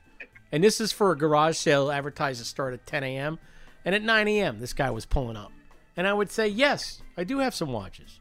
And 0.52 0.63
this 0.63 0.80
is 0.80 0.91
for 0.91 1.12
a 1.12 1.17
garage 1.17 1.58
sale 1.58 1.91
advertised 1.91 2.39
to 2.39 2.46
start 2.46 2.74
at 2.74 2.86
10 2.86 3.04
a.m. 3.04 3.38
And 3.84 3.93
at 3.96 4.02
9 4.02 4.28
a.m., 4.30 4.60
this 4.60 4.74
guy 4.74 4.89
was 4.91 5.06
pulling 5.06 5.36
up, 5.38 5.52
and 5.96 6.06
I 6.08 6.13
would 6.13 6.30
say, 6.30 6.48
"Yes, 6.48 7.02
I 7.17 7.24
do 7.24 7.39
have 7.39 7.56
some 7.56 7.72
watches." 7.74 8.20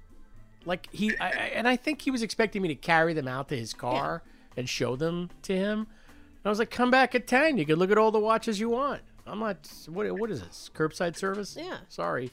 Like 0.64 0.88
he, 0.92 1.16
I, 1.18 1.27
I- 1.29 1.51
and 1.55 1.68
I 1.68 1.77
think 1.77 2.03
he 2.03 2.11
was 2.11 2.22
expecting 2.22 2.62
me 2.62 2.68
to 2.68 2.75
carry 2.75 3.12
them 3.14 3.29
out 3.29 3.49
to 3.51 3.57
his 3.57 3.75
car 3.75 4.22
and 4.57 4.69
show 4.69 4.97
them 4.97 5.31
to 5.42 5.55
him. 5.57 5.79
And 5.81 6.47
I 6.47 6.49
was 6.49 6.59
like, 6.59 6.71
"Come 6.71 6.90
back 6.90 7.14
at 7.14 7.27
10. 7.27 7.59
You 7.59 7.66
can 7.66 7.77
look 7.79 7.90
at 7.90 7.99
all 7.99 8.11
the 8.11 8.19
watches 8.21 8.59
you 8.61 8.69
want." 8.71 9.03
I'm 9.27 9.40
not. 9.40 9.69
What? 9.88 10.11
What 10.19 10.31
is 10.31 10.40
this? 10.40 10.71
Curbside 10.75 11.16
service? 11.16 11.57
Yeah. 11.59 11.79
Sorry. 11.88 12.31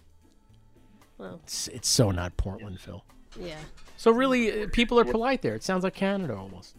Well, 1.18 1.40
It's, 1.44 1.68
it's 1.70 1.88
so 1.88 2.12
not 2.12 2.36
Portland, 2.38 2.80
Phil. 2.80 3.04
yeah. 3.40 3.58
So 3.98 4.12
really, 4.12 4.64
uh, 4.64 4.68
people 4.74 5.00
are 5.00 5.06
polite 5.06 5.42
there. 5.42 5.56
It 5.56 5.64
sounds 5.64 5.84
like 5.84 5.94
Canada 5.94 6.36
almost. 6.36 6.76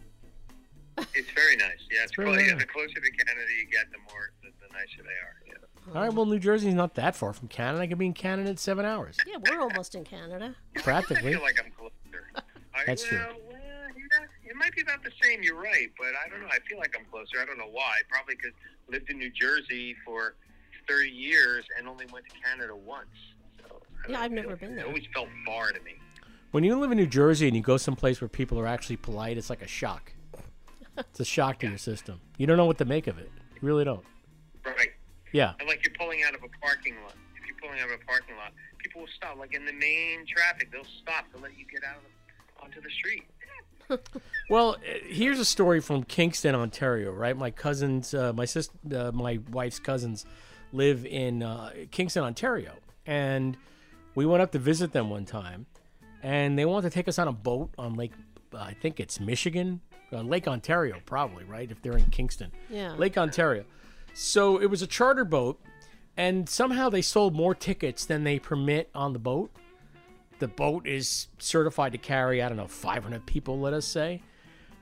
It's 1.13 1.29
very 1.31 1.57
nice. 1.57 1.79
Yeah, 1.91 2.03
it's 2.03 2.15
very 2.15 2.29
close, 2.29 2.41
yeah, 2.41 2.51
nice. 2.53 2.61
the 2.61 2.67
closer 2.67 2.93
to 2.93 3.11
Canada 3.11 3.41
you 3.59 3.69
get, 3.69 3.91
the 3.91 3.97
more 4.09 4.31
the, 4.41 4.47
the 4.65 4.73
nicer 4.73 5.01
they 5.03 5.09
are. 5.09 5.35
Yeah. 5.45 5.93
All 5.95 6.01
right. 6.05 6.13
Well, 6.13 6.25
New 6.25 6.39
Jersey's 6.39 6.73
not 6.73 6.93
that 6.95 7.15
far 7.17 7.33
from 7.33 7.49
Canada. 7.49 7.83
I 7.83 7.87
could 7.87 7.97
be 7.97 8.05
in 8.05 8.13
Canada 8.13 8.49
in 8.49 8.55
seven 8.57 8.85
hours, 8.85 9.17
Yeah, 9.27 9.37
we're 9.49 9.59
almost 9.59 9.95
in 9.95 10.05
Canada. 10.05 10.55
I 10.77 10.81
practically. 10.81 11.33
feel 11.33 11.41
like 11.41 11.59
I'm 11.63 11.71
closer. 11.71 11.93
I, 12.73 12.83
That's 12.85 13.03
true. 13.03 13.17
well, 13.17 13.27
well, 13.27 13.51
yeah, 13.51 13.54
it 14.55 14.57
might 14.59 14.73
be 14.75 14.81
about 14.81 15.03
the 15.03 15.11
same. 15.21 15.43
You're 15.43 15.59
right, 15.59 15.89
but 15.97 16.07
I 16.25 16.29
don't 16.29 16.39
know. 16.41 16.47
I 16.47 16.59
feel 16.69 16.77
like 16.79 16.95
I'm 16.97 17.05
closer. 17.11 17.41
I 17.41 17.45
don't 17.45 17.57
know 17.57 17.69
why. 17.69 17.99
Probably 18.09 18.35
because 18.35 18.51
lived 18.89 19.09
in 19.09 19.17
New 19.17 19.29
Jersey 19.31 19.95
for 20.05 20.35
30 20.87 21.09
years 21.09 21.65
and 21.77 21.87
only 21.87 22.05
went 22.13 22.25
to 22.29 22.35
Canada 22.41 22.75
once. 22.75 23.07
So 23.59 23.81
Yeah, 24.07 24.13
don't 24.13 24.15
I've 24.15 24.31
feel- 24.31 24.43
never 24.43 24.55
been 24.55 24.75
there. 24.75 24.85
It 24.85 24.87
always 24.87 25.05
felt 25.13 25.27
far 25.45 25.71
to 25.73 25.79
me. 25.81 25.95
When 26.51 26.63
you 26.63 26.77
live 26.79 26.91
in 26.91 26.97
New 26.97 27.07
Jersey 27.07 27.47
and 27.47 27.55
you 27.57 27.61
go 27.61 27.75
someplace 27.75 28.21
where 28.21 28.29
people 28.29 28.57
are 28.59 28.67
actually 28.67 28.95
polite, 28.97 29.37
it's 29.37 29.49
like 29.49 29.61
a 29.61 29.67
shock. 29.67 30.13
It's 30.97 31.19
a 31.19 31.25
shock 31.25 31.59
to 31.59 31.67
your 31.67 31.77
system. 31.77 32.21
You 32.37 32.47
don't 32.47 32.55
know 32.55 32.65
what 32.65 32.77
to 32.77 32.85
make 32.85 33.07
of 33.07 33.17
it. 33.17 33.29
You 33.55 33.59
really 33.67 33.83
don't. 33.83 34.05
Right. 34.63 34.91
Yeah. 35.33 35.53
And 35.59 35.67
like 35.67 35.83
you're 35.85 35.93
pulling 35.99 36.23
out 36.23 36.33
of 36.33 36.41
a 36.43 36.47
parking 36.65 36.95
lot. 37.03 37.15
If 37.35 37.45
you're 37.45 37.57
pulling 37.59 37.81
out 37.81 37.89
of 37.91 37.99
a 37.99 38.05
parking 38.05 38.37
lot, 38.37 38.53
people 38.77 39.01
will 39.01 39.09
stop. 39.17 39.37
Like 39.37 39.53
in 39.53 39.65
the 39.65 39.73
main 39.73 40.25
traffic, 40.25 40.71
they'll 40.71 40.87
stop 41.01 41.29
to 41.33 41.37
let 41.39 41.57
you 41.57 41.65
get 41.69 41.83
out 41.83 41.97
of, 41.97 42.63
onto 42.63 42.79
the 42.79 42.89
street. 42.91 43.23
Well, 44.49 44.75
uh, 44.75 44.99
here's 45.07 45.39
a 45.39 45.45
story 45.45 45.81
from 45.81 46.03
Kingston, 46.03 46.53
Ontario. 46.55 47.11
Right, 47.11 47.35
my 47.35 47.51
cousins, 47.51 48.13
uh, 48.13 48.33
my 48.33 48.45
sister, 48.45 48.73
uh, 48.95 49.11
my 49.11 49.39
wife's 49.51 49.79
cousins, 49.79 50.25
live 50.71 51.05
in 51.05 51.41
uh, 51.41 51.71
Kingston, 51.91 52.23
Ontario, 52.23 52.73
and 53.05 53.57
we 54.13 54.25
went 54.25 54.41
up 54.43 54.51
to 54.51 54.59
visit 54.59 54.91
them 54.93 55.09
one 55.09 55.25
time, 55.25 55.65
and 56.21 56.57
they 56.57 56.65
wanted 56.65 56.89
to 56.89 56.93
take 56.93 57.07
us 57.07 57.17
on 57.17 57.27
a 57.27 57.31
boat 57.31 57.71
on 57.77 57.95
Lake, 57.95 58.13
I 58.53 58.73
think 58.73 58.99
it's 58.99 59.19
Michigan, 59.19 59.81
uh, 60.13 60.21
Lake 60.21 60.47
Ontario, 60.47 61.01
probably 61.05 61.43
right 61.43 61.69
if 61.69 61.81
they're 61.81 61.97
in 61.97 62.05
Kingston. 62.05 62.51
Yeah. 62.69 62.93
Lake 62.93 63.17
Ontario. 63.17 63.65
So 64.13 64.61
it 64.61 64.67
was 64.67 64.81
a 64.81 64.87
charter 64.87 65.25
boat, 65.25 65.59
and 66.15 66.47
somehow 66.47 66.89
they 66.89 67.01
sold 67.01 67.35
more 67.35 67.55
tickets 67.55 68.05
than 68.05 68.23
they 68.23 68.39
permit 68.39 68.89
on 68.95 69.13
the 69.13 69.19
boat. 69.19 69.51
The 70.39 70.47
boat 70.47 70.87
is 70.87 71.27
certified 71.37 71.93
to 71.93 71.97
carry, 71.97 72.41
I 72.41 72.47
don't 72.47 72.57
know, 72.57 72.67
500 72.67 73.25
people, 73.25 73.59
let 73.59 73.73
us 73.73 73.85
say. 73.85 74.21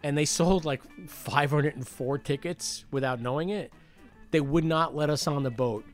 And 0.02 0.18
they 0.18 0.26
sold 0.40 0.66
like 0.66 0.82
504 1.08 2.18
tickets 2.20 2.86
without 2.92 3.22
knowing 3.22 3.50
it. 3.50 3.72
They 4.32 4.42
would 4.42 4.66
not 4.66 4.96
let 4.96 5.10
us 5.10 5.28
on 5.28 5.44
the 5.44 5.52
boat 5.52 5.86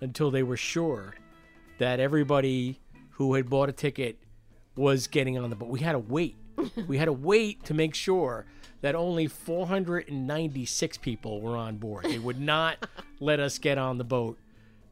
until 0.00 0.30
they 0.30 0.42
were 0.42 0.56
sure 0.56 1.14
that 1.78 1.98
everybody 1.98 2.80
who 3.10 3.34
had 3.34 3.48
bought 3.48 3.68
a 3.68 3.72
ticket 3.72 4.18
was 4.76 5.06
getting 5.06 5.38
on 5.38 5.48
the 5.48 5.56
boat. 5.56 5.70
We 5.70 5.80
had 5.80 5.92
to 5.92 5.98
wait 5.98 6.36
we 6.86 6.98
had 6.98 7.06
to 7.06 7.12
wait 7.12 7.64
to 7.64 7.74
make 7.74 7.94
sure 7.94 8.46
that 8.80 8.94
only 8.94 9.26
496 9.26 10.98
people 10.98 11.40
were 11.40 11.56
on 11.56 11.76
board. 11.76 12.04
They 12.04 12.18
would 12.18 12.40
not 12.40 12.86
let 13.20 13.40
us 13.40 13.58
get 13.58 13.78
on 13.78 13.98
the 13.98 14.04
boat, 14.04 14.38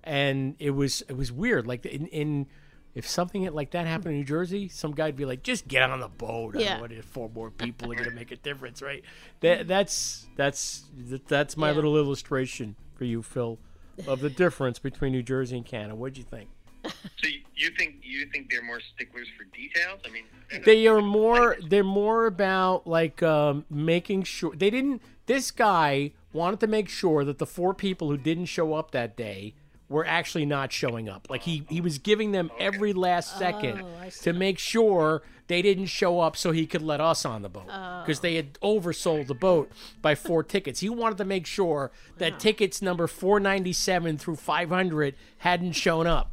and 0.03 0.57
it 0.59 0.71
was 0.71 1.03
it 1.03 1.17
was 1.17 1.31
weird. 1.33 1.67
Like 1.67 1.85
in, 1.87 2.07
in 2.09 2.47
if 2.95 3.09
something 3.09 3.45
like 3.53 3.71
that 3.73 3.87
happened 3.87 4.13
in 4.15 4.19
New 4.21 4.25
Jersey, 4.25 4.69
some 4.69 4.93
guy'd 4.93 5.17
be 5.17 5.25
like, 5.25 5.43
"Just 5.43 5.67
get 5.69 5.91
on 5.91 6.01
the 6.01 6.09
boat. 6.09 6.57
I 6.57 6.61
Yeah. 6.61 6.69
don't 6.71 6.77
know 6.79 6.83
what 6.83 6.93
if 6.93 7.05
four 7.05 7.29
more 7.35 7.51
people 7.51 7.91
are 7.91 7.95
going 7.97 8.09
to 8.09 8.15
make 8.15 8.31
a 8.31 8.37
difference, 8.37 8.81
right?" 8.83 9.03
That 9.41 9.67
that's 9.69 10.27
that's 10.37 10.85
that's 11.29 11.57
my 11.57 11.71
Yeah. 11.71 11.75
little 11.77 11.97
illustration 11.97 12.77
for 12.95 13.05
you, 13.05 13.23
Phil, 13.23 13.59
of 14.07 14.21
the 14.21 14.31
difference 14.31 14.79
between 14.79 15.13
New 15.13 15.23
Jersey 15.23 15.57
and 15.57 15.67
Canada. 15.67 15.95
What'd 15.97 16.17
you 16.19 16.25
think? 16.25 16.49
So 16.85 17.29
you- 17.29 17.41
you 17.57 17.71
think 17.79 17.97
you 18.03 18.27
think 18.27 18.51
they're 18.51 18.63
more 18.63 18.81
sticklers 18.95 19.27
for 19.39 19.45
details? 19.45 20.01
I 20.05 20.11
mean, 20.11 20.25
they 20.65 20.87
are 20.87 21.01
more 21.01 21.57
they're 21.67 21.83
more 21.83 22.27
about 22.27 22.87
like 22.87 23.23
um, 23.23 23.65
making 23.71 24.25
sure 24.25 24.55
they 24.55 24.69
didn't 24.71 25.01
this 25.27 25.51
guy 25.51 26.13
wanted 26.35 26.61
to 26.61 26.67
make 26.67 26.89
sure 26.91 27.25
that 27.25 27.39
the 27.39 27.47
four 27.47 27.73
people 27.73 28.11
who 28.11 28.17
didn't 28.19 28.47
show 28.47 28.75
up 28.75 28.91
that 28.91 29.17
day 29.17 29.55
were 29.89 30.07
actually 30.07 30.47
not 30.47 30.73
showing 30.73 31.09
up 31.09 31.27
like 31.29 31.43
he 31.43 31.65
he 31.69 31.81
was 31.81 31.99
giving 31.99 32.33
them 32.33 32.51
every 32.59 32.93
last 32.93 33.39
second 33.39 33.83
Oh, 33.83 34.09
to 34.23 34.33
make 34.33 34.59
sure 34.59 35.23
they 35.47 35.61
didn't 35.61 35.87
show 35.87 36.21
up 36.21 36.37
so 36.37 36.53
he 36.53 36.67
could 36.67 36.81
let 36.83 37.01
us 37.03 37.25
on 37.27 37.43
the 37.43 37.51
boat 37.51 37.67
because 38.05 38.21
they 38.21 38.37
had 38.37 38.55
oversold 38.61 39.27
the 39.27 39.35
boat 39.35 39.71
by 40.01 40.15
four 40.15 40.43
tickets 40.55 40.81
he 40.81 40.89
wanted 40.89 41.19
to 41.19 41.25
make 41.25 41.45
sure 41.47 41.91
that 42.19 42.41
tickets 42.41 42.81
number 42.81 43.07
497 43.07 44.17
through 44.19 44.37
500 44.37 45.15
hadn't 45.39 45.73
shown 45.73 46.07
up 46.07 46.31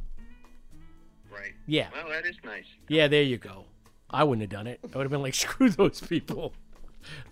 right? 1.32 1.54
Yeah. 1.66 1.88
Well, 1.94 2.10
that 2.10 2.26
is 2.26 2.36
nice. 2.44 2.66
Yeah, 2.88 3.08
there 3.08 3.24
you 3.24 3.38
go. 3.38 3.66
I 4.10 4.24
wouldn't 4.26 4.42
have 4.42 4.50
done 4.50 4.68
it. 4.68 4.80
I 4.84 4.98
would 4.98 5.04
have 5.06 5.12
been 5.12 5.22
like, 5.22 5.34
screw 5.46 5.70
those 5.70 6.02
people. 6.02 6.54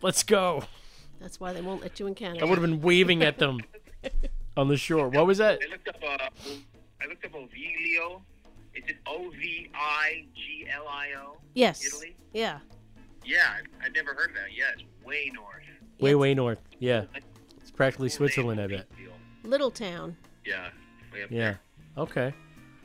Let's 0.02 0.24
go. 0.24 0.64
That's 1.20 1.40
why 1.40 1.52
they 1.54 1.62
won't 1.62 1.82
let 1.82 2.00
you 2.00 2.08
in 2.08 2.16
Canada. 2.16 2.46
I 2.46 2.50
would 2.50 2.58
have 2.58 2.66
been 2.68 2.82
waving 2.82 3.24
at 3.24 3.38
them 3.40 3.60
on 4.60 4.68
the 4.68 4.78
shore. 4.78 5.08
What 5.10 5.26
was 5.26 5.38
that? 5.38 5.60
I 5.66 5.72
looked 5.72 5.88
up. 5.88 5.96
Uh, 6.04 6.18
I 7.02 7.08
looked 7.08 7.24
up 7.26 7.32
Oviglio. 7.32 8.22
Is 8.76 8.84
it 8.88 8.98
O 9.08 9.30
V 9.30 9.70
I 9.74 10.26
G 10.36 10.68
L 10.72 10.86
I 10.88 11.14
O? 11.18 11.38
Yes. 11.54 11.84
Italy. 11.86 12.16
Yeah. 12.34 12.60
Yeah, 13.26 13.56
I- 13.82 13.86
I'd 13.86 13.94
never 13.96 14.14
heard 14.14 14.30
of 14.32 14.36
that. 14.36 14.54
Yeah, 14.56 14.66
it's 14.74 14.84
way 15.06 15.32
north. 15.34 15.64
Way, 16.00 16.16
way 16.16 16.34
north. 16.34 16.60
Yeah. 16.80 17.06
It's 17.62 17.72
practically 17.72 18.10
Switzerland, 18.10 18.60
I 18.62 18.68
bet. 18.68 18.88
Little 19.44 19.72
town. 19.72 20.18
Yeah, 20.46 20.70
way 21.14 21.24
up 21.24 21.32
Yeah. 21.32 21.38
there. 21.40 21.60
Okay. 21.98 22.34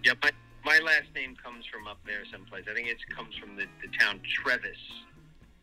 Yeah, 0.04 0.12
my 0.22 0.30
my 0.64 0.78
last 0.78 1.12
name 1.14 1.36
comes 1.36 1.66
from 1.66 1.86
up 1.86 1.98
there 2.06 2.22
someplace. 2.32 2.64
I 2.70 2.74
think 2.74 2.88
it 2.88 2.96
comes 3.14 3.34
from 3.36 3.56
the, 3.56 3.66
the 3.82 3.88
town 3.98 4.20
Trevis, 4.24 4.78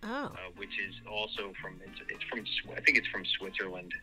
Oh. 0.03 0.25
uh, 0.25 0.37
which 0.57 0.77
is 0.79 0.93
also 1.09 1.53
from 1.61 1.79
it's, 1.85 1.99
it's 2.09 2.23
from 2.25 2.43
I 2.75 2.81
think 2.81 2.97
it's 2.97 3.07
from 3.07 3.23
Switzerland. 3.25 3.93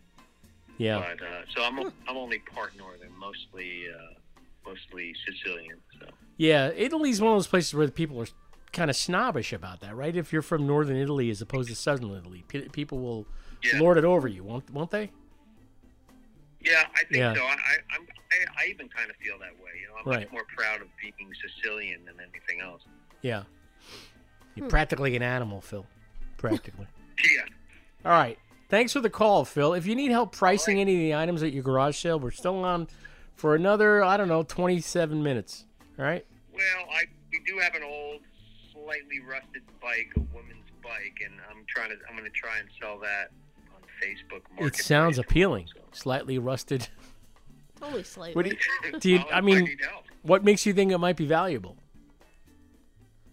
Yeah. 0.79 0.99
But 1.19 1.27
uh, 1.27 1.43
so 1.55 1.63
I'm 1.63 1.79
o- 1.81 1.93
I'm 2.09 2.17
only 2.17 2.39
part 2.39 2.77
northern, 2.77 3.11
mostly 3.19 3.85
uh, 3.89 4.15
mostly 4.67 5.15
Sicilian. 5.27 5.77
So 6.01 6.07
Yeah. 6.37 6.71
Italy's 6.75 7.21
one 7.21 7.33
of 7.33 7.37
those 7.37 7.47
places 7.47 7.75
where 7.75 7.87
the 7.87 7.93
people 7.93 8.21
are 8.23 8.27
kind 8.73 8.89
of 8.91 8.97
snobbish 8.97 9.53
about 9.53 9.81
that, 9.81 9.97
right? 9.97 10.15
If 10.15 10.33
you're 10.33 10.43
from 10.43 10.67
northern 10.67 10.97
Italy 10.97 11.31
as 11.31 11.41
opposed 11.43 11.69
to 11.71 11.75
southern 11.75 12.11
Italy, 12.15 12.45
pe- 12.49 12.69
people 12.69 12.99
will 13.01 13.27
Yeah. 13.65 13.81
lord 13.81 13.99
it 13.99 14.05
over 14.05 14.29
you, 14.29 14.45
won't, 14.45 14.71
won't 14.71 14.91
they? 14.91 15.11
yeah, 16.61 16.85
I 16.95 16.99
think 17.05 17.17
Yeah. 17.17 17.35
so. 17.35 17.43
I, 17.43 17.53
I 17.53 17.77
I'm 17.95 18.07
I, 18.31 18.65
I 18.65 18.67
even 18.69 18.89
kind 18.89 19.09
of 19.11 19.17
feel 19.17 19.39
that 19.39 19.53
way. 19.63 19.71
You 19.81 19.89
know, 19.89 19.95
I'm 20.01 20.05
Right. 20.11 20.21
much 20.27 20.33
more 20.33 20.45
proud 20.57 20.83
of 20.83 20.89
being 21.01 21.31
Sicilian 21.41 22.05
than 22.05 22.17
anything 22.21 22.61
else. 22.61 22.83
Yeah. 23.23 23.45
You're 24.55 24.69
practically 24.69 25.17
an 25.17 25.23
animal, 25.23 25.61
Phil. 25.61 25.87
Practically. 26.37 26.87
Yeah. 27.35 27.43
All 28.05 28.13
right. 28.13 28.39
Thanks 28.69 28.93
for 28.93 29.01
the 29.01 29.11
call, 29.11 29.45
Phil. 29.45 29.73
If 29.73 29.87
you 29.87 29.95
need 29.95 30.11
help 30.11 30.37
pricing 30.37 30.79
any 30.79 30.95
of 30.95 31.01
the 31.01 31.15
items 31.15 31.43
at 31.43 31.53
your 31.53 31.63
garage 31.63 31.97
sale, 31.97 32.21
we're 32.21 32.31
still 32.31 32.63
on 32.65 32.87
for 33.35 33.55
another, 33.55 34.05
I 34.05 34.19
don't 34.19 34.29
know, 34.29 34.43
27 34.43 35.23
minutes. 35.23 35.65
All 35.99 36.05
right? 36.05 36.27
Well, 36.53 36.89
I 36.93 37.05
we 37.33 37.41
do 37.47 37.59
have 37.59 37.75
an 37.75 37.83
old, 37.83 38.21
slightly 38.73 39.21
rusted 39.21 39.63
bike, 39.81 40.11
a 40.17 40.21
woman's 40.35 40.67
bike, 40.83 41.19
and 41.25 41.35
I'm 41.51 41.65
trying 41.67 41.91
to 41.91 41.97
I'm 42.09 42.17
going 42.17 42.31
to 42.31 42.37
try 42.37 42.59
and 42.59 42.69
sell 42.81 42.99
that 42.99 43.31
on 43.75 43.83
Facebook. 44.03 44.43
It 44.59 44.77
sounds 44.77 45.19
appealing. 45.19 45.69
Slightly 45.93 46.39
rusted. 46.39 46.89
Totally 47.81 48.03
slightly. 48.03 48.35
What 48.35 48.45
do 48.45 48.51
you, 48.51 48.99
do 49.01 49.11
you 49.11 49.25
I 49.33 49.41
mean, 49.41 49.79
what 50.23 50.45
makes 50.45 50.67
you 50.67 50.75
think 50.75 50.93
it 50.93 50.99
might 50.99 51.17
be 51.17 51.27
valuable? 51.27 51.77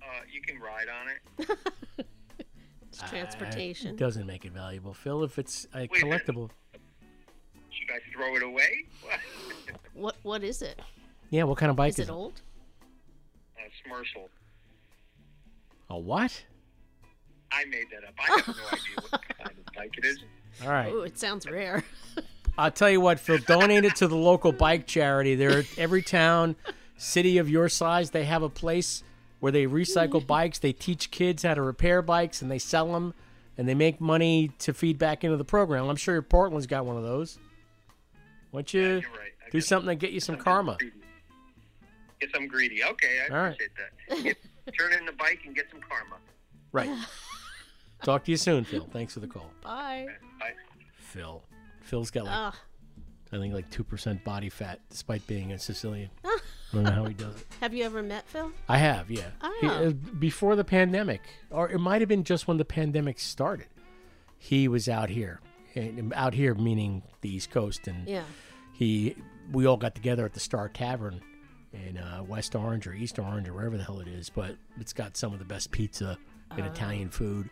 Uh, 0.01 0.05
you 0.31 0.41
can 0.41 0.59
ride 0.61 0.87
on 0.87 1.47
it. 1.49 1.57
It's 3.01 3.09
transportation. 3.09 3.89
It 3.89 3.97
doesn't 3.97 4.25
make 4.25 4.45
it 4.45 4.53
valuable, 4.53 4.93
Phil, 4.93 5.23
if 5.23 5.37
it's 5.37 5.67
a 5.73 5.79
Wait, 5.81 5.91
collectible. 5.91 6.49
Should 7.69 7.89
I 7.93 7.99
throw 8.13 8.35
it 8.35 8.43
away? 8.43 8.85
What 9.93 10.15
What 10.23 10.43
is 10.43 10.61
it? 10.61 10.81
Yeah, 11.29 11.43
what 11.43 11.57
kind 11.57 11.69
of 11.69 11.75
bike 11.75 11.89
Is 11.89 11.99
is, 11.99 12.09
it 12.09 12.11
old? 12.11 12.41
uh, 13.57 13.61
Smersal. 13.89 14.27
A 15.89 15.97
what? 15.97 16.43
I 17.51 17.65
made 17.65 17.85
that 17.91 18.07
up. 18.07 18.13
I 18.19 18.39
have 18.39 18.47
no 18.47 18.53
idea 18.67 19.09
what 19.09 19.21
kind 19.37 19.51
of 19.57 19.73
bike 19.73 19.91
it 19.97 20.05
is. 20.05 20.19
All 20.63 20.69
right. 20.69 20.91
Ooh, 20.91 21.01
it 21.01 21.17
sounds 21.17 21.49
rare. 21.49 21.83
I'll 22.57 22.71
tell 22.71 22.89
you 22.89 22.99
what, 23.01 23.19
Phil, 23.19 23.37
donate 23.39 23.83
it 23.85 23.95
to 23.97 24.07
the 24.07 24.15
local 24.17 24.51
bike 24.51 24.87
charity. 24.87 25.35
There, 25.35 25.63
every 25.77 26.01
town, 26.01 26.55
city 26.97 27.37
of 27.37 27.49
your 27.49 27.67
size, 27.69 28.11
they 28.11 28.23
have 28.25 28.43
a 28.43 28.49
place 28.49 29.03
where 29.39 29.51
they 29.51 29.65
recycle 29.65 30.25
bikes. 30.25 30.59
They 30.59 30.73
teach 30.73 31.11
kids 31.11 31.43
how 31.43 31.53
to 31.53 31.61
repair 31.61 32.01
bikes, 32.01 32.41
and 32.41 32.49
they 32.49 32.59
sell 32.59 32.91
them, 32.93 33.13
and 33.57 33.67
they 33.67 33.75
make 33.75 33.99
money 34.01 34.49
to 34.59 34.73
feed 34.73 34.97
back 34.97 35.23
into 35.23 35.37
the 35.37 35.45
program. 35.45 35.87
I'm 35.87 35.95
sure 35.95 36.21
Portland's 36.21 36.67
got 36.67 36.85
one 36.85 36.97
of 36.97 37.03
those. 37.03 37.37
Why 38.51 38.59
don't 38.61 38.73
you 38.73 39.01
do 39.51 39.61
something 39.61 39.89
to 39.89 39.95
get 39.95 40.11
you 40.11 40.19
some 40.19 40.37
karma? 40.37 40.77
Get 42.21 42.29
some 42.33 42.47
greedy. 42.47 42.83
Okay, 42.83 43.19
I 43.29 43.33
All 43.33 43.41
right. 43.43 43.53
appreciate 43.53 43.71
that. 43.77 44.23
Get, 44.23 44.37
turn 44.79 44.93
in 44.93 45.05
the 45.05 45.11
bike 45.11 45.39
and 45.45 45.53
get 45.55 45.65
some 45.69 45.81
karma. 45.81 46.15
Right. 46.71 46.89
Talk 48.03 48.23
to 48.25 48.31
you 48.31 48.37
soon, 48.37 48.63
Phil. 48.63 48.87
Thanks 48.91 49.13
for 49.13 49.19
the 49.19 49.27
call. 49.27 49.51
Bye. 49.61 50.07
Bye. 50.39 50.51
Phil. 50.97 51.43
Phil's 51.81 52.11
got 52.11 52.25
like, 52.25 52.33
Ah. 52.33 52.55
I 53.31 53.37
think 53.37 53.53
like 53.53 53.69
two 53.69 53.83
percent 53.83 54.23
body 54.23 54.49
fat, 54.49 54.79
despite 54.89 55.25
being 55.27 55.51
a 55.51 55.59
Sicilian. 55.59 56.09
I 56.25 56.39
don't 56.73 56.83
know 56.83 56.91
how 56.91 57.05
he 57.05 57.13
does 57.13 57.35
it. 57.35 57.47
Have 57.61 57.73
you 57.73 57.83
ever 57.85 58.01
met 58.03 58.27
Phil? 58.27 58.51
I 58.67 58.77
have, 58.77 59.09
yeah. 59.09 59.29
He- 59.61 59.67
Oh. 59.67 59.87
uh, 59.87 59.91
before 59.91 60.55
the 60.55 60.63
pandemic, 60.65 61.21
or 61.49 61.69
it 61.69 61.79
might 61.79 62.01
have 62.01 62.09
been 62.09 62.23
just 62.23 62.47
when 62.47 62.57
the 62.57 62.65
pandemic 62.65 63.19
started. 63.19 63.67
He 64.37 64.67
was 64.67 64.87
out 64.89 65.09
here, 65.09 65.39
and 65.75 66.13
out 66.13 66.33
here 66.33 66.53
meaning 66.53 67.03
the 67.21 67.33
East 67.33 67.49
Coast, 67.51 67.87
and 67.87 68.07
Yeah. 68.07 68.23
he 68.73 69.15
we 69.51 69.65
all 69.65 69.77
got 69.77 69.95
together 69.95 70.25
at 70.25 70.33
the 70.33 70.39
Star 70.39 70.67
Tavern 70.69 71.21
in 71.73 71.97
uh, 71.97 72.23
West 72.27 72.55
Orange 72.55 72.87
or 72.87 72.93
East 72.93 73.19
Orange 73.19 73.47
or 73.47 73.53
wherever 73.53 73.77
the 73.77 73.83
hell 73.83 73.99
it 73.99 74.07
is, 74.07 74.29
but 74.29 74.55
it's 74.79 74.93
got 74.93 75.15
some 75.17 75.33
of 75.33 75.39
the 75.39 75.45
best 75.45 75.71
pizza 75.71 76.17
and 76.51 76.61
Oh. 76.61 76.65
Italian 76.71 77.09
food 77.09 77.49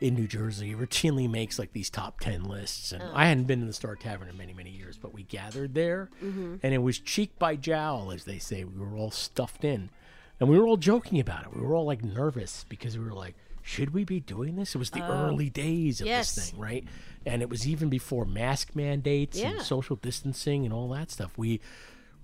in 0.00 0.14
New 0.14 0.26
Jersey. 0.26 0.74
Routinely 0.74 1.28
makes 1.30 1.58
like 1.58 1.72
these 1.72 1.90
top 1.90 2.20
ten 2.20 2.44
lists, 2.44 2.92
and 2.92 3.02
Oh. 3.02 3.12
I 3.14 3.26
hadn't 3.26 3.44
been 3.44 3.60
to 3.60 3.66
the 3.66 3.72
Star 3.72 3.96
Tavern 3.96 4.28
in 4.28 4.36
many 4.36 4.52
many 4.54 4.70
years, 4.70 4.96
but 4.96 5.12
we 5.12 5.22
gathered 5.24 5.74
there, 5.74 6.08
Mhm. 6.22 6.60
and 6.62 6.74
it 6.74 6.78
was 6.78 6.98
cheek 6.98 7.38
by 7.38 7.56
jowl, 7.56 8.12
as 8.12 8.24
they 8.24 8.38
say. 8.38 8.64
We 8.64 8.78
were 8.78 8.96
all 8.96 9.10
stuffed 9.10 9.64
in, 9.64 9.90
and 10.38 10.48
we 10.48 10.58
were 10.58 10.66
all 10.66 10.76
joking 10.76 11.18
about 11.20 11.44
it. 11.46 11.54
We 11.56 11.62
were 11.62 11.74
all 11.74 11.84
like 11.86 12.04
nervous 12.04 12.64
because 12.68 12.96
we 12.98 13.04
were 13.04 13.12
like. 13.14 13.34
Should 13.60 13.92
we 13.92 14.02
be 14.02 14.18
doing 14.18 14.56
this? 14.56 14.74
It 14.74 14.78
was 14.78 14.88
the 14.92 15.04
Oh. 15.06 15.26
early 15.26 15.50
days 15.50 16.00
of 16.00 16.06
Yes. 16.06 16.34
this 16.34 16.50
thing, 16.52 16.58
right? 16.58 16.84
And 17.26 17.42
it 17.42 17.50
was 17.50 17.68
even 17.68 17.90
before 17.90 18.24
mask 18.24 18.74
mandates 18.74 19.38
Yeah. 19.38 19.50
and 19.50 19.60
social 19.62 19.96
distancing 19.96 20.64
and 20.64 20.72
all 20.72 20.88
that 20.90 21.10
stuff. 21.10 21.36
We 21.36 21.60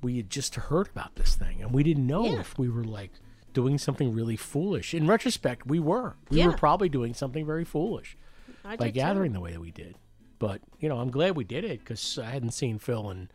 we 0.02 0.16
had 0.16 0.30
just 0.30 0.54
heard 0.54 0.88
about 0.88 1.16
this 1.16 1.34
thing, 1.34 1.60
and 1.60 1.70
we 1.72 1.82
didn't 1.82 2.06
know 2.06 2.24
Yeah. 2.24 2.40
if 2.40 2.56
we 2.58 2.70
were 2.70 2.84
like 2.84 3.10
doing 3.54 3.78
something 3.78 4.12
really 4.12 4.36
foolish. 4.36 4.92
In 4.92 5.06
retrospect, 5.06 5.66
we 5.66 5.80
were. 5.80 6.16
We 6.28 6.46
were 6.46 6.52
probably 6.52 6.90
doing 6.90 7.14
something 7.14 7.46
very 7.46 7.64
foolish 7.64 8.16
I 8.64 8.76
by 8.76 8.86
did 8.86 8.94
too. 8.94 9.00
gathering 9.00 9.32
the 9.32 9.40
way 9.40 9.52
that 9.52 9.60
we 9.60 9.70
did. 9.70 9.96
But 10.38 10.60
you 10.78 10.88
know, 10.88 10.98
I'm 10.98 11.10
glad 11.10 11.36
we 11.36 11.44
did 11.44 11.64
it 11.64 11.78
because 11.80 12.18
I 12.18 12.26
hadn't 12.30 12.50
seen 12.50 12.78
Phil 12.78 13.10
in 13.10 13.30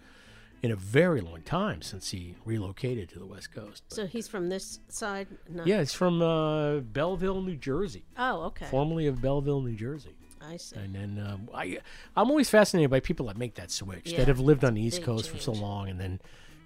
in 0.62 0.72
a 0.72 0.76
very 0.76 1.22
long 1.22 1.42
time 1.42 1.82
since 1.82 2.12
he 2.12 2.36
relocated 2.46 3.10
to 3.10 3.20
the 3.20 3.26
West 3.26 3.54
Coast. 3.54 3.84
So 3.88 4.06
he's 4.06 4.28
from 4.28 4.50
this 4.50 4.80
side? 4.90 5.28
No. 5.48 5.64
Yeah, 5.64 5.80
it's 5.80 5.94
from 5.94 6.22
uh, 6.22 6.80
Belleville, 6.80 7.42
New 7.42 7.56
Jersey. 7.56 8.04
Oh, 8.18 8.44
okay. 8.48 8.66
Formerly 8.66 9.08
of 9.08 9.22
Belleville, 9.22 9.62
New 9.62 9.76
Jersey. 9.76 10.16
I 10.42 10.58
see. 10.58 10.76
And 10.76 10.96
then 10.96 11.26
um, 11.26 11.50
I, 11.54 11.80
I'm 12.16 12.30
always 12.30 12.50
fascinated 12.50 12.90
by 12.90 13.00
people 13.00 13.28
that 13.28 13.38
make 13.38 13.56
that 13.56 13.72
switch, 13.72 14.12
Yeah, 14.12 14.20
that 14.20 14.28
have 14.28 14.40
lived 14.40 14.66
on 14.66 14.74
the 14.74 14.82
East 14.82 15.02
Coast 15.02 15.30
for 15.30 15.38
so 15.38 15.52
long 15.52 15.90
and 15.90 16.00
then 16.00 16.20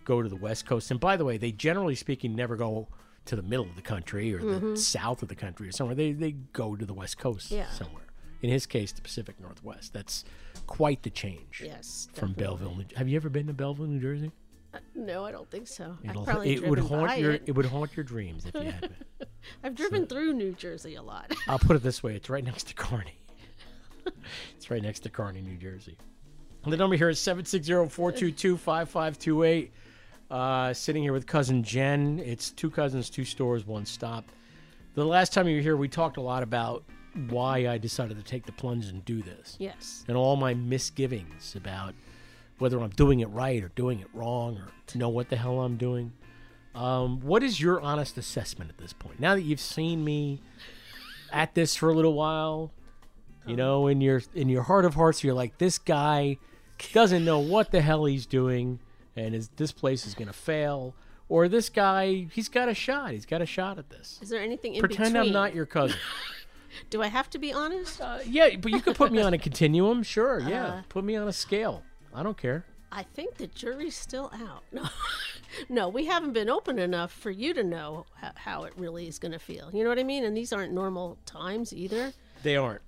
go 0.05 0.21
to 0.21 0.29
the 0.29 0.35
West 0.35 0.65
Coast. 0.65 0.89
And 0.91 0.99
by 0.99 1.15
the 1.17 1.25
way, 1.25 1.37
they 1.37 1.51
generally 1.51 1.95
speaking 1.95 2.35
never 2.35 2.55
go 2.55 2.87
to 3.25 3.35
the 3.35 3.41
middle 3.41 3.65
of 3.65 3.75
the 3.75 3.81
country 3.81 4.33
or 4.33 4.39
the 4.39 4.59
Mhm. 4.59 4.77
south 4.77 5.21
of 5.23 5.29
the 5.29 5.35
country 5.35 5.67
or 5.67 5.71
somewhere. 5.71 5.95
They, 5.95 6.11
they 6.11 6.31
go 6.31 6.75
to 6.75 6.85
the 6.85 6.93
West 6.93 7.17
Coast 7.17 7.51
Yeah. 7.51 7.69
somewhere. 7.71 8.03
In 8.41 8.49
his 8.49 8.65
case, 8.65 8.91
the 8.91 9.01
Pacific 9.01 9.39
Northwest. 9.39 9.93
That's 9.93 10.25
quite 10.67 11.03
the 11.03 11.09
change 11.09 11.61
Yes, 11.63 12.09
from 12.13 12.33
definitely. 12.33 12.57
Belleville. 12.65 12.77
New- 12.89 12.95
Have 12.97 13.07
you 13.07 13.15
ever 13.15 13.29
been 13.29 13.47
to 13.47 13.53
Belleville, 13.53 13.85
New 13.87 14.01
Jersey? 14.01 14.31
No, 14.95 15.23
I 15.23 15.31
don't 15.31 15.49
think 15.51 15.67
so. 15.67 15.97
It'll, 16.03 16.27
it 16.41 16.67
would 16.67 16.79
haunt 16.79 17.19
your 17.19 17.33
it. 17.33 17.43
it 17.45 17.51
would 17.53 17.67
haunt 17.67 17.95
your 17.95 18.03
dreams 18.03 18.45
if 18.45 18.55
you 18.55 18.71
had 18.71 18.81
been. 18.81 19.27
I've 19.63 19.75
driven 19.75 20.07
through 20.07 20.33
New 20.33 20.53
Jersey 20.53 20.95
a 20.95 21.01
lot. 21.01 21.31
I'll 21.47 21.59
put 21.59 21.75
it 21.75 21.83
this 21.83 22.01
way: 22.01 22.15
it's 22.15 22.29
right 22.29 22.43
next 22.43 22.67
to 22.69 22.73
Kearny. 22.73 23.13
it's 24.57 24.71
right 24.71 24.81
next 24.81 25.01
to 25.01 25.09
Kearny, 25.09 25.43
New 25.43 25.57
Jersey. 25.57 25.97
The 26.67 26.77
number 26.77 26.95
here 26.95 27.09
is 27.09 27.19
760-422-5528. 27.19 29.69
Uh, 30.33 30.73
sitting 30.73 31.03
here 31.03 31.13
with 31.13 31.27
cousin 31.27 31.61
Jen. 31.61 32.17
It's 32.25 32.49
two 32.49 32.71
cousins, 32.71 33.07
two 33.07 33.23
stores, 33.23 33.67
one 33.67 33.85
stop. 33.85 34.25
The 34.95 35.05
last 35.05 35.31
time 35.31 35.47
you 35.47 35.57
were 35.57 35.61
here, 35.61 35.77
we 35.77 35.87
talked 35.87 36.17
a 36.17 36.21
lot 36.21 36.41
about 36.41 36.83
why 37.29 37.67
I 37.67 37.77
decided 37.77 38.17
to 38.17 38.23
take 38.23 38.43
the 38.43 38.51
plunge 38.51 38.87
and 38.87 39.05
do 39.05 39.21
this. 39.21 39.55
Yes. 39.59 40.03
And 40.07 40.17
all 40.17 40.35
my 40.35 40.55
misgivings 40.55 41.55
about 41.55 41.93
whether 42.57 42.79
I'm 42.79 42.89
doing 42.89 43.19
it 43.19 43.27
right 43.27 43.63
or 43.63 43.67
doing 43.75 43.99
it 43.99 44.07
wrong 44.11 44.57
or 44.57 44.69
to 44.87 44.97
know 44.97 45.09
what 45.09 45.29
the 45.29 45.35
hell 45.35 45.61
I'm 45.61 45.77
doing. 45.77 46.11
Um, 46.73 47.19
what 47.21 47.43
is 47.43 47.61
your 47.61 47.79
honest 47.79 48.17
assessment 48.17 48.71
at 48.71 48.79
this 48.79 48.91
point? 48.91 49.19
Now 49.19 49.35
that 49.35 49.43
you've 49.43 49.59
seen 49.59 50.03
me 50.03 50.41
at 51.31 51.53
this 51.53 51.75
for 51.75 51.89
a 51.89 51.93
little 51.93 52.15
while, 52.15 52.71
you 53.45 53.55
know, 53.55 53.85
in 53.85 54.01
your 54.01 54.23
in 54.33 54.49
your 54.49 54.63
heart 54.63 54.85
of 54.85 54.95
hearts, 54.95 55.23
you're 55.23 55.35
like, 55.35 55.59
this 55.59 55.77
guy 55.77 56.39
doesn't 56.91 57.23
know 57.23 57.37
what 57.37 57.69
the 57.69 57.81
hell 57.81 58.05
he's 58.05 58.25
doing, 58.25 58.79
and 59.15 59.33
is 59.35 59.49
this 59.57 59.71
place 59.71 60.05
is 60.05 60.13
gonna 60.15 60.33
fail, 60.33 60.95
or 61.29 61.47
this 61.47 61.69
guy 61.69 62.27
he's 62.33 62.49
got 62.49 62.69
a 62.69 62.73
shot, 62.73 63.11
he's 63.11 63.25
got 63.25 63.41
a 63.41 63.45
shot 63.45 63.77
at 63.77 63.89
this. 63.89 64.19
Is 64.21 64.29
there 64.29 64.41
anything 64.41 64.75
in 64.75 64.79
Pretend 64.79 65.13
between? 65.13 65.27
I'm 65.29 65.33
not 65.33 65.53
your 65.55 65.65
cousin. 65.65 65.97
Do 66.89 67.01
I 67.03 67.07
have 67.07 67.29
to 67.31 67.37
be 67.39 67.53
honest? 67.53 68.01
Uh, 68.01 68.19
yeah, 68.25 68.55
but 68.57 68.71
you 68.71 68.81
could 68.81 68.95
put 68.95 69.11
me 69.11 69.21
on 69.21 69.33
a 69.33 69.37
continuum, 69.37 70.01
sure. 70.01 70.39
Yeah, 70.39 70.65
Uh, 70.65 70.81
put 70.89 71.03
me 71.03 71.15
on 71.15 71.27
a 71.27 71.33
scale. 71.33 71.83
I 72.13 72.23
don't 72.23 72.37
care. 72.37 72.65
I 72.91 73.03
think 73.03 73.37
the 73.37 73.47
jury's 73.47 73.95
still 73.95 74.31
out. 74.33 74.63
No, 74.71 74.89
no, 75.69 75.87
we 75.89 76.05
haven't 76.05 76.33
been 76.33 76.49
open 76.49 76.79
enough 76.79 77.11
for 77.11 77.29
you 77.29 77.53
to 77.53 77.63
know 77.63 78.07
how, 78.15 78.31
how 78.35 78.63
it 78.63 78.73
really 78.75 79.07
is 79.07 79.19
going 79.19 79.33
to 79.33 79.39
feel. 79.39 79.69
You 79.71 79.83
know 79.83 79.89
what 79.89 79.99
I 79.99 80.03
mean? 80.03 80.23
And 80.23 80.35
these 80.35 80.51
aren't 80.51 80.73
normal 80.73 81.19
times 81.27 81.71
either. 81.73 82.11
They 82.41 82.55
aren't. 82.57 82.81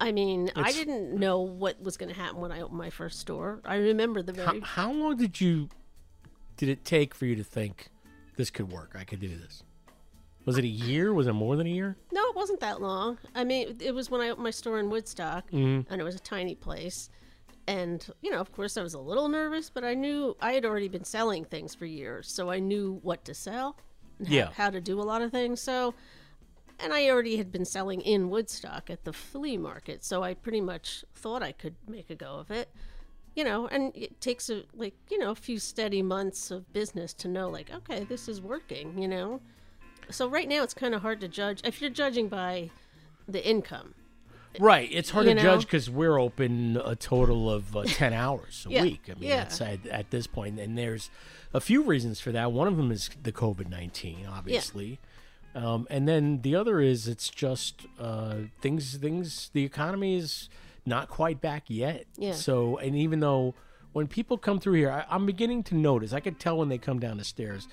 I 0.00 0.12
mean, 0.12 0.50
I 0.56 0.72
didn't 0.72 1.14
know 1.18 1.40
what 1.40 1.80
was 1.82 1.96
going 1.96 2.12
to 2.12 2.18
happen 2.18 2.40
when 2.40 2.52
I 2.52 2.60
opened 2.60 2.78
my 2.78 2.90
first 2.90 3.20
store. 3.20 3.60
I 3.64 3.76
remember 3.76 4.22
the 4.22 4.32
How, 4.42 4.50
very. 4.52 4.60
how 4.60 4.92
long 4.92 5.16
did 5.16 5.40
you 5.40 5.68
did 6.56 6.68
it 6.68 6.84
take 6.84 7.14
for 7.14 7.26
you 7.26 7.34
to 7.36 7.44
think 7.44 7.88
this 8.36 8.50
could 8.50 8.70
work? 8.70 8.94
I 8.98 9.04
could 9.04 9.20
do 9.20 9.28
this. 9.28 9.62
Was 10.44 10.58
it 10.58 10.64
a 10.64 10.68
year? 10.68 11.12
Was 11.14 11.26
it 11.26 11.32
more 11.32 11.56
than 11.56 11.66
a 11.66 11.70
year? 11.70 11.96
No, 12.12 12.22
it 12.28 12.36
wasn't 12.36 12.60
that 12.60 12.80
long. 12.82 13.18
I 13.34 13.44
mean, 13.44 13.76
it 13.80 13.94
was 13.94 14.10
when 14.10 14.20
I 14.20 14.28
opened 14.28 14.44
my 14.44 14.50
store 14.50 14.78
in 14.78 14.90
Woodstock, 14.90 15.50
Mhm. 15.50 15.86
and 15.88 16.00
it 16.00 16.04
was 16.04 16.14
a 16.14 16.18
tiny 16.20 16.54
place. 16.54 17.08
And, 17.66 18.06
you 18.20 18.30
know, 18.30 18.40
of 18.40 18.52
course, 18.52 18.76
I 18.76 18.82
was 18.82 18.92
a 18.92 18.98
little 19.00 19.28
nervous, 19.28 19.70
but 19.70 19.84
I 19.84 19.94
knew 19.94 20.36
I 20.40 20.52
had 20.52 20.66
already 20.66 20.88
been 20.88 21.04
selling 21.04 21.44
things 21.46 21.74
for 21.74 21.86
years, 21.86 22.28
so 22.30 22.50
I 22.50 22.58
knew 22.58 22.98
what 23.02 23.24
to 23.24 23.32
sell 23.32 23.78
and 24.18 24.28
how, 24.28 24.34
Yeah. 24.34 24.50
how 24.52 24.68
to 24.68 24.82
do 24.82 25.00
a 25.00 25.02
lot 25.02 25.22
of 25.22 25.30
things. 25.30 25.62
So, 25.62 25.94
and 26.80 26.92
I 26.92 27.08
already 27.08 27.36
had 27.36 27.50
been 27.52 27.64
selling 27.64 28.00
in 28.00 28.30
Woodstock 28.30 28.90
at 28.90 29.04
the 29.04 29.12
flea 29.12 29.56
market, 29.56 30.04
so 30.04 30.22
I 30.22 30.34
pretty 30.34 30.60
much 30.60 31.04
thought 31.14 31.42
I 31.42 31.52
could 31.52 31.74
make 31.88 32.10
a 32.10 32.14
go 32.14 32.34
of 32.34 32.50
it. 32.50 32.68
You 33.34 33.42
know, 33.42 33.66
and 33.66 33.92
it 33.96 34.20
takes 34.20 34.48
a 34.48 34.62
like 34.74 34.94
you 35.10 35.18
know 35.18 35.30
a 35.30 35.36
few 35.36 35.58
steady 35.58 36.02
months 36.02 36.50
of 36.50 36.72
business 36.72 37.12
to 37.14 37.28
know 37.28 37.48
like 37.48 37.72
okay 37.74 38.04
this 38.04 38.28
is 38.28 38.40
working. 38.40 38.98
You 38.98 39.08
know, 39.08 39.40
so 40.10 40.28
right 40.28 40.48
now 40.48 40.62
it's 40.62 40.74
kind 40.74 40.94
of 40.94 41.02
hard 41.02 41.20
to 41.20 41.28
judge 41.28 41.60
if 41.64 41.80
you're 41.80 41.90
judging 41.90 42.28
by 42.28 42.70
the 43.26 43.46
income. 43.46 43.94
Right. 44.60 44.88
It's 44.92 45.10
hard 45.10 45.26
to 45.26 45.34
know? 45.34 45.42
judge 45.42 45.62
because 45.62 45.90
we're 45.90 46.18
open 46.18 46.80
a 46.84 46.94
total 46.94 47.50
of 47.50 47.76
uh, 47.76 47.84
10 47.84 48.12
hours 48.12 48.66
a 48.68 48.72
Yeah, 48.72 48.82
week. 48.82 49.02
I 49.10 49.14
mean, 49.14 49.28
yeah. 49.28 49.36
that's 49.38 49.60
at, 49.60 49.84
at 49.86 50.10
this. 50.10 50.28
And 50.36 50.78
there's 50.78 51.10
a 51.52 51.60
few 51.60 51.82
reasons 51.82 52.20
for 52.20 52.32
that. 52.32 52.52
One 52.52 52.68
of 52.68 52.76
them 52.76 52.90
is 52.90 53.10
the 53.22 53.32
COVID 53.32 53.68
19, 53.68 54.26
obviously. 54.30 55.00
Um, 55.54 55.86
and 55.88 56.08
then 56.08 56.40
the 56.42 56.56
other 56.56 56.80
is 56.80 57.06
it's 57.06 57.28
just 57.28 57.86
uh, 58.00 58.36
things, 58.60 58.96
things, 58.96 59.50
the 59.52 59.64
economy 59.64 60.16
is 60.16 60.48
not 60.84 61.08
quite 61.08 61.40
back 61.40 61.64
yet. 61.68 62.06
Yeah. 62.16 62.32
So, 62.32 62.76
and 62.78 62.96
even 62.96 63.20
though 63.20 63.54
when 63.92 64.08
people 64.08 64.36
come 64.36 64.58
through 64.58 64.74
here, 64.74 64.90
I, 64.90 65.04
I'm 65.08 65.26
beginning 65.26 65.62
to 65.64 65.74
notice, 65.76 66.12
I 66.12 66.20
could 66.20 66.40
tell 66.40 66.58
when 66.58 66.68
they 66.68 66.78
come 66.78 66.98
down 66.98 67.18
the 67.18 67.24
stairs, 67.24 67.68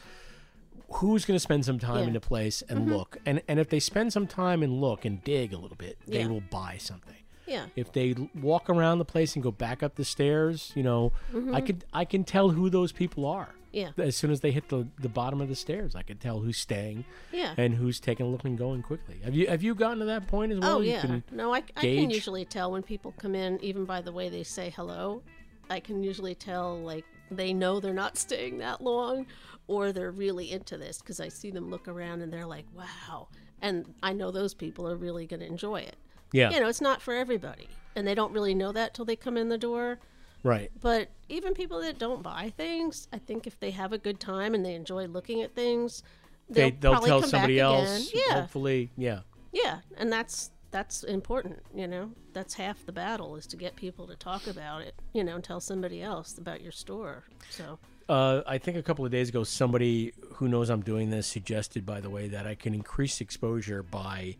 who's 0.96 1.26
going 1.26 1.36
to 1.36 1.40
spend 1.40 1.66
some 1.66 1.80
time 1.80 2.02
Yeah. 2.02 2.08
in 2.08 2.14
the 2.14 2.20
place 2.20 2.62
and 2.70 2.88
Mhm. 2.88 2.90
look. 2.92 3.18
And, 3.26 3.42
and 3.48 3.60
if 3.60 3.70
they 3.70 3.80
spend 3.80 4.14
some 4.14 4.28
time 4.28 4.62
and 4.62 4.80
look 4.82 5.06
and 5.06 5.24
dig 5.24 5.54
a 5.54 5.58
little 5.58 5.78
bit, 5.78 5.98
they 6.06 6.28
will 6.28 6.42
buy 6.52 6.78
something 6.80 7.16
Yeah. 7.48 7.68
if 7.76 7.92
they 7.94 8.14
walk 8.40 8.70
around 8.70 9.00
the 9.00 9.06
place 9.06 9.36
and 9.36 9.42
go 9.42 9.52
back 9.52 9.82
up 9.82 9.96
the 9.96 10.06
stairs, 10.06 10.72
you 10.76 10.84
know, 10.84 11.12
I 11.32 11.36
Mhm. 11.62 11.66
could 11.66 11.86
I 11.94 12.06
can 12.06 12.24
tell 12.26 12.50
who 12.52 12.70
those 12.70 12.92
people 12.92 13.26
are. 13.26 13.56
Yeah. 13.72 13.92
As 13.98 14.16
soon 14.16 14.32
as 14.32 14.42
they 14.42 14.52
hit 14.52 14.70
the, 14.70 14.88
the 15.00 15.10
bottom 15.10 15.40
of 15.42 15.48
the 15.48 15.56
stairs, 15.56 15.96
I 15.96 16.04
can 16.04 16.18
tell 16.18 16.40
who's 16.40 16.58
staying. 16.58 17.06
Yeah. 17.32 17.54
And 17.58 17.74
who's 17.74 18.00
taking 18.00 18.26
a 18.26 18.30
look 18.30 18.44
and 18.44 18.58
going 18.58 18.84
quickly. 18.84 19.20
Have 19.24 19.34
you 19.34 19.48
have 19.48 19.64
you 19.64 19.76
gotten 19.76 20.00
to 20.00 20.06
that 20.06 20.28
point 20.28 20.52
as 20.52 20.60
well? 20.60 20.78
Oh 20.78 20.82
yeah. 20.82 21.20
No, 21.32 21.54
I, 21.54 21.64
I 21.78 21.82
can 21.82 22.10
usually 22.10 22.46
tell 22.46 22.72
when 22.72 22.84
people 22.84 23.14
come 23.18 23.36
in, 23.36 23.64
even 23.64 23.86
by 23.86 24.02
the 24.02 24.12
way 24.12 24.30
they 24.30 24.44
say 24.44 24.72
hello. 24.76 25.22
I 25.70 25.80
can 25.80 26.04
usually 26.04 26.36
tell 26.36 26.78
like 26.80 27.06
they 27.30 27.54
know 27.54 27.80
they're 27.80 27.94
not 27.94 28.18
staying 28.18 28.58
that 28.58 28.82
long, 28.82 29.26
or 29.68 29.94
they're 29.94 30.12
really 30.12 30.52
into 30.52 30.78
this 30.78 31.00
because 31.00 31.22
I 31.22 31.30
see 31.30 31.50
them 31.50 31.70
look 31.70 31.88
around 31.88 32.22
and 32.22 32.32
they're 32.32 32.46
like, 32.46 32.66
"Wow!" 32.76 33.30
And 33.62 33.94
I 34.04 34.12
know 34.12 34.32
those 34.32 34.54
people 34.54 34.88
are 34.90 34.98
really 34.98 35.26
going 35.26 35.40
to 35.40 35.46
enjoy 35.46 35.78
it. 35.78 35.96
Yeah. 36.34 36.52
You 36.52 36.60
know, 36.60 36.68
it's 36.68 36.82
not 36.82 37.02
for 37.02 37.14
everybody, 37.14 37.70
and 37.96 38.06
they 38.06 38.16
don't 38.16 38.34
really 38.34 38.54
know 38.54 38.74
that 38.74 38.94
till 38.94 39.06
they 39.06 39.16
come 39.16 39.38
in 39.38 39.48
the 39.48 39.58
door. 39.58 40.00
Right. 40.44 40.72
But 40.80 41.10
even 41.30 41.54
people 41.54 41.82
that 41.82 42.00
don't 42.00 42.24
buy 42.24 42.52
things, 42.58 43.08
I 43.14 43.18
think 43.20 43.46
if 43.48 43.60
they 43.60 43.72
have 43.72 43.94
a 43.94 43.98
good 43.98 44.20
time 44.20 44.54
and 44.54 44.66
they 44.66 44.74
enjoy 44.76 45.06
looking 45.06 45.42
at 45.42 45.54
things, 45.54 46.04
they'll, 46.50 46.70
They 46.70 46.72
they'll 46.72 46.92
probably 46.94 47.10
tell 47.10 47.22
come 47.22 47.30
somebody 47.30 47.60
else. 47.60 48.12
Yeah. 48.14 48.42
Hopefully, 48.42 48.89
yeah. 48.98 49.20
Yeah, 49.52 49.80
and 49.98 50.12
that's 50.12 50.52
that's 50.72 51.04
important, 51.04 51.60
you 51.76 51.88
know. 51.88 52.12
That's 52.34 52.54
half 52.54 52.86
the 52.86 52.94
battle 52.94 53.36
is 53.36 53.46
to 53.48 53.58
get 53.58 53.76
people 53.76 54.08
to 54.08 54.16
talk 54.16 54.48
about 54.48 54.82
it, 54.82 54.96
you 55.14 55.24
know, 55.24 55.36
and 55.36 55.44
tell 55.44 55.60
somebody 55.60 56.02
else 56.02 56.38
about 56.38 56.62
your 56.62 56.72
store. 56.72 57.26
So, 57.50 57.78
Uh, 58.08 58.42
I 58.48 58.58
think 58.58 58.78
a 58.78 58.84
couple 58.84 59.06
of 59.06 59.12
days 59.12 59.28
ago, 59.30 59.44
somebody 59.44 60.14
who 60.36 60.48
knows 60.48 60.70
I'm 60.70 60.82
doing 60.82 61.10
this 61.10 61.28
suggested, 61.28 61.86
by 61.86 62.00
the 62.00 62.10
way, 62.10 62.30
that 62.30 62.48
I 62.48 62.56
can 62.56 62.74
increase 62.74 63.20
exposure 63.20 63.84
by 63.84 64.38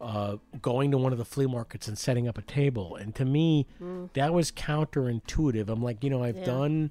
uh, 0.00 0.36
going 0.62 0.90
to 0.92 0.98
one 0.98 1.12
of 1.12 1.18
the 1.18 1.24
flea 1.24 1.46
markets 1.46 1.88
and 1.88 1.98
setting 1.98 2.28
up 2.28 2.38
a 2.38 2.42
table. 2.42 2.94
And 2.96 3.14
to 3.16 3.24
me, 3.24 3.66
Mm. 3.80 4.12
that 4.14 4.32
was 4.32 4.52
counterintuitive. 4.52 5.68
I'm 5.68 5.82
like, 5.82 6.02
you 6.04 6.10
know, 6.10 6.22
I've 6.22 6.36
Yeah. 6.38 6.44
done 6.44 6.90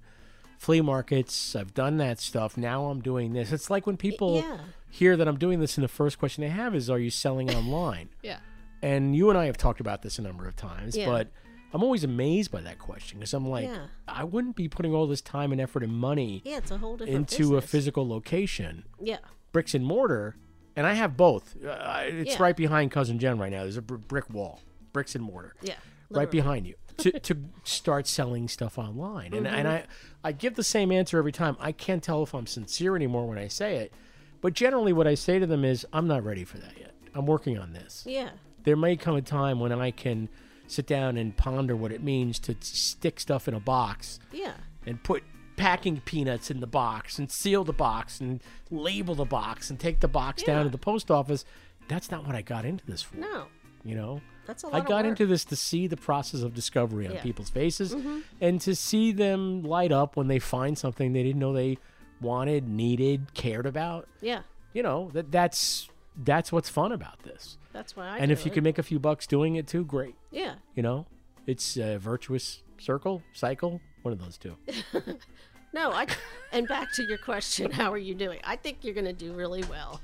flea 0.58 0.82
markets, 0.82 1.56
I've 1.56 1.74
done 1.74 1.98
that 1.98 2.20
stuff. 2.20 2.58
Now 2.58 2.88
I'm 2.88 3.00
doing 3.02 3.34
this. 3.34 3.52
It's 3.52 3.70
like 3.70 3.86
when 3.86 3.96
people 3.98 4.38
yeah. 4.38 4.58
hear 4.90 5.16
that 5.16 5.28
I'm 5.28 5.38
doing 5.38 5.60
this, 5.60 5.78
and 5.78 5.84
the 5.84 5.88
first 5.90 6.18
question 6.20 6.42
they 6.42 6.50
have 6.50 6.74
is, 6.76 6.90
"Are 6.90 6.98
you 7.00 7.10
selling 7.12 7.54
online?" 7.54 8.10
yeah. 8.24 8.40
And 8.82 9.16
you 9.16 9.30
and 9.30 9.38
I 9.38 9.46
have 9.46 9.58
talked 9.58 9.80
about 9.80 10.02
this 10.02 10.18
a 10.20 10.22
number 10.22 10.48
of 10.48 10.56
times, 10.56 10.98
Yeah. 10.98 11.06
but 11.08 11.32
I'm 11.74 11.84
always 11.84 12.04
amazed 12.04 12.52
by 12.52 12.62
that 12.62 12.80
question 12.80 13.20
because 13.20 13.34
I'm 13.34 13.48
like. 13.48 13.70
I 14.08 14.24
wouldn't 14.24 14.56
be 14.56 14.68
putting 14.70 14.94
all 14.94 15.06
this 15.06 15.22
time 15.22 15.52
and 15.52 15.60
effort 15.62 15.84
and 15.84 15.94
money 15.94 16.42
Yeah, 16.46 16.58
it's 16.58 16.72
a 16.72 16.78
whole 16.78 16.96
different 16.98 17.32
into 17.32 17.58
a 17.58 17.62
physical 17.62 18.08
location, 18.08 18.84
Yeah. 19.02 19.18
bricks 19.52 19.74
and 19.76 19.86
mortar, 19.86 20.38
and 20.78 20.88
I 20.88 20.94
have 20.94 21.18
both. 21.18 21.58
Uh, 21.62 22.04
it's 22.06 22.36
Yeah. 22.36 22.42
right 22.44 22.56
behind 22.56 22.92
cousin 22.92 23.20
Jen 23.20 23.38
right 23.38 23.52
now. 23.52 23.64
There's 23.64 23.76
a 23.78 23.82
br- 23.82 23.96
brick 23.98 24.30
wall, 24.34 24.62
bricks 24.94 25.14
and 25.16 25.24
mortar, 25.26 25.56
Yeah, 25.62 25.76
right 26.10 26.32
behind 26.32 26.66
you 26.66 26.76
to, 27.00 27.12
to 27.20 27.36
start 27.66 28.08
selling 28.08 28.48
stuff 28.48 28.78
online. 28.78 29.34
And 29.34 29.46
and 29.46 29.68
Mhm. 29.68 29.72
I 29.72 29.84
I 30.24 30.32
give 30.32 30.56
the 30.56 30.64
same 30.64 30.92
answer 30.94 31.18
every 31.18 31.32
time. 31.34 31.58
I 31.60 31.72
can't 31.74 32.02
tell 32.02 32.24
if 32.24 32.34
I'm 32.34 32.48
sincere 32.48 32.96
anymore 32.96 33.28
when 33.28 33.38
I 33.38 33.48
say 33.50 33.76
it, 33.78 33.92
but 34.42 34.54
generally 34.54 34.94
what 34.94 35.08
I 35.08 35.16
say 35.16 35.40
to 35.40 35.46
them 35.48 35.66
is, 35.66 35.86
I'm 35.92 36.08
not 36.08 36.24
ready 36.24 36.44
for 36.46 36.58
that 36.60 36.78
yet. 36.80 36.94
I'm 37.14 37.26
working 37.26 37.58
on 37.58 37.74
this 37.74 38.04
Yeah. 38.08 38.30
there 38.64 38.76
may 38.78 38.96
come 38.96 39.16
a 39.16 39.22
time 39.22 39.60
when 39.60 39.72
I 39.72 39.92
can 39.92 40.30
sit 40.68 40.86
down 40.86 41.16
and 41.18 41.36
ponder 41.38 41.76
what 41.76 41.92
it 41.94 42.04
means 42.04 42.38
to 42.40 42.56
stick 42.60 43.20
stuff 43.20 43.48
in 43.48 43.54
a 43.54 43.60
box 43.60 44.20
Yeah. 44.34 44.56
and 44.86 45.02
put 45.02 45.24
packing 45.58 46.00
peanuts 46.06 46.50
in 46.50 46.60
the 46.62 46.68
box 46.68 47.20
and 47.20 47.30
seal 47.30 47.64
the 47.66 47.74
box 47.74 48.22
and 48.22 48.42
label 48.72 49.16
the 49.16 49.26
box 49.26 49.70
and 49.70 49.80
take 49.80 50.00
the 50.00 50.08
box 50.08 50.44
down 50.44 50.64
to 50.64 50.70
the 50.70 50.78
post 50.78 51.12
office. 51.12 51.44
That's 51.90 52.10
not 52.12 52.26
what 52.26 52.36
I 52.36 52.42
got 52.42 52.64
into 52.64 52.86
this 52.86 53.02
for. 53.02 53.18
No. 53.18 53.46
You 53.84 53.96
know, 53.96 54.22
That's 54.46 54.64
a 54.64 54.68
I 54.68 54.72
lot 54.72 54.82
of 54.82 54.88
got 54.88 55.06
into 55.06 55.26
this 55.26 55.44
to 55.46 55.56
see 55.56 55.88
the 55.88 55.98
process 55.98 56.42
of 56.42 56.54
discovery 56.54 57.08
on 57.08 57.14
Yeah. 57.16 57.22
people's 57.22 57.50
faces 57.50 57.94
Mhm. 57.96 58.24
and 58.40 58.62
to 58.62 58.76
see 58.76 59.12
them 59.12 59.64
light 59.64 59.92
up 59.92 60.16
when 60.16 60.28
they 60.28 60.40
find 60.40 60.78
something 60.78 61.12
they 61.14 61.24
didn't 61.24 61.40
know 61.40 61.54
they 61.54 61.78
wanted, 62.22 62.68
needed, 62.68 63.34
cared 63.34 63.66
about. 63.66 64.08
Yeah. 64.22 64.42
You 64.74 64.84
know, 64.84 65.10
that 65.14 65.32
that's 65.32 65.90
that's 66.24 66.52
what's 66.52 66.68
fun 66.70 66.92
about 66.92 67.20
this. 67.24 67.58
That's 67.74 67.96
why 67.96 68.08
I 68.08 68.18
and 68.18 68.32
if 68.32 68.44
you 68.46 68.52
it. 68.52 68.56
can 68.56 68.64
make 68.64 68.78
a 68.80 68.84
few 68.84 69.00
bucks 69.00 69.28
doing 69.28 69.56
it 69.56 69.68
too, 69.68 69.86
great. 69.86 70.16
Yeah. 70.32 70.56
You 70.76 70.82
know, 70.84 71.06
it's 71.46 71.78
a 71.78 71.98
virtuous 71.98 72.64
circle, 72.80 73.22
cycle, 73.34 73.80
one 74.08 74.14
of 74.14 74.20
those 74.24 74.38
two. 74.38 74.56
No, 75.74 75.92
I 75.92 76.08
and 76.54 76.66
back 76.66 76.94
to 76.94 77.04
your 77.04 77.18
question, 77.18 77.72
how 77.72 77.92
are 77.92 77.98
you 77.98 78.16
doing? 78.16 78.40
I 78.46 78.56
think 78.56 78.78
you're 78.84 78.94
going 78.94 79.06
to 79.06 79.12
do 79.14 79.34
really 79.34 79.66
well. 79.70 80.00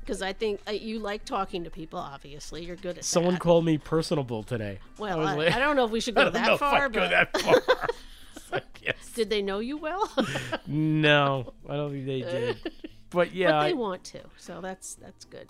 Because 0.00 0.20
I 0.20 0.32
think 0.32 0.60
uh, 0.66 0.72
you 0.72 0.98
like 0.98 1.24
talking 1.24 1.62
to 1.62 1.70
people. 1.70 2.00
Obviously, 2.00 2.64
you're 2.64 2.74
good 2.74 2.98
at 2.98 3.04
Someone 3.04 3.34
that. 3.34 3.40
called 3.40 3.64
me 3.64 3.78
personable 3.78 4.42
today. 4.42 4.80
Well, 4.98 5.24
I, 5.24 5.46
I 5.46 5.58
don't 5.60 5.76
know 5.76 5.84
if 5.84 5.92
we 5.92 6.00
should 6.00 6.14
go 6.16 6.28
that 6.28 6.58
far, 6.58 6.88
go 6.88 7.00
but 7.08 7.10
that 7.10 7.40
far. 7.40 8.60
Did 9.14 9.30
they 9.30 9.42
know 9.42 9.60
you 9.60 9.76
well? 9.78 10.10
no, 10.66 11.52
I 11.68 11.76
don't 11.76 11.92
think 11.92 12.06
they 12.06 12.22
did. 12.22 12.72
But 13.10 13.32
yeah, 13.32 13.52
but 13.52 13.62
they 13.62 13.70
I- 13.70 13.72
want 13.74 14.02
to, 14.04 14.20
so 14.38 14.60
that's 14.60 14.96
that's 14.96 15.24
good. 15.24 15.46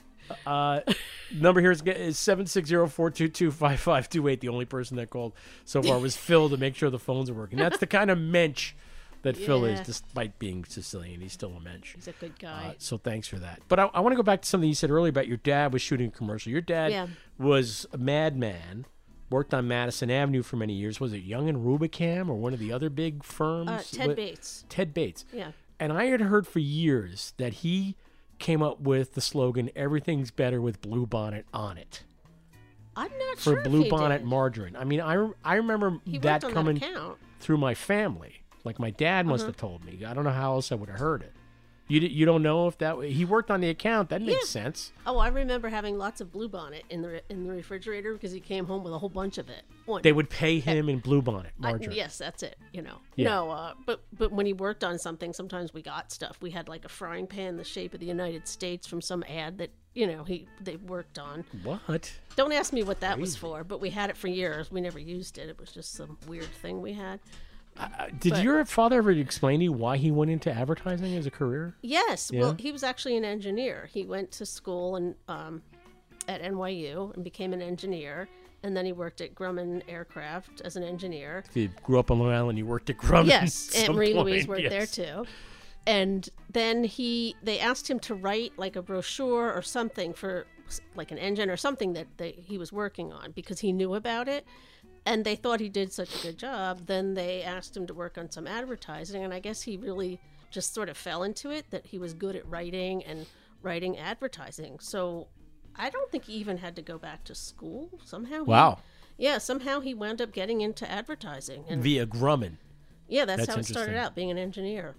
Uh, 0.47 0.81
number 1.35 1.61
here 1.61 1.71
is, 1.71 1.83
is 1.83 2.17
760-422-5528. 2.19 4.41
The 4.41 4.49
only 4.49 4.65
person 4.65 4.97
that 4.97 5.11
called 5.11 5.33
so 5.65 5.83
far 5.83 5.99
was 5.99 6.17
Phil 6.17 6.49
to 6.51 6.57
make 6.57 6.75
sure 6.77 6.89
the 6.91 6.99
phones 6.99 7.29
are 7.31 7.35
working. 7.35 7.59
That's 7.59 7.79
the 7.79 7.87
kind 7.87 8.11
of 8.11 8.19
mensch 8.19 8.73
that 9.23 9.37
Phil 9.37 9.65
is, 9.67 9.81
despite 9.81 10.39
being 10.39 10.65
Sicilian. 10.65 11.21
He's 11.21 11.33
still 11.35 11.55
a 11.57 11.61
mensch. 11.61 11.95
He's 11.95 12.09
a 12.09 12.13
good 12.13 12.39
guy. 12.39 12.69
Uh, 12.71 12.75
so 12.79 12.97
thanks 12.97 13.29
for 13.29 13.39
that. 13.39 13.61
But 13.69 13.79
I, 13.79 13.91
I 13.93 14.01
want 14.01 14.13
to 14.13 14.17
go 14.17 14.23
back 14.23 14.41
to 14.43 14.49
something 14.49 14.67
you 14.69 14.75
said 14.75 14.91
earlier 14.91 15.11
about 15.11 15.29
your 15.29 15.37
dad 15.39 15.73
was 15.75 15.83
shooting 15.83 16.09
a 16.09 16.11
commercial. 16.11 16.51
Your 16.53 16.63
dad 16.63 16.91
Yeah. 16.93 17.07
was 17.39 17.87
a 17.93 17.99
madman. 17.99 18.87
Worked 19.31 19.55
on 19.55 19.69
Madison 19.69 20.11
Avenue 20.11 20.43
for 20.43 20.57
many 20.57 20.73
years. 20.73 20.99
Was 20.99 21.13
it 21.13 21.19
Young 21.19 21.49
and 21.49 21.59
Rubicam 21.59 22.29
or 22.29 22.35
one 22.35 22.53
of 22.53 22.59
the 22.59 22.73
other 22.73 22.91
big 22.91 23.23
firms? 23.23 23.71
Uh, 23.71 23.81
Ted 23.93 24.07
What- 24.09 24.17
Bates. 24.17 24.65
Ted 24.69 24.93
Bates. 24.93 25.25
Yeah. 25.33 25.53
And 25.79 25.93
I 25.93 26.07
had 26.07 26.21
heard 26.23 26.49
for 26.49 26.59
years 26.59 27.33
that 27.37 27.53
he 27.55 27.95
came 28.41 28.63
up 28.63 28.81
with 28.81 29.15
the 29.15 29.21
slogan 29.21 29.71
"Everything's 29.77 30.31
better 30.33 30.61
with 30.61 30.81
blue 30.81 31.07
bonnet 31.07 31.47
on 31.55 31.79
it" 31.79 32.03
I'm 32.97 33.11
not 33.17 33.37
for 33.39 33.53
sure 33.55 33.63
blue 33.63 33.89
bonnet 33.89 34.19
did. 34.19 34.27
margarine. 34.27 34.75
I 34.77 34.83
mean, 34.85 35.01
I 35.01 35.31
I 35.45 35.55
remember 35.55 36.01
He 36.05 36.19
that 36.19 36.43
on 36.45 36.51
that 36.51 36.55
coming 36.55 36.83
through 37.39 37.59
my 37.59 37.75
family. 37.75 38.43
Like 38.65 38.79
my 38.79 38.91
dad 38.91 39.27
must 39.27 39.43
Uh-huh. 39.43 39.49
have 39.51 39.57
told 39.57 39.85
me. 39.85 40.05
I 40.05 40.13
don't 40.13 40.25
know 40.25 40.31
how 40.31 40.53
else 40.55 40.73
I 40.73 40.75
would 40.75 40.89
have 40.91 40.99
heard 40.99 41.23
it. 41.23 41.33
You 41.91 42.01
you 42.01 42.25
don't 42.25 42.43
know 42.43 42.69
if 42.69 42.79
that 42.79 42.97
he 43.03 43.25
worked 43.25 43.51
on 43.51 43.61
the 43.61 43.69
account. 43.69 44.11
That 44.11 44.23
makes 44.23 44.55
Yeah. 44.55 44.63
sense. 44.63 44.93
Oh, 45.05 45.19
I 45.19 45.29
remember 45.29 45.69
having 45.69 45.99
lots 45.99 46.21
of 46.21 46.31
blue 46.31 46.49
bonnet 46.49 46.85
in 46.89 47.03
the 47.03 47.21
in 47.31 47.45
the 47.45 47.51
refrigerator 47.53 48.13
because 48.13 48.31
he 48.33 48.39
came 48.41 48.67
home 48.67 48.85
with 48.85 48.93
a 48.93 48.99
whole 48.99 49.09
bunch 49.09 49.39
of 49.39 49.51
it. 49.51 49.65
One- 49.87 50.03
They 50.03 50.13
would 50.13 50.31
pay 50.31 50.61
him 50.61 50.89
in 50.89 51.01
blue 51.01 51.21
bonnet 51.21 51.53
I- 51.63 51.77
yes, 51.91 52.17
that's 52.17 52.43
it. 52.45 52.57
You 52.73 52.83
know, 52.83 52.99
Yeah. 53.17 53.29
no, 53.31 53.51
uh, 53.51 53.75
but 53.87 54.03
but 54.17 54.31
when 54.31 54.47
he 54.47 54.53
worked 54.53 54.85
on 54.85 54.99
something, 54.99 55.33
sometimes 55.33 55.75
we 55.75 55.83
got 55.83 56.13
stuff. 56.13 56.37
We 56.41 56.51
had 56.53 56.69
like 56.69 56.85
a 56.85 56.89
frying 56.89 57.27
pan 57.27 57.57
the 57.57 57.65
shape 57.65 57.93
of 57.93 58.01
the 58.01 58.07
United 58.07 58.47
States 58.47 58.87
from 58.87 59.01
some 59.03 59.25
ad 59.29 59.59
that 59.59 59.71
you 59.93 60.07
know 60.07 60.23
he 60.23 60.47
they 60.61 60.77
worked 60.77 61.19
on. 61.19 61.45
What? 61.65 62.13
Don't 62.37 62.53
ask 62.53 62.73
me 62.73 62.85
what 62.85 63.01
that 63.01 63.19
was 63.19 63.37
for, 63.37 63.65
but 63.65 63.81
we 63.81 63.91
had 63.91 64.11
it 64.11 64.17
for 64.17 64.29
years. 64.29 64.71
We 64.71 64.81
never 64.81 65.01
used 65.01 65.39
it. 65.39 65.49
It 65.49 65.59
was 65.59 65.73
just 65.73 65.93
some 65.95 66.19
weird 66.29 66.53
thing 66.63 66.81
we 66.81 66.93
had. 66.93 67.19
Uh, 67.81 68.07
Did 68.19 68.33
But- 68.35 68.43
your 68.43 68.65
father 68.65 68.99
ever 68.99 69.11
explain 69.13 69.61
to 69.61 69.65
you 69.65 69.73
why 69.73 69.97
he 69.97 70.11
went 70.11 70.31
into 70.31 70.53
advertising 70.53 71.17
as 71.17 71.27
a 71.27 71.31
career? 71.31 71.75
Yes. 71.83 72.31
Yeah? 72.33 72.41
Well, 72.41 72.57
he 72.59 72.73
was 72.73 72.83
actually 72.83 73.17
an 73.17 73.25
engineer. 73.25 73.89
He 73.93 74.05
went 74.05 74.31
to 74.33 74.47
school 74.47 74.97
and 74.97 75.15
um, 75.29 75.63
at 76.29 76.43
NYU 76.43 77.15
and 77.15 77.25
became 77.25 77.53
an 77.53 77.63
engineer, 77.63 78.29
and 78.63 78.77
then 78.77 78.85
he 78.85 78.93
worked 78.93 79.21
at 79.21 79.35
Grumman 79.35 79.83
Aircraft 79.89 80.61
as 80.63 80.77
an 80.77 80.83
engineer. 80.83 81.45
If 81.49 81.57
you 81.57 81.71
grew 81.83 81.99
up 81.99 82.11
on 82.11 82.19
Long 82.19 82.33
Island, 82.33 82.59
you 82.59 82.67
worked 82.67 82.91
at 82.91 82.99
Grumman. 82.99 83.27
Yes, 83.27 83.75
at 83.75 83.89
Aunt 83.89 83.97
Marie 83.97 84.13
point, 84.13 84.27
Louise 84.27 84.47
worked 84.49 84.69
there 84.69 84.87
too. 84.87 85.25
And 85.87 86.29
then 86.51 86.85
he, 86.85 87.35
they 87.43 87.59
asked 87.59 87.89
him 87.89 87.99
to 88.01 88.15
write 88.15 88.53
like 88.59 88.77
a 88.77 88.83
brochure 88.83 89.53
or 89.53 89.63
something 89.63 90.13
for 90.13 90.47
like 90.95 91.11
an 91.11 91.19
engine 91.19 91.49
or 91.51 91.57
something 91.57 91.95
that 91.95 92.07
they, 92.19 92.33
he 92.33 92.59
was 92.59 92.73
working 92.73 93.13
on 93.13 93.33
because 93.33 93.61
he 93.61 93.73
knew 93.73 93.95
about 93.95 94.29
it. 94.29 94.47
And 95.07 95.25
they 95.25 95.35
thought 95.37 95.61
he 95.61 95.69
did 95.69 95.93
such 95.93 96.15
a 96.19 96.23
good 96.23 96.39
job. 96.39 96.87
Then 96.87 97.15
they 97.15 97.43
asked 97.43 97.77
him 97.77 97.87
to 97.87 97.95
work 97.95 98.19
on 98.19 98.31
some 98.31 98.47
advertising, 98.47 99.25
and 99.25 99.33
I 99.33 99.41
guess 99.41 99.63
he 99.63 99.77
really 99.77 100.21
just 100.51 100.75
sort 100.75 100.89
of 100.89 100.97
fell 100.97 101.23
into 101.23 101.51
it 101.51 101.71
that 101.71 101.87
he 101.87 101.99
was 101.99 102.13
good 102.13 102.37
at 102.37 102.47
writing 102.47 103.03
and 103.05 103.27
writing 103.63 103.97
advertising. 103.99 104.79
So 104.81 105.29
I 105.77 105.91
don't 105.91 106.11
think 106.11 106.25
he 106.25 106.35
even 106.35 106.59
had 106.59 106.77
to 106.77 106.83
go 106.83 106.99
back 106.99 107.25
to 107.25 107.35
school 107.35 107.89
somehow. 108.05 108.45
he- 108.45 108.51
Wow. 108.51 108.79
yeah, 109.17 109.39
somehow 109.39 109.81
he 109.81 109.95
wound 109.95 110.21
up 110.21 110.33
getting 110.33 110.61
into 110.61 110.91
advertising. 110.91 111.65
And 111.69 111.83
Via 111.83 112.07
Grumman. 112.07 112.57
yeah, 113.09 113.25
that's, 113.25 113.47
That's 113.47 113.55
how 113.55 113.61
it 113.61 113.67
started 113.67 113.97
out, 113.97 114.15
being 114.15 114.31
an 114.31 114.39
engineer. 114.39 114.97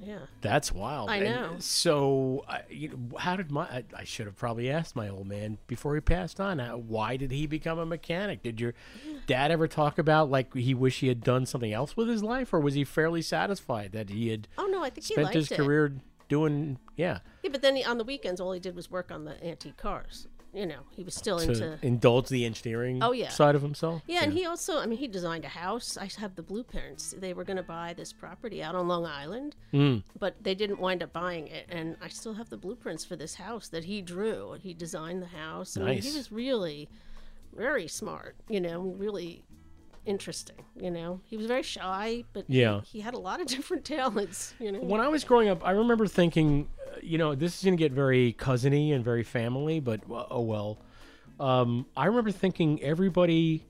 Yeah. 0.00 0.18
That's 0.40 0.72
wild. 0.72 1.10
I 1.10 1.16
And 1.16 1.24
know. 1.26 1.56
so, 1.58 2.44
I 2.48 2.62
you 2.68 2.88
know, 2.88 3.18
how 3.18 3.36
did 3.36 3.50
my? 3.50 3.62
I, 3.64 3.84
I 3.96 4.04
should 4.04 4.26
have 4.26 4.36
probably 4.36 4.70
asked 4.70 4.94
my 4.96 5.08
old 5.08 5.26
man 5.26 5.58
before 5.66 5.94
he 5.94 6.00
passed 6.00 6.40
on. 6.40 6.58
How, 6.58 6.76
why 6.76 7.16
did 7.16 7.30
he 7.30 7.46
become 7.46 7.78
a 7.78 7.86
mechanic? 7.86 8.42
Did 8.42 8.60
your 8.60 8.74
dad 9.26 9.50
ever 9.50 9.66
talk 9.68 9.98
about 9.98 10.30
like 10.30 10.54
he 10.54 10.74
wish 10.74 11.00
he 11.00 11.08
had 11.08 11.22
done 11.22 11.46
something 11.46 11.72
else 11.72 11.96
with 11.96 12.08
his 12.08 12.22
life, 12.22 12.52
or 12.52 12.60
was 12.60 12.74
he 12.74 12.84
fairly 12.84 13.22
satisfied 13.22 13.92
that 13.92 14.10
he 14.10 14.28
had 14.28 14.48
Oh 14.58 14.66
no, 14.66 14.82
I 14.82 14.90
think 14.90 15.06
he 15.06 15.14
spent 15.14 15.32
his 15.34 15.50
it. 15.50 15.56
career 15.56 15.94
doing? 16.28 16.78
Yeah, 16.96 17.18
Yeah, 17.42 17.50
but 17.50 17.60
then 17.62 17.76
he, 17.76 17.84
on 17.84 17.98
the 17.98 18.04
weekends, 18.04 18.40
all 18.40 18.52
he 18.52 18.60
did 18.60 18.74
was 18.76 18.90
work 18.90 19.10
on 19.10 19.24
the 19.24 19.42
antique 19.44 19.76
cars. 19.76 20.26
You 20.54 20.66
know, 20.66 20.80
he 20.90 21.02
was 21.02 21.14
still 21.14 21.38
to 21.40 21.48
into. 21.50 21.78
indulge 21.82 22.28
the 22.28 22.44
engineering 22.44 23.02
Oh, 23.02 23.10
yeah. 23.12 23.30
side 23.30 23.54
of 23.56 23.62
himself. 23.62 24.02
Yeah, 24.06 24.22
and 24.22 24.32
he 24.32 24.46
also, 24.46 24.78
I 24.78 24.86
mean, 24.86 24.98
he 24.98 25.08
designed 25.08 25.44
a 25.44 25.48
house. 25.48 25.96
I 25.96 26.08
have 26.20 26.36
the 26.36 26.42
blueprints. 26.42 27.12
They 27.18 27.34
were 27.34 27.42
going 27.44 27.56
to 27.56 27.62
buy 27.64 27.92
this 27.94 28.12
property 28.12 28.62
out 28.62 28.74
on 28.76 28.86
Long 28.86 29.04
Island, 29.04 29.56
Mm. 29.72 30.04
but 30.18 30.36
they 30.42 30.54
didn't 30.54 30.78
wind 30.78 31.02
up 31.02 31.12
buying 31.12 31.48
it. 31.48 31.66
And 31.68 31.96
I 32.00 32.08
still 32.08 32.34
have 32.34 32.50
the 32.50 32.56
blueprints 32.56 33.04
for 33.04 33.16
this 33.16 33.34
house 33.34 33.66
that 33.68 33.84
he 33.84 34.00
drew. 34.00 34.52
He 34.60 34.74
designed 34.74 35.22
the 35.22 35.26
house. 35.26 35.76
I 35.76 35.80
mean, 35.80 35.94
Nice. 35.96 36.04
he 36.10 36.16
was 36.16 36.30
really 36.30 36.88
very 37.56 37.88
smart, 37.88 38.36
you 38.48 38.60
know, 38.60 38.80
really 38.80 39.44
interesting, 40.06 40.56
you 40.76 40.90
know. 40.90 41.20
He 41.24 41.36
was 41.36 41.46
very 41.46 41.62
shy, 41.62 42.24
but 42.32 42.44
Yeah. 42.48 42.80
he, 42.82 43.00
had 43.00 43.14
a 43.14 43.18
lot 43.18 43.40
of 43.40 43.46
different 43.56 43.84
talents, 43.84 44.54
you 44.58 44.72
know. 44.72 44.80
When 44.80 45.00
I 45.00 45.08
was 45.08 45.24
growing 45.24 45.48
up, 45.48 45.64
I 45.66 45.72
remember 45.72 46.06
thinking, 46.06 46.68
uh, 46.86 46.96
you 47.02 47.18
know, 47.18 47.34
this 47.34 47.58
is 47.58 47.64
going 47.64 47.76
to 47.76 47.82
get 47.82 47.92
very 47.92 48.34
cousiny 48.38 48.94
and 48.94 49.04
very 49.04 49.22
family, 49.22 49.80
but 49.80 50.00
oh 50.08 50.40
well. 50.42 50.78
Um, 51.40 51.86
I 51.96 52.06
remember 52.06 52.30
thinking 52.30 52.82
everybody 52.82 53.64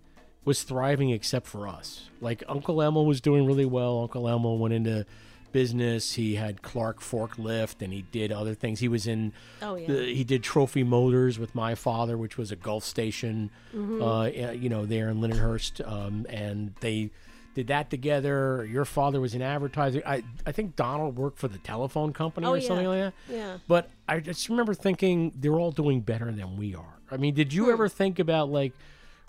was 0.44 0.62
thriving 0.62 1.10
except 1.10 1.46
for 1.46 1.66
us. 1.66 2.10
Like 2.20 2.42
Uncle 2.48 2.82
Elmo 2.82 3.02
was 3.02 3.20
doing 3.20 3.46
really 3.46 3.64
well. 3.64 4.02
Uncle 4.02 4.28
Elmo 4.28 4.54
went 4.54 4.74
into 4.74 5.06
business. 5.54 6.12
He 6.14 6.34
had 6.34 6.60
Clark 6.60 7.00
Forklift, 7.00 7.80
and 7.80 7.92
he 7.92 8.02
did 8.02 8.30
other 8.30 8.54
things. 8.54 8.80
He 8.80 8.88
was 8.88 9.06
in. 9.06 9.32
Oh, 9.62 9.76
yeah. 9.76 9.86
the- 9.86 10.14
he 10.14 10.22
did 10.24 10.42
Trophy 10.42 10.82
Motors 10.82 11.38
with 11.38 11.54
my 11.54 11.74
father, 11.74 12.18
which 12.18 12.36
was 12.36 12.52
a 12.52 12.56
Gulf 12.56 12.84
station. 12.84 13.48
mm-hmm. 13.74 14.02
Uh, 14.02 14.26
you 14.52 14.68
know, 14.68 14.84
there 14.84 15.08
in 15.08 15.20
Lindenhurst, 15.22 15.80
um, 15.90 16.26
and 16.28 16.74
they 16.80 17.10
did 17.54 17.68
that 17.68 17.88
together. 17.88 18.66
Your 18.70 18.84
father 18.84 19.20
was 19.20 19.34
in 19.34 19.40
advertising. 19.40 20.02
I 20.04 20.24
I 20.44 20.52
think 20.52 20.74
Donald 20.76 21.16
worked 21.16 21.38
for 21.38 21.48
the 21.48 21.58
telephone 21.58 22.12
company 22.12 22.46
Oh, 22.46 22.50
or 22.54 22.58
yeah. 22.58 22.66
something 22.68 22.86
like 22.88 23.00
that. 23.00 23.14
Yeah. 23.32 23.58
But 23.68 23.88
I 24.08 24.18
just 24.20 24.48
remember 24.48 24.74
thinking 24.74 25.32
they're 25.36 25.54
all 25.58 25.70
doing 25.70 26.00
better 26.00 26.30
than 26.32 26.56
we 26.56 26.74
are. 26.74 26.98
I 27.12 27.16
mean, 27.16 27.32
did 27.34 27.52
Hmm. 27.52 27.56
you 27.56 27.70
ever 27.72 27.88
think 27.88 28.18
about 28.18 28.50
like 28.50 28.72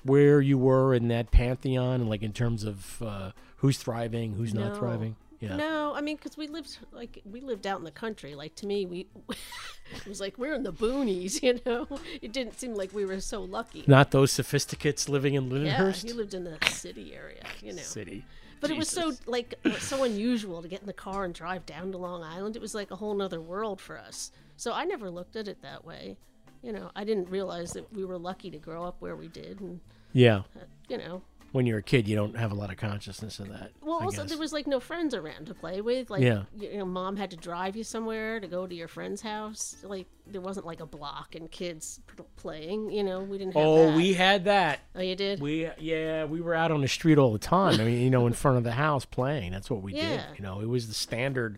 where 0.03 0.41
you 0.41 0.57
were 0.57 0.93
in 0.95 1.07
that 1.09 1.29
pantheon, 1.31 2.01
and 2.01 2.09
like 2.09 2.23
in 2.23 2.33
terms 2.33 2.63
of 2.63 3.01
uh, 3.01 3.31
who's 3.57 3.77
thriving, 3.77 4.33
who's 4.33 4.53
not 4.55 4.75
thriving? 4.77 5.15
Yeah. 5.45 5.55
No, 5.55 5.93
I 5.95 6.01
mean, 6.01 6.15
because 6.17 6.37
we 6.37 6.47
lived 6.47 6.77
like 6.91 7.21
we 7.25 7.41
lived 7.41 7.65
out 7.67 7.79
in 7.79 7.85
the 7.85 7.91
country. 7.91 8.35
Like 8.35 8.55
to 8.55 8.65
me, 8.67 8.85
we 8.85 9.07
it 9.29 10.07
was 10.07 10.19
like 10.19 10.37
we're 10.37 10.53
in 10.53 10.63
the 10.63 10.73
boonies. 10.73 11.39
You 11.45 11.59
know, 11.65 11.87
it 12.21 12.31
didn't 12.33 12.59
seem 12.59 12.73
like 12.73 12.93
we 12.93 13.05
were 13.05 13.19
so 13.19 13.43
lucky. 13.43 13.83
Not 13.87 14.11
those 14.11 14.31
sophisticates 14.31 15.07
living 15.07 15.35
in 15.35 15.49
Yeah, 15.65 15.93
you 16.03 16.15
lived 16.15 16.33
in 16.33 16.43
the 16.43 16.57
city 16.69 17.13
area. 17.13 17.43
You 17.61 17.73
know, 17.73 17.81
city. 17.81 18.25
But 18.61 18.71
it 18.71 18.77
was 18.77 18.89
so 18.89 19.13
like 19.27 19.53
so 19.79 20.03
unusual 20.03 20.61
to 20.61 20.67
get 20.67 20.81
in 20.81 20.87
the 20.87 20.93
car 20.93 21.25
and 21.25 21.33
drive 21.33 21.65
down 21.65 21.91
to 21.91 21.97
Long 21.97 22.23
Island. 22.23 22.55
It 22.55 22.61
was 22.61 22.73
like 22.73 22.89
a 22.91 22.95
whole 22.95 23.13
nother 23.13 23.39
world 23.41 23.79
for 23.79 23.97
us. 23.97 24.31
So 24.57 24.73
I 24.73 24.85
never 24.85 25.11
looked 25.11 25.35
at 25.35 25.47
it 25.47 25.61
that 25.61 25.85
way. 25.85 26.17
You 26.63 26.71
know, 26.71 26.89
I 26.95 27.03
didn't 27.03 27.29
realize 27.29 27.73
that 27.73 27.93
we 27.93 28.05
were 28.05 28.17
lucky 28.17 28.49
to 28.49 28.57
grow 28.57 28.83
up 28.83 28.95
where 28.99 29.15
we 29.15 29.27
did, 29.27 29.59
and 29.59 29.81
Yeah. 30.13 30.37
uh, 30.55 30.61
you 30.89 30.97
know, 30.97 31.21
When 31.55 31.65
you're 31.65 31.77
a 31.77 31.81
kid, 31.83 32.05
you 32.05 32.17
don't 32.17 32.35
have 32.35 32.51
a 32.51 32.53
lot 32.53 32.69
of 32.69 32.75
consciousness 32.75 33.39
of 33.39 33.47
that. 33.47 33.71
Well, 33.81 33.99
I 34.01 34.03
also 34.03 34.23
guess. 34.23 34.29
there 34.31 34.37
was 34.37 34.51
like 34.51 34.67
no 34.67 34.81
friends 34.81 35.13
around 35.13 35.45
to 35.47 35.53
play 35.53 35.79
with. 35.79 36.09
Like, 36.09 36.21
Yeah. 36.21 36.43
you 36.59 36.77
know, 36.77 36.85
mom 36.85 37.15
had 37.15 37.31
to 37.31 37.37
drive 37.37 37.77
you 37.77 37.83
somewhere 37.85 38.41
to 38.41 38.47
go 38.47 38.67
to 38.67 38.75
your 38.75 38.89
friend's 38.89 39.21
house. 39.21 39.77
Like, 39.81 40.07
there 40.27 40.41
wasn't 40.41 40.65
like 40.65 40.81
a 40.81 40.85
block 40.85 41.33
and 41.33 41.49
kids 41.49 42.01
playing. 42.35 42.91
You 42.91 43.03
know, 43.05 43.21
we 43.23 43.37
didn't 43.37 43.53
have 43.53 43.65
Oh, 43.65 43.87
that. 43.87 43.95
we 43.95 44.13
had 44.15 44.43
that. 44.43 44.81
Oh, 44.95 45.01
you 45.01 45.15
did? 45.15 45.39
We 45.39 45.69
yeah, 45.79 46.25
we 46.25 46.41
were 46.41 46.53
out 46.55 46.71
on 46.71 46.81
the 46.81 46.89
street 46.89 47.17
all 47.17 47.31
the 47.31 47.39
time. 47.39 47.79
I 47.79 47.85
mean, 47.85 48.01
you 48.01 48.09
know, 48.09 48.27
in 48.27 48.33
front 48.33 48.57
of 48.57 48.65
the 48.65 48.73
house 48.73 49.05
playing. 49.05 49.53
That's 49.53 49.69
what 49.69 49.81
we 49.81 49.93
Yeah. 49.93 50.09
did. 50.27 50.37
You 50.39 50.43
know, 50.43 50.59
it 50.59 50.67
was 50.67 50.89
the 50.89 50.93
standard 50.93 51.57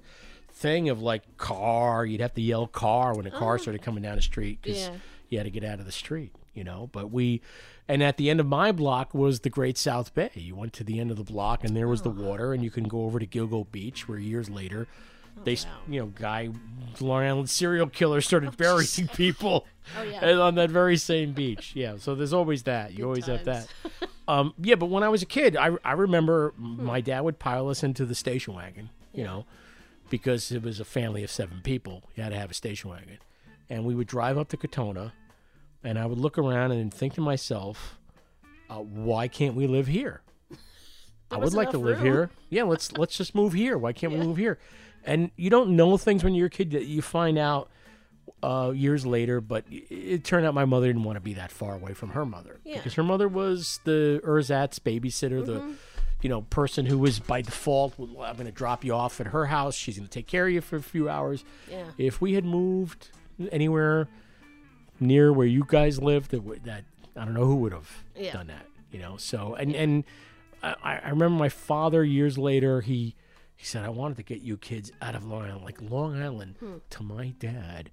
thing 0.52 0.90
of 0.90 1.02
like 1.02 1.38
car. 1.38 2.06
You'd 2.06 2.22
have 2.22 2.36
to 2.36 2.42
yell 2.42 2.68
car 2.68 3.16
when 3.16 3.26
a 3.26 3.32
car 3.32 3.56
Oh. 3.56 3.58
started 3.58 3.82
coming 3.82 4.04
down 4.04 4.16
the 4.18 4.22
street 4.22 4.60
because 4.62 4.78
Yeah. 4.80 4.96
you 5.30 5.38
had 5.40 5.46
to 5.46 5.50
get 5.52 5.64
out 5.64 5.80
of 5.80 5.86
the 5.88 5.92
street. 5.92 6.34
You 6.58 6.64
know, 6.64 6.90
but 6.92 7.12
we, 7.12 7.42
and 7.88 8.02
at 8.02 8.18
the 8.18 8.30
end 8.32 8.40
of 8.40 8.48
my 8.48 8.72
block 8.72 9.14
was 9.14 9.42
the 9.42 9.50
Great 9.50 9.78
South 9.78 10.14
Bay. 10.16 10.32
You 10.34 10.56
went 10.56 10.74
to 10.74 10.84
the 10.84 11.00
end 11.00 11.12
of 11.12 11.18
the 11.18 11.24
block, 11.24 11.64
and 11.64 11.76
there 11.78 11.88
was 11.88 12.02
Oh. 12.02 12.06
the 12.06 12.10
water, 12.24 12.52
and 12.54 12.64
you 12.64 12.72
can 12.72 12.86
go 12.86 13.04
over 13.06 13.20
to 13.20 13.28
Gilgo 13.28 13.72
Beach, 13.72 14.08
where 14.08 14.18
years 14.20 14.50
later. 14.50 14.88
They, 15.44 15.54
s 15.54 15.68
you 15.88 16.00
know, 16.00 16.08
guy, 16.08 16.50
Long 17.00 17.22
Island 17.24 17.48
serial 17.48 17.86
killer 17.86 18.22
started 18.22 18.58
burying 18.58 19.08
people 19.14 19.68
Oh, 19.96 20.02
yeah. 20.02 20.32
on 20.40 20.56
that 20.56 20.72
very 20.72 20.98
same 20.98 21.34
beach. 21.34 21.74
Yeah, 21.76 21.98
so 22.00 22.16
there's 22.16 22.34
always 22.34 22.64
that. 22.64 22.98
You 22.98 23.06
always 23.06 23.28
have 23.28 23.46
that. 23.46 23.68
Um, 24.30 24.54
yeah, 24.62 24.76
but 24.76 24.88
when 24.88 25.04
I 25.04 25.08
was 25.10 25.22
a 25.22 25.26
kid, 25.26 25.56
I, 25.56 25.78
I 25.86 25.94
remember 25.94 26.50
Hmm. 26.58 26.84
my 26.84 27.00
dad 27.02 27.22
would 27.22 27.40
pile 27.40 27.70
us 27.70 27.82
into 27.84 28.04
the 28.06 28.16
station 28.16 28.56
wagon, 28.56 28.90
you 29.14 29.24
know, 29.24 29.46
because 30.10 30.52
it 30.52 30.64
was 30.64 30.80
a 30.82 30.86
family 30.86 31.24
of 31.24 31.32
seven 31.32 31.62
people. 31.64 32.04
You 32.16 32.24
had 32.24 32.30
to 32.34 32.36
have 32.38 32.52
a 32.52 32.54
station 32.54 32.90
wagon. 32.90 33.20
And 33.70 33.86
we 33.86 33.96
would 33.96 34.08
drive 34.08 34.38
up 34.38 34.50
to 34.50 34.58
Katonah, 34.58 35.12
and 35.84 35.98
I 36.00 36.06
would 36.06 36.18
look 36.18 36.38
around 36.38 36.72
and 36.72 36.94
think 36.94 37.14
to 37.16 37.22
myself, 37.22 37.98
uh, 38.70 38.76
why 38.76 39.28
can't 39.28 39.56
we 39.56 39.68
live 39.68 39.88
here? 39.88 40.22
I 41.32 41.38
would 41.38 41.54
like 41.54 41.72
to 41.72 41.78
live 41.78 41.98
room. 42.02 42.06
here. 42.06 42.30
Yeah, 42.50 42.64
let's 42.64 42.92
let's 42.94 43.18
just 43.18 43.36
move 43.36 43.54
here. 43.54 43.78
Why 43.78 43.94
can't 43.94 44.12
we 44.14 44.20
move 44.20 44.38
here? 44.38 44.58
And 45.04 45.32
you 45.38 45.50
don't 45.50 45.76
know 45.76 45.98
things 45.98 46.24
when 46.24 46.34
you're 46.36 46.48
a 46.48 46.50
kid 46.50 46.72
that 46.72 46.86
you 46.86 47.02
find 47.02 47.38
out 47.38 47.70
uh, 48.44 48.72
years 48.76 49.06
later. 49.06 49.40
But 49.42 49.66
it, 49.70 50.24
turned 50.26 50.46
out 50.46 50.54
my 50.54 50.66
mother 50.66 50.88
didn't 50.88 51.04
want 51.04 51.16
to 51.18 51.22
be 51.22 51.34
that 51.36 51.52
far 51.52 51.76
away 51.76 51.94
from 51.94 52.10
her 52.10 52.26
mother 52.26 52.60
Yeah. 52.66 52.76
because 52.78 52.94
her 52.96 53.04
mother 53.04 53.28
was 53.28 53.80
the 53.86 54.20
ersatz 54.24 54.80
babysitter, 54.80 55.46
the 55.46 55.60
Mhm. 55.62 55.76
you 56.22 56.30
know 56.30 56.42
person 56.44 56.86
who 56.86 56.98
was 56.98 57.20
by 57.20 57.42
default. 57.42 57.94
"Well, 57.98 58.24
I'm 58.24 58.36
going 58.36 58.46
to 58.48 58.52
drop 58.52 58.84
you 58.84 58.94
off 58.94 59.20
at 59.22 59.28
her 59.28 59.46
house. 59.46 59.76
She's 59.76 59.96
going 59.98 60.08
to 60.08 60.14
take 60.14 60.28
care 60.28 60.48
of 60.48 60.54
you 60.54 60.62
for 60.62 60.76
a 60.78 60.82
few 60.84 61.10
hours. 61.10 61.44
Yeah. 61.70 61.86
If 61.98 62.20
we 62.22 62.34
had 62.34 62.44
moved 62.46 63.10
anywhere 63.52 64.08
near 65.00 65.32
where 65.34 65.48
you 65.48 65.66
guys 65.68 66.02
lived, 66.02 66.32
that 66.32 66.44
would 66.44 66.64
that 66.66 66.84
I 67.16 67.26
don't 67.26 67.34
know 67.34 67.46
who 67.46 67.56
would 67.58 67.74
have 67.74 68.04
Yeah. 68.16 68.34
done 68.34 68.48
that. 68.48 68.68
You 68.92 69.00
know, 69.00 69.18
so 69.18 69.56
and 69.56 69.76
and 69.76 70.04
I, 70.64 71.00
I 71.04 71.10
remember 71.10 71.38
my 71.38 71.50
father 71.50 72.04
years 72.04 72.38
later 72.38 72.82
he 72.82 73.16
he 73.56 73.66
said 73.66 73.84
I 73.84 73.90
wanted 73.90 74.18
to 74.18 74.24
get 74.24 74.42
you 74.42 74.58
kids 74.58 74.92
out 75.02 75.16
of 75.16 75.26
Long 75.26 75.44
Island. 75.46 75.64
Like 75.66 75.82
Long 75.82 76.22
Island 76.22 76.56
Hmm. 76.60 76.76
to 76.92 77.04
my 77.04 77.34
dad, 77.40 77.90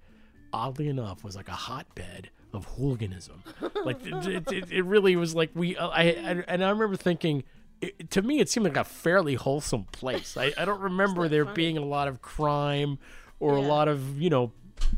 oddly 0.53 0.87
enough, 0.87 1.23
was 1.23 1.35
like 1.35 1.47
a 1.49 1.53
hotbed 1.53 2.29
of 2.53 2.65
hooliganism. 2.65 3.43
like 3.85 3.97
it, 4.05 4.51
it, 4.51 4.71
it, 4.71 4.85
really 4.85 5.15
was 5.15 5.35
like 5.35 5.49
we 5.53 5.75
uh, 5.75 5.89
I, 5.89 6.01
I 6.03 6.43
and 6.47 6.63
I 6.63 6.69
remember 6.69 6.95
thinking. 6.95 7.43
It, 7.81 8.09
to 8.11 8.21
me, 8.21 8.39
it 8.39 8.47
seemed 8.49 8.63
like 8.65 8.77
a 8.77 8.85
fairly 8.85 9.35
wholesome 9.35 9.83
place. 9.91 10.37
I, 10.37 10.53
I 10.57 10.63
don't 10.63 10.79
remember 10.91 11.27
there 11.27 11.43
being 11.43 11.77
a 11.77 11.83
lot 11.83 12.07
of 12.07 12.21
crime 12.21 12.99
or 13.41 13.57
a 13.57 13.61
lot 13.61 13.89
of 13.89 14.19
you 14.19 14.29
know 14.29 14.53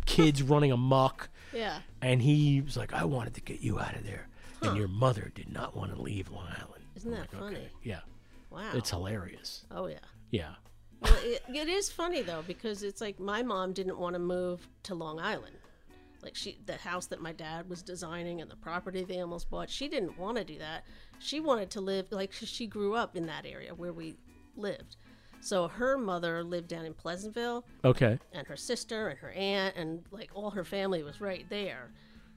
kids 0.05 0.43
running 0.53 0.71
amok. 0.71 1.29
Yeah. 1.51 1.79
And 2.01 2.21
he 2.21 2.61
was 2.61 2.77
like, 2.77 2.93
I 2.93 3.05
wanted 3.05 3.33
to 3.35 3.41
get 3.41 3.61
you 3.61 3.79
out 3.79 3.95
of 3.95 4.05
there. 4.05 4.27
And 4.61 4.75
your 4.77 4.87
mother 4.87 5.31
did 5.35 5.51
not 5.51 5.75
want 5.75 5.93
to 5.95 6.01
leave 6.01 6.29
Long 6.31 6.47
Island. 6.47 6.83
Isn't 6.95 7.11
that 7.11 7.31
funny? 7.31 7.69
Yeah. 7.83 7.99
Wow. 8.49 8.71
It's 8.73 8.89
hilarious. 8.89 9.65
Oh 9.71 9.87
yeah. 9.87 9.99
Yeah. 10.31 10.55
Well, 10.99 11.15
it, 11.21 11.43
it 11.53 11.69
is 11.69 11.89
funny 11.89 12.23
though 12.23 12.43
because 12.47 12.81
it's 12.81 13.01
like 13.01 13.19
my 13.19 13.43
mom 13.43 13.73
didn't 13.73 13.99
want 13.99 14.13
to 14.15 14.19
move 14.19 14.67
to 14.83 14.95
Long 14.95 15.19
Island. 15.19 15.55
Like 16.23 16.35
she, 16.35 16.57
the 16.65 16.75
house 16.75 17.05
that 17.07 17.21
my 17.21 17.33
dad 17.33 17.69
was 17.69 17.83
designing 17.83 18.41
and 18.41 18.49
the 18.49 18.55
property 18.55 19.03
they 19.03 19.19
almost 19.19 19.49
bought, 19.49 19.69
she 19.69 19.87
didn't 19.87 20.17
want 20.17 20.37
to 20.37 20.43
do 20.43 20.57
that. 20.57 20.83
She 21.19 21.39
wanted 21.39 21.69
to 21.71 21.81
live 21.81 22.07
like 22.11 22.33
she 22.33 22.65
grew 22.65 22.95
up 22.95 23.15
in 23.15 23.27
that 23.27 23.45
area 23.45 23.75
where 23.75 23.93
we 23.93 24.17
lived. 24.55 24.97
So 25.41 25.67
her 25.67 25.97
mother 25.97 26.43
lived 26.43 26.67
down 26.67 26.85
in 26.85 26.93
Pleasantville. 26.93 27.65
Okay. 27.85 28.17
And 28.33 28.45
her 28.47 28.57
sister 28.57 29.07
and 29.09 29.19
her 29.19 29.31
aunt 29.31 29.75
and 29.75 30.03
like 30.11 30.29
all 30.33 30.51
her 30.51 30.63
family 30.65 31.03
was 31.03 31.21
right 31.21 31.45
there. 31.49 31.91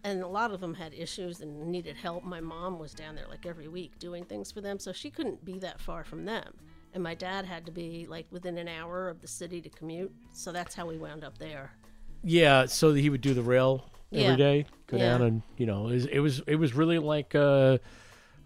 And 0.05 0.23
a 0.23 0.27
lot 0.29 0.51
of 0.51 0.61
them 0.61 0.73
had 0.75 0.95
issues 0.95 1.41
and 1.41 1.67
needed 1.69 1.97
help. 1.97 2.25
My 2.25 2.41
mom 2.41 2.79
was 2.79 2.95
down 2.95 3.15
there 3.17 3.27
like 3.29 3.45
every 3.47 3.69
week 3.69 3.99
doing 3.99 4.25
things 4.25 4.51
for 4.51 4.61
them, 4.63 4.79
so 4.79 4.93
she 4.93 5.11
couldn't 5.11 5.45
be 5.45 5.59
that 5.59 5.79
far 5.81 6.05
from 6.05 6.25
them. 6.25 6.55
And 6.95 7.03
my 7.03 7.15
dad 7.15 7.45
had 7.45 7.67
to 7.67 7.73
be 7.73 8.07
like 8.09 8.27
within 8.31 8.57
an 8.59 8.67
hour 8.67 9.09
of 9.09 9.21
the 9.21 9.29
city 9.29 9.61
to 9.61 9.69
commute, 9.69 10.11
so 10.33 10.53
that's 10.53 10.75
how 10.75 10.87
we 10.87 10.97
wound 10.97 11.23
up 11.23 11.37
there. 11.39 11.73
Yeah, 12.25 12.65
so 12.67 12.95
he 12.95 13.11
would 13.11 13.21
do 13.21 13.35
the 13.35 13.43
rail 13.43 13.91
Yeah. 14.11 14.23
every 14.25 14.37
day, 14.39 14.67
go 14.87 14.97
Yeah. 14.97 15.11
down 15.11 15.23
and 15.23 15.43
you 15.59 15.67
know, 15.67 15.89
it 15.89 15.93
was 15.95 16.07
it 16.07 16.19
was, 16.21 16.41
it 16.47 16.57
was 16.57 16.75
really 16.75 16.99
like 16.99 17.35
uh 17.35 17.77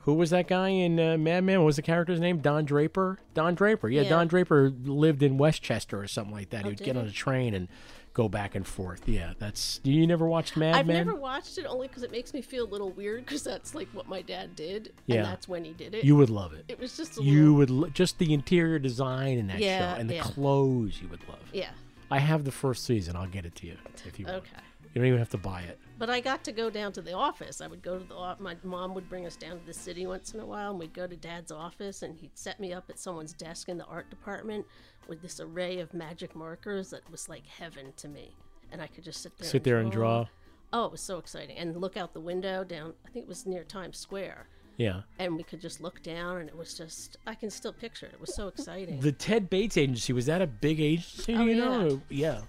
who 0.05 0.15
was 0.15 0.31
that 0.31 0.47
guy 0.49 0.69
in 0.69 0.99
uh, 1.01 1.17
Mad 1.19 1.45
Men? 1.45 1.59
What 1.61 1.67
was 1.67 1.77
the 1.77 1.83
character's 1.83 2.21
name? 2.21 2.39
Don 2.39 2.65
Draper. 2.65 3.19
Don 3.35 3.55
Draper. 3.55 3.89
Yeah, 3.89 4.03
Yeah. 4.03 4.09
Don 4.11 4.29
Draper 4.29 4.71
lived 4.85 5.23
in 5.23 5.37
Westchester 5.39 5.99
or 6.01 6.07
something 6.07 6.33
like 6.35 6.51
that. 6.51 6.61
Oh, 6.65 6.69
he 6.69 6.69
would 6.71 6.83
get 6.83 6.97
on 6.97 7.07
a 7.07 7.11
train 7.11 7.55
and 7.55 7.69
go 8.13 8.29
back 8.29 8.55
and 8.55 8.67
forth. 8.67 9.09
Yeah, 9.09 9.33
that's. 9.39 9.81
You 9.83 10.07
never 10.07 10.27
watched 10.29 10.57
Mad 10.57 10.87
Men? 10.87 10.97
I've 10.97 11.07
never 11.07 11.19
watched 11.19 11.59
it 11.59 11.65
only 11.67 11.89
because 11.89 12.03
it 12.05 12.13
makes 12.13 12.33
me 12.33 12.43
feel 12.43 12.65
a 12.65 12.71
little 12.71 12.91
weird 12.91 13.25
because 13.25 13.43
that's 13.43 13.75
like 13.75 13.89
what 13.93 14.07
my 14.09 14.23
dad 14.23 14.55
did, 14.55 14.93
Yeah. 15.07 15.17
and 15.17 15.25
that's 15.27 15.49
when 15.49 15.65
he 15.65 15.73
did 15.73 15.95
it. 15.95 16.05
You 16.05 16.17
would 16.17 16.31
love 16.31 16.53
it. 16.53 16.65
It 16.69 16.79
was 16.79 16.97
just 16.97 17.19
a 17.19 17.23
you 17.23 17.57
little, 17.57 17.81
would 17.81 17.95
just 17.95 18.19
the 18.19 18.33
interior 18.33 18.79
design 18.79 19.39
in 19.39 19.47
that 19.49 19.59
Yeah, 19.59 19.95
show 19.95 20.01
and 20.01 20.09
the 20.11 20.19
clothes 20.21 21.01
you 21.03 21.09
would 21.09 21.27
love. 21.29 21.39
yeah. 21.53 21.71
I 22.11 22.19
have 22.19 22.45
the 22.45 22.53
first 22.53 22.85
season. 22.85 23.17
I'll 23.17 23.27
get 23.27 23.47
it 23.47 23.55
to 23.57 23.67
you 23.67 23.77
if 24.07 24.21
you 24.21 24.27
want. 24.27 24.39
Okay. 24.39 24.63
You 24.95 25.01
don't 25.01 25.09
even 25.09 25.19
have 25.19 25.31
to 25.31 25.39
buy 25.39 25.63
it. 25.63 25.79
But 25.99 26.09
I 26.09 26.21
got 26.21 26.45
to 26.45 26.53
go 26.53 26.71
down 26.71 26.93
to 26.93 27.03
the 27.03 27.13
office. 27.15 27.61
I 27.61 27.67
would 27.67 27.83
go 27.83 27.99
to 27.99 28.05
the 28.05 28.37
my 28.39 28.57
mom 28.63 28.95
would 28.95 29.09
bring 29.09 29.27
us 29.27 29.35
down 29.37 29.59
to 29.59 29.67
the 29.67 29.75
city 29.75 30.07
once 30.07 30.33
in 30.35 30.41
a 30.41 30.47
while, 30.47 30.71
and 30.71 30.79
we'd 30.79 30.95
go 30.95 31.07
to 31.07 31.17
Dad's 31.17 31.51
office, 31.51 32.03
and 32.03 32.17
he'd 32.17 32.37
set 32.39 32.61
me 32.61 32.73
up 32.73 32.85
at 32.89 32.99
someone's 32.99 33.33
desk 33.33 33.69
in 33.69 33.77
the 33.77 33.85
art 33.87 34.09
department 34.09 34.65
with 35.09 35.21
this 35.21 35.41
array 35.41 35.81
of 35.81 35.93
magic 35.95 36.35
markers 36.37 36.91
that 36.91 37.09
was 37.11 37.29
like 37.29 37.45
heaven 37.47 37.93
to 37.97 38.09
me, 38.09 38.37
and 38.73 38.81
I 38.81 38.87
could 38.87 39.03
just 39.05 39.21
sit 39.23 39.37
there. 39.37 39.49
Sit 39.49 39.65
there 39.65 39.79
and 39.79 39.91
draw. 39.91 40.27
Oh, 40.73 40.85
it 40.87 40.93
was 40.93 41.01
so 41.01 41.19
exciting! 41.19 41.57
And 41.59 41.77
look 41.77 41.97
out 41.97 42.15
the 42.15 42.21
window 42.21 42.63
down. 42.65 42.95
I 43.07 43.11
think 43.11 43.25
it 43.25 43.29
was 43.29 43.47
near 43.47 43.65
Times 43.65 43.99
Square, 43.99 44.47
Yeah. 44.77 45.03
and 45.19 45.37
we 45.37 45.43
could 45.43 45.61
just 45.61 45.81
look 45.81 46.03
down, 46.05 46.39
and 46.39 46.49
it 46.49 46.57
was 46.57 46.75
just 46.75 47.17
I 47.27 47.35
can 47.35 47.51
still 47.51 47.73
picture 47.73 48.07
it. 48.07 48.13
It 48.15 48.21
was 48.21 48.35
so 48.35 48.47
exciting. 48.49 49.01
The 49.01 49.13
Ted 49.13 49.51
Bates 49.51 49.77
agency 49.77 50.13
was 50.13 50.27
that 50.27 50.41
a 50.41 50.47
big 50.47 50.81
agency? 50.81 51.35
Oh, 51.35 51.45
you 51.47 51.57
know? 51.57 51.81
yeah. 51.87 51.93
Or- 51.95 52.01
yeah. 52.11 52.41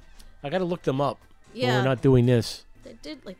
I 0.43 0.50
got 0.52 0.60
to 0.60 0.66
look 0.66 0.84
them 0.84 1.02
up. 1.02 1.20
Yeah. 1.56 1.78
we're 1.78 1.84
not 1.84 2.01
doing 2.01 2.26
this. 2.26 2.66
They 2.84 2.97
did 3.01 3.26
like 3.26 3.38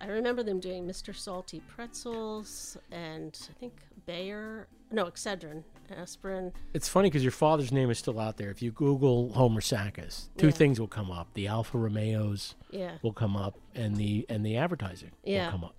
I 0.00 0.06
remember 0.06 0.42
them 0.42 0.60
doing 0.60 0.86
Mr. 0.86 1.14
Salty 1.16 1.60
pretzels 1.66 2.76
and 2.92 3.36
I 3.50 3.58
think 3.58 3.72
Bayer, 4.06 4.68
no 4.92 5.06
Excedrin, 5.06 5.64
aspirin. 5.96 6.52
It's 6.74 6.88
funny 6.88 7.08
because 7.08 7.22
your 7.22 7.32
father's 7.32 7.72
name 7.72 7.90
is 7.90 7.98
still 7.98 8.20
out 8.20 8.36
there. 8.36 8.50
If 8.50 8.60
you 8.62 8.70
Google 8.70 9.32
Homer 9.32 9.60
Sakis, 9.62 10.28
two 10.36 10.46
Yeah. 10.48 10.52
things 10.52 10.78
will 10.78 10.88
come 10.88 11.10
up: 11.10 11.32
the 11.34 11.46
Alfa 11.48 11.78
Romeos 11.78 12.54
Yeah. 12.70 12.98
will 13.02 13.12
come 13.14 13.36
up, 13.36 13.58
and 13.74 13.96
the 13.96 14.26
and 14.28 14.44
the 14.44 14.56
advertising 14.56 15.12
Yeah. 15.24 15.46
will 15.46 15.50
come 15.52 15.64
up. 15.64 15.74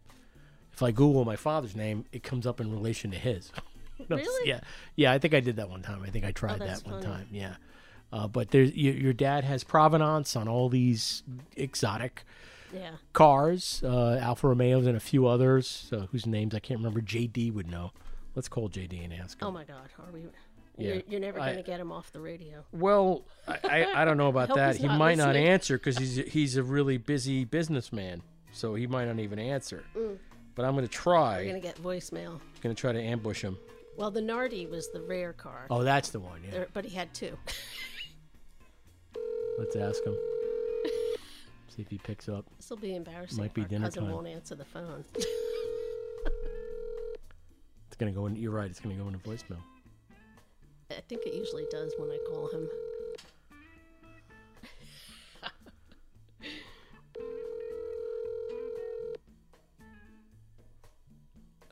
If 0.73 0.81
I 0.83 0.91
Google 0.91 1.23
my 1.23 1.35
father's 1.37 1.75
name, 1.75 2.05
it 2.11 2.21
comes 2.23 2.45
up 2.45 2.59
in 2.59 2.71
relation 2.71 3.11
to 3.11 3.17
his. 3.17 3.51
Really? 4.09 4.49
Yeah, 4.49 4.59
yeah. 4.97 5.13
I 5.13 5.19
think 5.19 5.33
I 5.33 5.39
did 5.39 5.55
that 5.55 5.69
one 5.69 5.81
time. 5.81 6.03
I 6.03 6.09
think 6.09 6.25
I 6.25 6.31
tried 6.33 6.61
oh, 6.61 6.65
that's 6.65 6.81
that 6.81 6.91
one 6.91 7.01
funny. 7.01 7.15
time. 7.15 7.27
Yeah, 7.31 7.55
uh, 8.15 8.27
but 8.27 8.51
there's 8.51 8.73
your, 8.75 8.93
your 8.93 9.13
dad 9.13 9.43
has 9.43 9.63
provenance 9.65 10.35
on 10.37 10.47
all 10.47 10.69
these 10.69 11.21
exotic 11.57 12.23
Yeah. 12.73 12.91
cars, 13.13 13.81
uh, 13.83 14.15
Alfa 14.21 14.47
Romeos, 14.47 14.85
and 14.87 14.95
a 14.95 15.01
few 15.01 15.27
others 15.27 15.89
uh, 15.91 16.07
whose 16.11 16.25
names 16.25 16.55
I 16.55 16.59
can't 16.59 16.79
remember. 16.79 17.01
JD 17.01 17.53
would 17.53 17.67
know. 17.69 17.91
Let's 18.35 18.47
call 18.47 18.69
JD 18.69 19.03
and 19.03 19.13
ask 19.13 19.41
him. 19.41 19.47
Oh 19.47 19.51
my 19.51 19.65
God, 19.65 19.89
are 19.99 20.11
we? 20.13 20.21
Yeah. 20.77 20.93
You're, 20.95 21.03
you're 21.09 21.19
never 21.19 21.39
going 21.39 21.55
to 21.57 21.63
get 21.63 21.79
him 21.79 21.91
off 21.91 22.11
the 22.11 22.19
radio. 22.21 22.63
Well, 22.71 23.23
I, 23.47 23.57
I, 23.63 24.01
I 24.01 24.05
don't 24.05 24.17
know 24.17 24.27
about 24.35 24.53
that. 24.55 24.75
He 24.77 24.87
might 24.87 25.17
not 25.17 25.35
answer 25.35 25.77
because 25.77 25.97
he's 25.97 26.15
he's 26.17 26.57
a 26.57 26.63
really 26.63 26.97
busy 26.97 27.45
businessman, 27.45 28.21
so 28.51 28.75
he 28.75 28.87
might 28.87 29.05
not 29.05 29.19
even 29.19 29.39
answer. 29.39 29.83
Mm. 29.95 30.17
But 30.55 30.63
I'm 30.65 30.73
going 30.75 30.87
to 30.87 30.91
try. 30.91 31.37
We're 31.37 31.49
going 31.51 31.61
to 31.61 31.67
get 31.67 31.81
voicemail. 31.81 32.39
Going 32.61 32.73
to 32.75 32.79
try 32.79 32.91
to 32.93 33.01
ambush 33.01 33.41
him. 33.41 33.57
Well, 33.97 34.11
the 34.11 34.21
Nardi 34.21 34.65
was 34.67 34.89
the 34.91 35.01
rare 35.01 35.31
car. 35.33 35.67
Oh, 35.69 35.83
that's 35.83 36.09
the 36.09 36.19
one. 36.19 36.41
Yeah. 36.45 36.51
There- 36.51 36.67
but 36.73 36.83
he 36.85 36.95
had 36.95 37.13
two. 37.13 37.37
Let's 39.57 39.75
ask 39.75 40.03
him. 40.03 40.15
See 41.69 41.81
if 41.81 41.89
he 41.89 41.97
picks 41.97 42.29
up. 42.29 42.45
This 42.57 42.69
will 42.69 42.77
be 42.77 42.95
embarrassing. 42.95 43.39
Might 43.39 43.53
be 43.53 43.61
our 43.61 43.67
dinner 43.67 43.85
cousin 43.85 44.03
time. 44.03 44.13
won't 44.13 44.27
answer 44.27 44.55
the 44.55 44.65
phone. 44.65 45.05
It's 47.95 48.01
going 48.01 48.13
to 48.13 48.19
go 48.19 48.25
in. 48.25 48.35
You're 48.35 48.51
right. 48.51 48.69
It's 48.69 48.81
going 48.81 48.93
to 48.97 49.01
go 49.01 49.07
into 49.07 49.19
voicemail. 49.19 49.61
I 50.91 50.99
think 51.07 51.25
it 51.25 51.33
usually 51.33 51.65
does 51.71 51.93
when 51.97 52.11
I 52.11 52.17
call 52.27 52.49
him. 52.49 52.67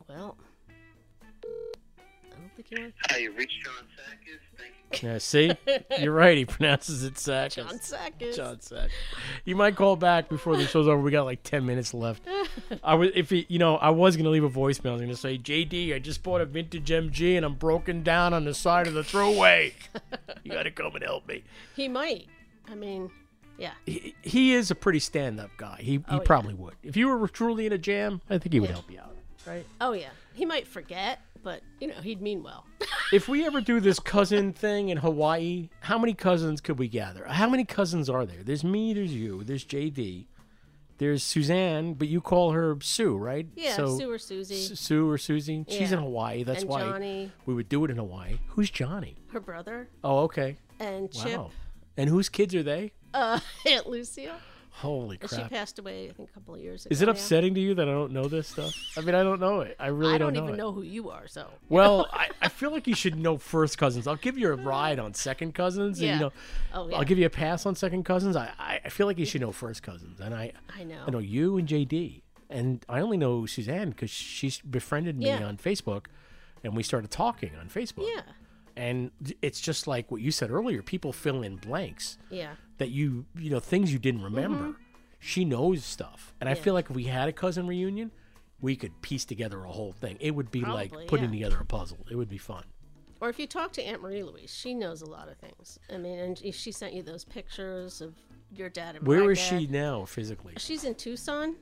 well, 0.07 0.37
I 0.69 2.35
don't 2.37 2.55
think 2.55 2.69
he 2.69 2.79
wants. 2.79 2.97
Hi, 3.09 3.17
you 3.17 3.33
reached 3.33 3.61
John 3.65 3.85
Sakis. 3.97 4.39
Thank 4.57 4.75
you. 4.77 4.82
Yeah. 5.01 5.17
See, 5.19 5.51
you're 5.99 6.13
right. 6.13 6.37
He 6.37 6.45
pronounces 6.45 7.03
it 7.03 7.17
Sakis. 7.17 7.55
John 7.55 7.79
Sakis. 7.79 8.35
John 8.35 8.59
Sakis. 8.59 8.91
You 9.45 9.55
might 9.55 9.75
call 9.75 9.95
back 9.95 10.29
before 10.29 10.57
the 10.57 10.65
show's 10.67 10.87
over. 10.87 10.99
We 11.01 11.11
got 11.11 11.23
like 11.25 11.41
ten 11.43 11.65
minutes 11.65 11.93
left. 11.93 12.21
I 12.83 12.95
was, 12.95 13.09
if 13.15 13.29
he, 13.29 13.45
you 13.49 13.59
know, 13.59 13.77
I 13.77 13.89
was 13.89 14.17
gonna 14.17 14.29
leave 14.29 14.43
a 14.43 14.49
voicemail. 14.49 14.89
I 14.89 14.93
was 14.93 15.01
gonna 15.01 15.15
say, 15.15 15.37
JD, 15.37 15.95
I 15.95 15.99
just 15.99 16.21
bought 16.23 16.41
a 16.41 16.45
vintage 16.45 16.89
MG 16.89 17.37
and 17.37 17.45
I'm 17.45 17.55
broken 17.55 18.03
down 18.03 18.33
on 18.33 18.45
the 18.45 18.53
side 18.53 18.87
of 18.87 18.93
the 18.93 19.01
Thruway. 19.01 19.73
you 20.43 20.51
gotta 20.51 20.71
come 20.71 20.93
and 20.95 21.03
help 21.03 21.27
me. 21.27 21.43
He 21.75 21.87
might. 21.87 22.27
I 22.69 22.75
mean, 22.75 23.09
yeah. 23.57 23.71
He, 23.85 24.15
he 24.21 24.53
is 24.53 24.71
a 24.71 24.75
pretty 24.75 24.99
stand-up 24.99 25.51
guy. 25.57 25.77
He, 25.79 25.91
he 25.93 26.03
Oh, 26.09 26.15
yeah. 26.15 26.19
probably 26.23 26.53
would. 26.53 26.75
If 26.83 26.97
you 26.97 27.07
were 27.07 27.27
truly 27.27 27.65
in 27.65 27.73
a 27.73 27.77
jam, 27.77 28.21
I 28.29 28.37
think 28.37 28.53
he 28.53 28.59
would 28.59 28.69
Yeah. 28.69 28.75
help 28.75 28.91
you 28.91 28.99
out. 28.99 29.15
Right? 29.45 29.65
Oh 29.81 29.91
yeah. 29.93 30.09
He 30.33 30.45
might 30.45 30.65
forget, 30.67 31.19
but 31.43 31.61
you 31.79 31.87
know 31.87 31.95
he'd 32.01 32.21
mean 32.21 32.43
well. 32.43 32.65
If 33.11 33.27
we 33.27 33.45
ever 33.45 33.61
do 33.61 33.79
this 33.79 33.99
cousin 33.99 34.53
thing 34.53 34.89
in 34.89 34.97
Hawaii, 34.97 35.69
how 35.81 35.99
many 35.99 36.15
cousins 36.15 36.61
could 36.61 36.79
we 36.79 36.87
gather? 36.87 37.25
How 37.27 37.47
many 37.47 37.63
cousins 37.63 38.09
are 38.09 38.25
there? 38.25 38.41
There's 38.43 38.63
me, 38.63 38.91
there's 38.93 39.13
you, 39.13 39.43
there's 39.43 39.63
JD, 39.63 40.25
there's 40.97 41.21
Suzanne, 41.21 41.93
but 41.93 42.07
you 42.07 42.21
call 42.21 42.53
her 42.53 42.75
Sue, 42.81 43.15
right? 43.15 43.45
Yeah, 43.55 43.75
Sue 43.75 44.09
or 44.09 44.17
Susie. 44.17 44.55
S- 44.73 44.79
Sue 44.79 45.07
or 45.07 45.19
Susie. 45.19 45.63
She's 45.67 45.91
in 45.91 45.99
Hawaii. 45.99 46.43
That's 46.43 46.61
And 46.61 46.69
why 46.71 46.81
Johnny. 46.81 47.31
we 47.45 47.53
would 47.53 47.69
do 47.69 47.85
it 47.85 47.91
in 47.91 47.97
Hawaii. 47.97 48.39
Who's 48.47 48.71
Johnny? 48.71 49.15
Her 49.31 49.39
brother 49.39 49.89
Oh, 50.03 50.19
okay. 50.21 50.57
and 50.79 51.11
Chip. 51.11 51.37
Wow. 51.37 51.51
And 51.97 52.09
whose 52.09 52.29
kids 52.29 52.55
are 52.55 52.63
they? 52.63 52.93
Uh, 53.13 53.39
Aunt 53.67 53.87
Lucia. 53.87 54.37
Holy 54.75 55.19
And 55.21 55.29
she 55.29 55.43
passed 55.43 55.77
away, 55.77 56.09
I 56.09 56.13
think, 56.13 56.29
a 56.29 56.33
couple 56.33 56.55
of 56.55 56.59
years 56.59 56.85
ago. 56.85 56.91
Is 56.91 57.01
it 57.03 57.07
upsetting 57.07 57.53
to 57.53 57.59
you 57.61 57.75
that 57.75 57.87
I 57.87 57.91
don't 57.91 58.11
know 58.11 58.25
this 58.25 58.47
stuff? 58.47 58.73
I 58.97 59.01
mean, 59.01 59.13
I 59.13 59.21
don't 59.21 59.39
know 59.39 59.61
it. 59.61 59.75
I 59.79 59.87
really 59.87 60.17
don't 60.17 60.19
know. 60.19 60.25
I 60.27 60.29
don't, 60.29 60.33
know 60.33 60.43
even 60.45 60.53
it. 60.55 60.57
know 60.57 60.71
who 60.71 60.81
you 60.81 61.09
are, 61.11 61.27
so. 61.27 61.47
Well, 61.69 62.09
I, 62.13 62.29
I 62.41 62.49
feel 62.49 62.71
like 62.71 62.87
you 62.87 62.95
should 62.95 63.15
know 63.15 63.37
first 63.37 63.77
cousins. 63.77 64.07
I'll 64.07 64.15
give 64.15 64.37
you 64.37 64.51
a 64.51 64.55
ride 64.55 64.97
on 64.97 65.13
second 65.13 65.53
cousins. 65.53 65.99
And, 65.99 66.07
Yeah. 66.07 66.13
you 66.15 66.19
know, 66.21 66.31
Oh, 66.73 66.89
yeah. 66.89 66.97
I'll 66.97 67.03
give 67.03 67.19
you 67.19 67.25
a 67.27 67.29
pass 67.29 67.65
on 67.67 67.75
second 67.75 68.03
cousins. 68.03 68.35
I, 68.35 68.51
I, 68.83 68.89
feel 68.89 69.05
like 69.05 69.19
you 69.19 69.25
should 69.25 69.41
know 69.41 69.51
first 69.51 69.83
cousins. 69.83 70.19
And 70.19 70.33
I, 70.33 70.53
I 70.75 70.83
know. 70.83 71.03
I 71.07 71.11
know 71.11 71.19
you 71.19 71.57
and 71.57 71.67
JD. 71.67 72.21
And 72.49 72.83
I 72.89 72.99
only 72.99 73.17
know 73.17 73.45
Suzanne 73.45 73.91
because 73.91 74.09
she's 74.09 74.59
befriended 74.59 75.17
me 75.17 75.27
Yeah. 75.27 75.43
on 75.45 75.57
Facebook 75.57 76.05
and 76.63 76.75
we 76.75 76.81
started 76.83 77.11
talking 77.11 77.51
on 77.59 77.67
Facebook. 77.69 78.07
Yeah. 78.13 78.21
And 78.75 79.11
it's 79.43 79.61
just 79.61 79.85
like 79.85 80.09
what 80.11 80.21
you 80.21 80.31
said 80.31 80.49
earlier 80.49 80.81
people 80.81 81.13
fill 81.13 81.43
in 81.43 81.57
blanks 81.57 82.17
Yeah. 82.31 82.55
That 82.77 82.89
you, 82.89 83.25
you 83.37 83.49
know, 83.49 83.59
things 83.59 83.91
you 83.93 83.99
didn't 83.99 84.21
remember. 84.23 84.59
Mhm. 84.69 84.75
She 85.19 85.45
knows 85.45 85.83
stuff. 85.85 86.33
And 86.41 86.49
I 86.49 86.53
feel 86.53 86.73
like 86.73 86.89
if 86.89 86.95
we 86.95 87.05
had 87.05 87.29
a 87.29 87.33
cousin 87.33 87.65
reunion, 87.67 88.11
we 88.59 88.75
could 88.75 89.01
piece 89.01 89.23
together 89.25 89.63
a 89.63 89.71
whole 89.71 89.91
thing. 89.93 90.17
It 90.19 90.31
would 90.35 90.51
be 90.51 90.61
Probably, 90.61 90.89
like 90.89 91.07
putting 91.07 91.33
yeah. 91.33 91.45
together 91.47 91.61
a 91.61 91.65
puzzle. 91.65 92.05
It 92.09 92.15
would 92.15 92.29
be 92.29 92.37
fun. 92.37 92.63
Or 93.21 93.29
if 93.29 93.39
you 93.39 93.47
talk 93.47 93.71
to 93.73 93.81
Aunt 93.83 94.01
Marie 94.01 94.21
Louise, 94.23 94.53
she 94.53 94.73
knows 94.73 95.01
a 95.01 95.05
lot 95.05 95.29
of 95.29 95.37
things. 95.37 95.79
I 95.89 95.97
mean, 95.97 96.19
and 96.19 96.37
she- 96.37 96.51
she 96.51 96.71
sent 96.73 96.93
you 96.93 97.01
those 97.03 97.23
pictures 97.23 98.01
of 98.01 98.15
your 98.53 98.69
dad 98.69 98.97
and 98.97 99.07
Where 99.07 99.31
is 99.31 99.39
dad. 99.39 99.61
she 99.61 99.67
now 99.67 100.03
physically? 100.05 100.55
She's 100.57 100.83
in 100.83 100.95
Tucson. 100.95 101.55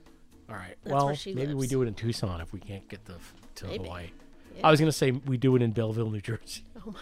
All 0.48 0.56
right. 0.56 0.76
That's 0.82 0.92
well, 0.94 1.16
maybe 1.34 1.54
we 1.54 1.68
do 1.68 1.82
it 1.82 1.86
in 1.88 1.94
Tucson 1.94 2.40
if 2.40 2.52
we 2.52 2.58
can't 2.58 2.88
get 2.88 3.04
the 3.04 3.14
to 3.56 3.66
Maybe. 3.66 3.84
Hawaii. 3.84 4.10
Yeah. 4.56 4.66
I 4.66 4.70
was 4.72 4.80
gonna 4.80 4.90
say 4.92 5.12
we 5.12 5.36
do 5.36 5.54
it 5.56 5.62
in 5.62 5.70
Belleville, 5.70 6.10
New 6.10 6.20
Jersey. 6.20 6.62
Oh 6.84 6.90
my. 6.90 7.00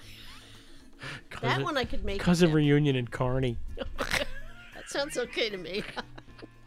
That 1.42 1.62
one 1.62 1.76
I 1.76 1.84
could 1.84 2.04
make. 2.04 2.20
Cousin 2.20 2.52
reunion 2.52 2.96
in 2.96 3.06
Kearny. 3.06 3.56
That 4.74 4.88
sounds 4.88 5.16
okay 5.16 5.48
to 5.50 5.56
me. 5.56 5.84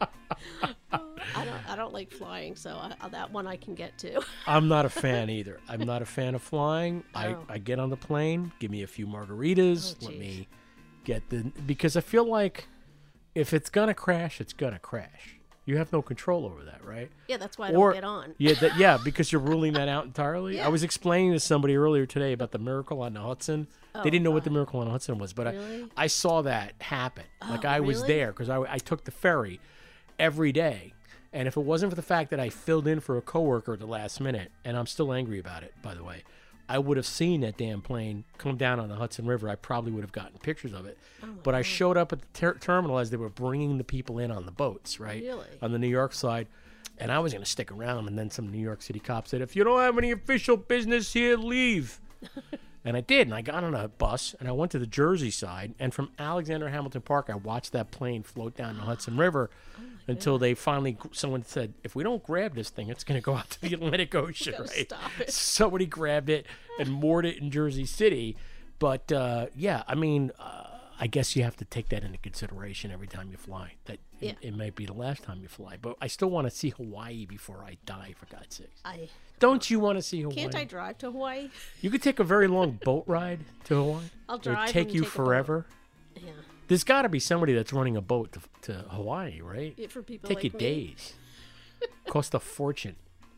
I 0.92 1.44
don't. 1.44 1.70
I 1.70 1.76
don't 1.76 1.92
like 1.92 2.10
flying, 2.10 2.54
so 2.56 2.70
I, 2.70 2.94
uh, 3.00 3.08
that 3.08 3.30
one 3.32 3.46
I 3.46 3.56
can 3.56 3.74
get 3.74 3.96
to. 3.98 4.22
I'm 4.46 4.68
not 4.68 4.84
a 4.84 4.88
fan 4.88 5.28
either. 5.30 5.58
I'm 5.68 5.80
not 5.80 6.00
a 6.02 6.06
fan 6.06 6.34
of 6.34 6.42
flying. 6.42 7.02
I, 7.14 7.28
Oh. 7.34 7.44
I 7.48 7.58
get 7.58 7.78
on 7.78 7.90
the 7.90 7.96
plane, 7.96 8.52
give 8.60 8.70
me 8.70 8.82
a 8.82 8.86
few 8.86 9.06
margaritas, 9.06 9.96
Oh, 10.02 10.06
let 10.06 10.18
me 10.18 10.48
get 11.04 11.28
the 11.30 11.42
because 11.66 11.96
I 11.96 12.00
feel 12.00 12.24
like 12.26 12.66
if 13.34 13.52
it's 13.52 13.68
gonna 13.70 13.94
crash, 13.94 14.40
it's 14.40 14.52
gonna 14.52 14.78
crash. 14.78 15.36
You 15.66 15.78
have 15.78 15.92
no 15.92 16.02
control 16.02 16.44
over 16.44 16.62
that, 16.64 16.84
right? 16.84 17.10
Yeah, 17.26 17.38
that's 17.38 17.56
why 17.56 17.68
I 17.68 17.72
don't 17.72 17.94
get 17.94 18.04
on. 18.04 18.34
Yeah, 18.36 18.54
that, 18.54 18.76
yeah, 18.76 18.98
because 19.04 19.32
you're 19.32 19.40
ruling 19.40 19.72
that 19.74 19.88
out 19.88 20.04
entirely. 20.04 20.60
I 20.60 20.68
was 20.68 20.82
explaining 20.82 21.32
to 21.32 21.40
somebody 21.40 21.76
earlier 21.76 22.04
today 22.04 22.32
about 22.32 22.50
the 22.50 22.58
miracle 22.58 23.00
on 23.00 23.14
the 23.14 23.20
Hudson. 23.20 23.66
Oh, 23.94 24.02
they 24.02 24.10
didn't 24.10 24.24
know 24.24 24.30
what 24.30 24.44
the 24.44 24.50
miracle 24.50 24.80
on 24.80 24.86
the 24.86 24.92
Hudson 24.92 25.18
was, 25.18 25.32
but 25.32 25.46
Really? 25.46 25.84
I, 25.96 26.04
I 26.04 26.06
saw 26.08 26.42
that 26.42 26.74
happen. 26.80 27.24
Oh, 27.40 27.50
like 27.50 27.64
Oh, 27.64 27.68
I 27.68 27.80
was 27.80 28.04
there 28.04 28.32
because 28.32 28.48
I, 28.50 28.60
I 28.60 28.78
took 28.78 29.04
the 29.04 29.10
ferry 29.10 29.60
every 30.18 30.52
day. 30.52 30.92
And 31.32 31.48
if 31.48 31.56
it 31.56 31.62
wasn't 31.62 31.90
for 31.90 31.96
the 31.96 32.02
fact 32.02 32.30
that 32.30 32.38
I 32.38 32.48
filled 32.48 32.86
in 32.86 33.00
for 33.00 33.16
a 33.16 33.22
coworker 33.22 33.72
at 33.72 33.80
the 33.80 33.86
last 33.86 34.20
minute, 34.20 34.52
and 34.64 34.76
I'm 34.76 34.86
still 34.86 35.12
angry 35.12 35.38
about 35.40 35.62
it, 35.64 35.74
by 35.82 35.94
the 35.94 36.04
way, 36.04 36.22
I 36.68 36.78
would 36.78 36.96
have 36.96 37.06
seen 37.06 37.42
that 37.42 37.56
damn 37.56 37.82
plane 37.82 38.24
come 38.38 38.56
down 38.56 38.80
on 38.80 38.88
the 38.88 38.94
Hudson 38.96 39.26
River. 39.26 39.48
I 39.48 39.54
probably 39.54 39.92
would 39.92 40.02
have 40.02 40.12
gotten 40.12 40.38
pictures 40.38 40.72
of 40.72 40.86
it. 40.86 40.98
Oh, 41.22 41.28
but 41.42 41.54
I 41.54 41.62
showed 41.62 41.96
up 41.96 42.12
at 42.12 42.20
the 42.20 42.26
ter- 42.32 42.54
terminal 42.54 42.98
as 42.98 43.10
they 43.10 43.16
were 43.16 43.28
bringing 43.28 43.76
the 43.76 43.84
people 43.84 44.18
in 44.18 44.30
on 44.30 44.46
the 44.46 44.52
boats, 44.52 44.98
right? 44.98 45.22
Really? 45.22 45.46
On 45.60 45.72
the 45.72 45.78
New 45.78 45.88
York 45.88 46.12
side. 46.14 46.46
And 46.98 47.10
I 47.10 47.18
was 47.18 47.32
going 47.32 47.44
to 47.44 47.50
stick 47.50 47.70
around. 47.70 48.08
And 48.08 48.18
then 48.18 48.30
some 48.30 48.50
New 48.50 48.60
York 48.60 48.80
City 48.80 49.00
cop 49.00 49.28
said, 49.28 49.42
if 49.42 49.54
you 49.56 49.64
don't 49.64 49.80
have 49.80 49.98
any 49.98 50.10
official 50.12 50.56
business 50.56 51.12
here, 51.12 51.36
leave. 51.36 52.00
and 52.84 52.96
I 52.96 53.00
did. 53.00 53.26
And 53.26 53.34
I 53.34 53.42
got 53.42 53.64
on 53.64 53.74
a 53.74 53.88
bus 53.88 54.34
and 54.38 54.48
I 54.48 54.52
went 54.52 54.72
to 54.72 54.78
the 54.78 54.86
Jersey 54.86 55.30
side. 55.30 55.74
And 55.78 55.92
from 55.92 56.12
Alexander 56.18 56.68
Hamilton 56.68 57.02
Park, 57.02 57.28
I 57.28 57.34
watched 57.34 57.72
that 57.72 57.90
plane 57.90 58.22
float 58.22 58.56
down 58.56 58.76
the 58.76 58.82
Hudson 58.82 59.16
River 59.16 59.50
oh 59.78 59.82
until 60.06 60.38
they 60.38 60.54
finally, 60.54 60.96
someone 61.12 61.44
said, 61.44 61.74
if 61.82 61.94
we 61.96 62.02
don't 62.02 62.22
grab 62.22 62.54
this 62.54 62.70
thing, 62.70 62.88
it's 62.88 63.04
going 63.04 63.18
to 63.20 63.24
go 63.24 63.34
out 63.34 63.50
to 63.50 63.60
the 63.62 63.74
Atlantic 63.74 64.14
Ocean, 64.14 64.54
right? 64.58 64.68
stop 64.90 65.10
it. 65.20 65.30
Somebody 65.32 65.86
grabbed 65.86 66.28
it 66.30 66.46
and 66.78 66.90
moored 66.92 67.24
it 67.26 67.38
in 67.38 67.50
Jersey 67.50 67.86
City. 67.86 68.36
But 68.78 69.10
uh, 69.12 69.46
yeah, 69.56 69.82
I 69.88 69.94
mean, 69.94 70.30
uh, 70.38 70.66
I 71.00 71.06
guess 71.06 71.34
you 71.36 71.42
have 71.42 71.56
to 71.56 71.64
take 71.64 71.88
that 71.88 72.04
into 72.04 72.18
consideration 72.18 72.90
every 72.90 73.06
time 73.06 73.30
you 73.30 73.36
fly. 73.36 73.72
That 73.86 73.94
it, 73.94 74.36
Yeah. 74.42 74.48
it 74.48 74.56
might 74.56 74.74
be 74.74 74.84
the 74.86 74.92
last 74.92 75.22
time 75.22 75.40
you 75.42 75.48
fly. 75.48 75.76
But 75.80 75.96
I 76.00 76.06
still 76.06 76.28
want 76.30 76.46
to 76.48 76.54
see 76.54 76.70
Hawaii 76.70 77.24
before 77.26 77.64
I 77.66 77.78
die, 77.86 78.14
for 78.18 78.26
God's 78.26 78.56
sakes. 78.56 78.80
I 78.84 79.08
Don't 79.38 79.68
you 79.70 79.80
want 79.80 79.96
to 79.98 80.02
see 80.02 80.20
Hawaii? 80.22 80.36
can't. 80.36 80.54
I 80.54 80.64
drive 80.64 80.98
to 80.98 81.10
Hawaii. 81.10 81.50
You 81.80 81.90
could 81.90 82.02
take 82.02 82.18
a 82.20 82.24
very 82.24 82.46
long 82.48 82.78
boat 82.84 83.04
ride 83.06 83.40
to 83.64 83.74
Hawaii. 83.76 84.02
I'll 84.28 84.36
It 84.36 84.42
drive 84.42 84.66
would 84.66 84.72
take 84.72 84.92
you 84.94 85.02
take 85.02 85.10
forever. 85.10 85.66
Yeah. 86.16 86.30
There's 86.68 86.84
got 86.84 87.02
to 87.02 87.08
be 87.08 87.18
somebody 87.20 87.52
that's 87.54 87.72
running 87.72 87.96
a 87.96 88.00
boat 88.00 88.32
to, 88.32 88.40
to 88.62 88.72
Hawaii, 88.90 89.40
right? 89.40 89.74
Yeah, 89.76 89.88
for 89.88 90.02
people 90.02 90.28
take 90.28 90.36
like 90.38 90.44
you 90.44 90.50
me. 90.52 90.58
days. 90.58 91.14
Cost 92.08 92.34
a 92.34 92.40
fortune, 92.40 92.96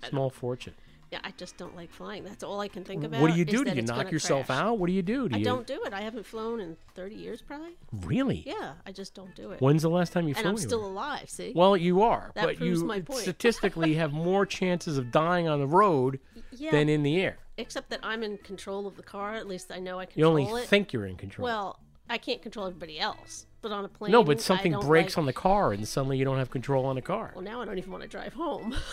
small 0.08 0.30
fortune. 0.30 0.74
Yeah, 1.12 1.20
I 1.22 1.30
just 1.36 1.56
don't 1.56 1.76
like 1.76 1.92
flying. 1.92 2.24
That's 2.24 2.42
all 2.42 2.60
I 2.60 2.66
can 2.66 2.82
think 2.82 3.04
about. 3.04 3.20
What 3.20 3.30
do 3.32 3.38
you 3.38 3.44
do? 3.44 3.64
Do 3.64 3.70
you 3.72 3.82
knock 3.82 4.10
yourself 4.10 4.46
crash. 4.46 4.58
out? 4.58 4.78
What 4.80 4.88
do 4.88 4.92
you 4.92 5.02
do? 5.02 5.28
Do 5.28 5.36
I 5.36 5.38
you 5.38 5.44
don't 5.44 5.64
do 5.64 5.80
it. 5.84 5.92
I 5.92 6.00
haven't 6.00 6.26
flown 6.26 6.58
in 6.58 6.76
30 6.96 7.14
years, 7.14 7.42
probably. 7.42 7.76
really? 7.92 8.42
Yeah, 8.44 8.72
I 8.84 8.90
just 8.90 9.14
don't 9.14 9.32
do 9.36 9.52
it. 9.52 9.60
When's 9.60 9.82
the 9.82 9.88
last 9.88 10.12
time 10.12 10.24
you 10.26 10.34
And 10.34 10.38
flew? 10.38 10.50
I'm 10.50 10.56
anywhere? 10.56 10.68
still 10.68 10.84
alive. 10.84 11.30
See. 11.30 11.52
Well, 11.54 11.76
you 11.76 12.02
are, 12.02 12.32
That 12.34 12.46
but 12.46 12.56
proves 12.56 12.80
you 12.80 12.86
my 12.86 13.00
point. 13.02 13.20
statistically 13.20 13.94
have 14.02 14.12
more 14.12 14.44
chances 14.44 14.98
of 14.98 15.12
dying 15.12 15.46
on 15.46 15.60
the 15.60 15.66
road 15.68 16.18
Yeah. 16.50 16.72
than 16.72 16.88
in 16.88 17.04
the 17.04 17.20
air. 17.20 17.38
Except 17.56 17.88
that 17.90 18.00
I'm 18.02 18.24
in 18.24 18.38
control 18.38 18.88
of 18.88 18.96
the 18.96 19.04
car. 19.04 19.34
At 19.34 19.46
least 19.46 19.70
I 19.70 19.78
know 19.78 20.00
I 20.00 20.08
You 20.16 20.24
only 20.26 20.42
it. 20.44 20.66
think 20.68 20.92
you're 20.92 21.06
in 21.06 21.16
control. 21.16 21.44
Well, 21.44 21.78
I 22.08 22.18
can't 22.18 22.42
control 22.42 22.66
everybody 22.66 22.98
else. 23.00 23.46
But 23.62 23.72
on 23.72 23.84
a 23.84 23.88
plane, 23.88 24.12
no, 24.12 24.22
but 24.22 24.40
something 24.40 24.78
breaks 24.80 25.14
like- 25.14 25.18
on 25.18 25.26
the 25.26 25.32
car, 25.32 25.72
and 25.72 25.86
suddenly 25.88 26.18
you 26.18 26.24
don't 26.24 26.38
have 26.38 26.50
control 26.50 26.86
on 26.86 26.94
the 26.94 27.02
car. 27.02 27.32
Well, 27.34 27.42
now 27.42 27.60
I 27.60 27.64
don't 27.64 27.78
even 27.78 27.90
want 27.90 28.02
to 28.02 28.08
drive 28.08 28.32
home. 28.32 28.76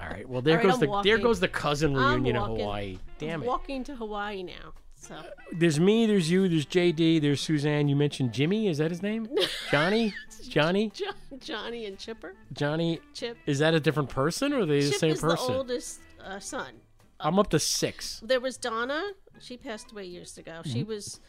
All 0.00 0.08
right. 0.08 0.28
Well, 0.28 0.42
there 0.42 0.56
right, 0.56 0.66
goes 0.66 0.74
I'm 0.74 0.80
the 0.80 1.02
there 1.02 1.18
goes 1.18 1.40
the 1.40 1.48
cousin 1.48 1.94
reunion 1.94 2.36
of 2.36 2.48
Hawaii. 2.48 2.98
Damn 3.18 3.40
I'm 3.40 3.42
it. 3.42 3.46
Walking 3.46 3.84
to 3.84 3.94
Hawaii 3.94 4.42
now. 4.42 4.72
So 4.94 5.16
There's 5.52 5.78
me. 5.80 6.06
There's 6.06 6.30
you. 6.30 6.48
There's 6.48 6.66
JD. 6.66 7.20
There's 7.20 7.40
Suzanne. 7.40 7.88
You 7.88 7.96
mentioned 7.96 8.32
Jimmy. 8.32 8.68
Is 8.68 8.78
that 8.78 8.90
his 8.90 9.02
name? 9.02 9.28
Johnny. 9.70 10.14
Johnny. 10.48 10.90
Jo- 10.90 11.36
Johnny 11.38 11.86
and 11.86 11.98
Chipper. 11.98 12.34
Johnny. 12.52 13.00
Chip. 13.14 13.36
Is 13.46 13.60
that 13.60 13.74
a 13.74 13.80
different 13.80 14.08
person, 14.08 14.52
or 14.52 14.60
are 14.60 14.66
they 14.66 14.80
the 14.80 14.90
Chip 14.90 14.98
same 14.98 15.12
is 15.12 15.20
person? 15.20 15.52
the 15.52 15.58
oldest 15.58 16.00
uh, 16.24 16.38
son. 16.38 16.74
I'm 17.18 17.38
up 17.38 17.50
to 17.50 17.58
six. 17.58 18.20
There 18.24 18.40
was 18.40 18.56
Donna. 18.56 19.02
She 19.40 19.56
passed 19.56 19.90
away 19.92 20.04
years 20.06 20.36
ago. 20.38 20.62
She 20.64 20.82
Mhm. 20.84 20.86
was, 20.86 21.20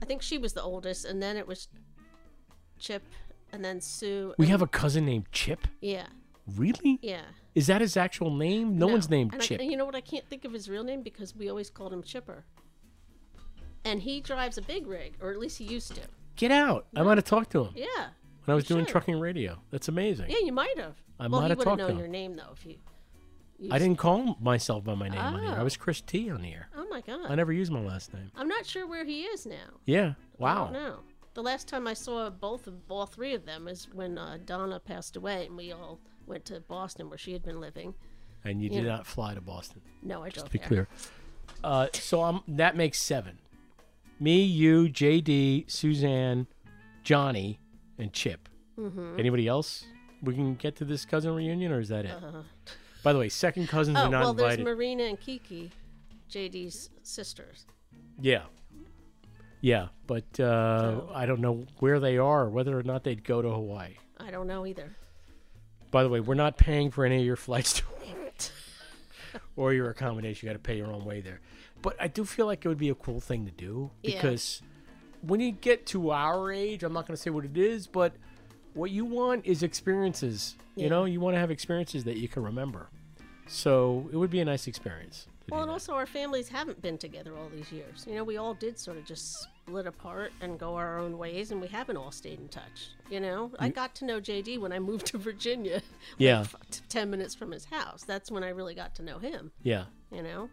I 0.00 0.04
think 0.06 0.22
she 0.22 0.38
was 0.38 0.52
the 0.54 0.62
oldest, 0.62 1.04
and 1.04 1.22
then 1.22 1.36
it 1.36 1.46
was 1.46 1.68
Chip, 2.78 3.02
and 3.52 3.64
then 3.64 3.80
Sue. 3.80 4.34
We 4.38 4.44
and- 4.46 4.50
have 4.52 4.62
a 4.62 4.66
cousin 4.66 5.04
named 5.04 5.26
Chip. 5.32 5.66
Yeah. 5.80 6.06
Really? 6.56 6.98
Yeah. 7.02 7.22
Is 7.54 7.66
that 7.66 7.80
his 7.80 7.96
actual 7.96 8.30
name? 8.34 8.78
No, 8.78 8.86
one's 8.86 9.08
named 9.10 9.32
And 9.32 9.42
I- 9.42 9.44
Chip. 9.46 9.60
and 9.60 9.70
you 9.70 9.76
know 9.76 9.84
what? 9.84 9.96
I 9.96 10.00
can't 10.00 10.28
think 10.28 10.44
of 10.44 10.52
his 10.52 10.68
real 10.68 10.84
name 10.84 11.02
because 11.02 11.34
we 11.34 11.48
always 11.48 11.70
called 11.70 11.92
him 11.92 12.02
Chipper. 12.02 12.44
And 13.84 14.02
he 14.02 14.20
drives 14.20 14.58
a 14.58 14.62
big 14.62 14.86
rig, 14.86 15.14
or 15.20 15.30
at 15.30 15.38
least 15.38 15.58
he 15.58 15.64
used 15.64 15.94
to. 15.94 16.02
Get 16.36 16.50
out! 16.50 16.86
I 16.94 17.02
might 17.02 17.18
have 17.18 17.24
talked 17.24 17.50
to 17.52 17.64
him 17.64 17.72
Yeah. 17.76 17.86
when 18.44 18.52
I 18.52 18.54
was 18.54 18.64
doing 18.64 18.84
should. 18.84 18.92
trucking 18.92 19.18
radio. 19.18 19.60
That's 19.70 19.88
amazing. 19.88 20.28
Yeah, 20.30 20.38
you 20.38 20.52
might 20.52 20.76
have. 20.78 20.96
I 21.18 21.28
well, 21.28 21.40
might 21.40 21.50
have 21.50 21.58
talked 21.58 21.64
to 21.64 21.70
him. 21.70 21.78
Well, 21.78 21.78
he 21.78 21.82
would 21.82 21.88
have 21.88 21.88
known 21.88 21.98
your 21.98 22.08
name 22.08 22.36
though 22.36 22.52
if 22.52 22.66
you. 22.66 22.78
I 23.70 23.78
didn't 23.78 23.96
call 23.98 24.36
myself 24.40 24.84
by 24.84 24.94
my 24.94 25.08
name 25.08 25.18
on 25.18 25.40
here. 25.40 25.50
I 25.50 25.60
Oh. 25.60 25.64
was 25.64 25.76
Chris 25.76 26.00
T 26.00 26.30
on 26.30 26.42
here. 26.42 26.68
Oh 26.76 26.86
my 26.90 27.00
god. 27.00 27.30
I 27.30 27.34
never 27.34 27.52
used 27.52 27.72
my 27.72 27.80
last 27.80 28.12
name. 28.12 28.30
I'm 28.36 28.48
not 28.48 28.66
sure 28.66 28.86
where 28.86 29.04
he 29.04 29.22
is 29.22 29.46
now. 29.46 29.80
Yeah. 29.86 30.14
Wow. 30.38 30.70
don't. 30.72 31.00
The 31.34 31.42
last 31.42 31.68
time 31.68 31.86
I 31.86 31.94
saw 31.94 32.30
both 32.30 32.66
of 32.66 32.74
all 32.90 33.06
three 33.06 33.34
of 33.34 33.44
them 33.46 33.68
is 33.68 33.88
when 33.92 34.16
uh, 34.18 34.38
Donna 34.44 34.80
passed 34.80 35.16
away, 35.16 35.46
and 35.46 35.56
we 35.56 35.70
all 35.72 36.00
went 36.26 36.44
to 36.46 36.60
Boston 36.60 37.08
where 37.10 37.18
she 37.18 37.32
had 37.32 37.42
been 37.42 37.60
living. 37.60 37.94
And 38.44 38.62
you 38.62 38.70
Yeah. 38.70 38.80
did 38.80 38.86
not 38.88 39.06
fly 39.06 39.34
to 39.34 39.40
Boston. 39.40 39.82
No, 40.02 40.22
I 40.22 40.30
Just 40.30 40.46
to 40.46 40.52
be 40.52 40.58
there. 40.58 40.66
clear. 40.68 40.88
Uh, 41.64 41.88
so 41.92 42.22
I'm, 42.22 42.40
that 42.48 42.76
makes 42.76 42.98
seven. 43.00 43.38
Me, 44.18 44.42
you, 44.42 44.88
JD, 44.88 45.64
Suzanne, 45.68 46.46
Johnny, 47.02 47.60
and 47.98 48.12
Chip. 48.12 48.48
Mhm. 48.78 49.18
Anybody 49.18 49.46
else? 49.46 49.84
We 50.22 50.34
can 50.34 50.54
get 50.54 50.76
to 50.76 50.84
this 50.86 51.04
cousin 51.04 51.34
reunion, 51.34 51.70
or 51.72 51.80
is 51.80 51.88
that 51.88 52.04
it? 52.06 52.12
Uh, 52.12 52.42
By 53.06 53.12
the 53.12 53.20
way, 53.20 53.28
second 53.28 53.68
cousins 53.68 53.96
oh 53.96 54.06
are 54.06 54.08
not 54.08 54.20
well, 54.20 54.30
invited. 54.30 54.66
there's 54.66 54.76
Marina 54.76 55.04
and 55.04 55.20
Kiki, 55.20 55.70
JD's 56.28 56.90
sisters. 57.04 57.64
Yeah. 58.20 58.42
Yeah, 59.60 59.90
but 60.08 60.40
uh, 60.40 61.02
I 61.14 61.24
don't 61.24 61.38
know 61.38 61.66
where 61.78 62.00
they 62.00 62.18
are, 62.18 62.48
whether 62.48 62.76
or 62.76 62.82
not 62.82 63.04
they'd 63.04 63.22
go 63.22 63.40
to 63.40 63.48
Hawaii. 63.48 63.92
I 64.18 64.32
don't 64.32 64.48
know 64.48 64.66
either. 64.66 64.96
By 65.92 66.02
the 66.02 66.08
way, 66.08 66.18
we're 66.18 66.34
not 66.34 66.56
paying 66.58 66.90
for 66.90 67.04
any 67.04 67.20
of 67.20 67.24
your 67.24 67.36
flights 67.36 67.74
to 67.74 67.84
or 69.56 69.72
your 69.72 69.88
accommodation. 69.90 70.44
You 70.44 70.52
got 70.52 70.58
to 70.58 70.68
pay 70.68 70.76
your 70.76 70.92
own 70.92 71.04
way 71.04 71.20
there. 71.20 71.40
But 71.82 71.94
I 72.00 72.08
do 72.08 72.24
feel 72.24 72.46
like 72.46 72.64
it 72.64 72.68
would 72.68 72.76
be 72.76 72.88
a 72.88 72.96
cool 72.96 73.20
thing 73.20 73.44
to 73.46 73.52
do 73.52 73.88
Yeah. 74.02 74.16
because 74.16 74.62
when 75.22 75.38
you 75.38 75.52
get 75.52 75.86
to 75.86 76.10
our 76.10 76.50
age, 76.50 76.82
I'm 76.82 76.92
not 76.92 77.06
going 77.06 77.14
to 77.14 77.22
say 77.22 77.30
what 77.30 77.44
it 77.44 77.56
is, 77.56 77.86
but 77.86 78.14
what 78.74 78.90
you 78.90 79.04
want 79.04 79.46
is 79.46 79.62
experiences. 79.62 80.56
You 80.74 80.90
know, 80.90 81.04
you 81.04 81.20
want 81.20 81.36
to 81.36 81.40
have 81.40 81.52
experiences 81.52 82.02
that 82.04 82.16
you 82.16 82.26
can 82.26 82.42
remember. 82.42 82.88
So 83.48 84.08
it 84.12 84.16
would 84.16 84.30
be 84.30 84.40
a 84.40 84.44
nice 84.44 84.66
experience. 84.66 85.26
Well, 85.48 85.62
and 85.62 85.70
also 85.70 85.94
our 85.94 86.06
families 86.06 86.48
haven't 86.48 86.82
been 86.82 86.98
together 86.98 87.36
all 87.38 87.48
these 87.48 87.70
years. 87.70 88.04
You 88.08 88.16
know, 88.16 88.24
we 88.24 88.36
all 88.36 88.52
did 88.54 88.80
sort 88.80 88.96
of 88.96 89.04
just 89.04 89.32
split 89.64 89.86
apart 89.86 90.32
and 90.40 90.58
go 90.58 90.74
our 90.74 90.98
own 90.98 91.18
ways, 91.18 91.52
and 91.52 91.60
we 91.60 91.68
haven't 91.68 91.96
all 91.96 92.10
stayed 92.10 92.40
in 92.40 92.48
touch. 92.48 92.88
You 93.08 93.20
know, 93.20 93.52
I 93.60 93.68
got 93.68 93.94
to 93.96 94.04
know 94.04 94.20
JD 94.20 94.58
when 94.58 94.72
I 94.72 94.80
moved 94.80 95.06
to 95.12 95.18
Virginia. 95.18 95.74
like, 95.74 95.82
Yeah. 96.18 96.40
f- 96.40 96.56
ten 96.88 97.10
minutes 97.10 97.36
from 97.36 97.52
his 97.52 97.66
house. 97.66 98.02
That's 98.02 98.28
when 98.28 98.42
I 98.42 98.48
really 98.48 98.74
got 98.74 98.96
to 98.96 99.02
know 99.02 99.18
him. 99.20 99.52
Yeah. 99.62 99.84
You 100.10 100.22
know. 100.24 100.48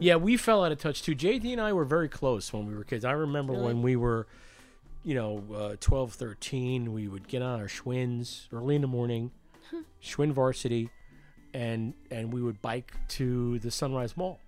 Yeah, 0.00 0.16
we 0.16 0.36
fell 0.38 0.64
out 0.64 0.72
of 0.72 0.78
touch 0.78 1.02
too. 1.02 1.14
JD 1.14 1.52
and 1.52 1.60
I 1.60 1.72
were 1.74 1.84
very 1.84 2.08
close 2.08 2.50
when 2.52 2.66
we 2.66 2.74
were 2.74 2.84
kids. 2.84 3.04
I 3.04 3.12
remember 3.12 3.52
Really? 3.54 3.64
when 3.66 3.82
we 3.82 3.96
were, 3.96 4.26
you 5.02 5.14
know, 5.14 5.42
uh, 5.54 5.76
12, 5.80 6.12
13, 6.14 6.92
we 6.94 7.06
would 7.08 7.26
get 7.28 7.40
on 7.42 7.58
our 7.60 7.68
Schwinns 7.68 8.48
early 8.52 8.76
in 8.76 8.82
the 8.82 8.86
morning, 8.88 9.30
Schwinn 10.02 10.32
Varsity, 10.32 10.90
and 11.54 11.94
and 12.10 12.32
we 12.32 12.42
would 12.42 12.60
bike 12.62 12.92
to 13.08 13.58
the 13.60 13.70
Sunrise 13.70 14.16
Mall. 14.16 14.38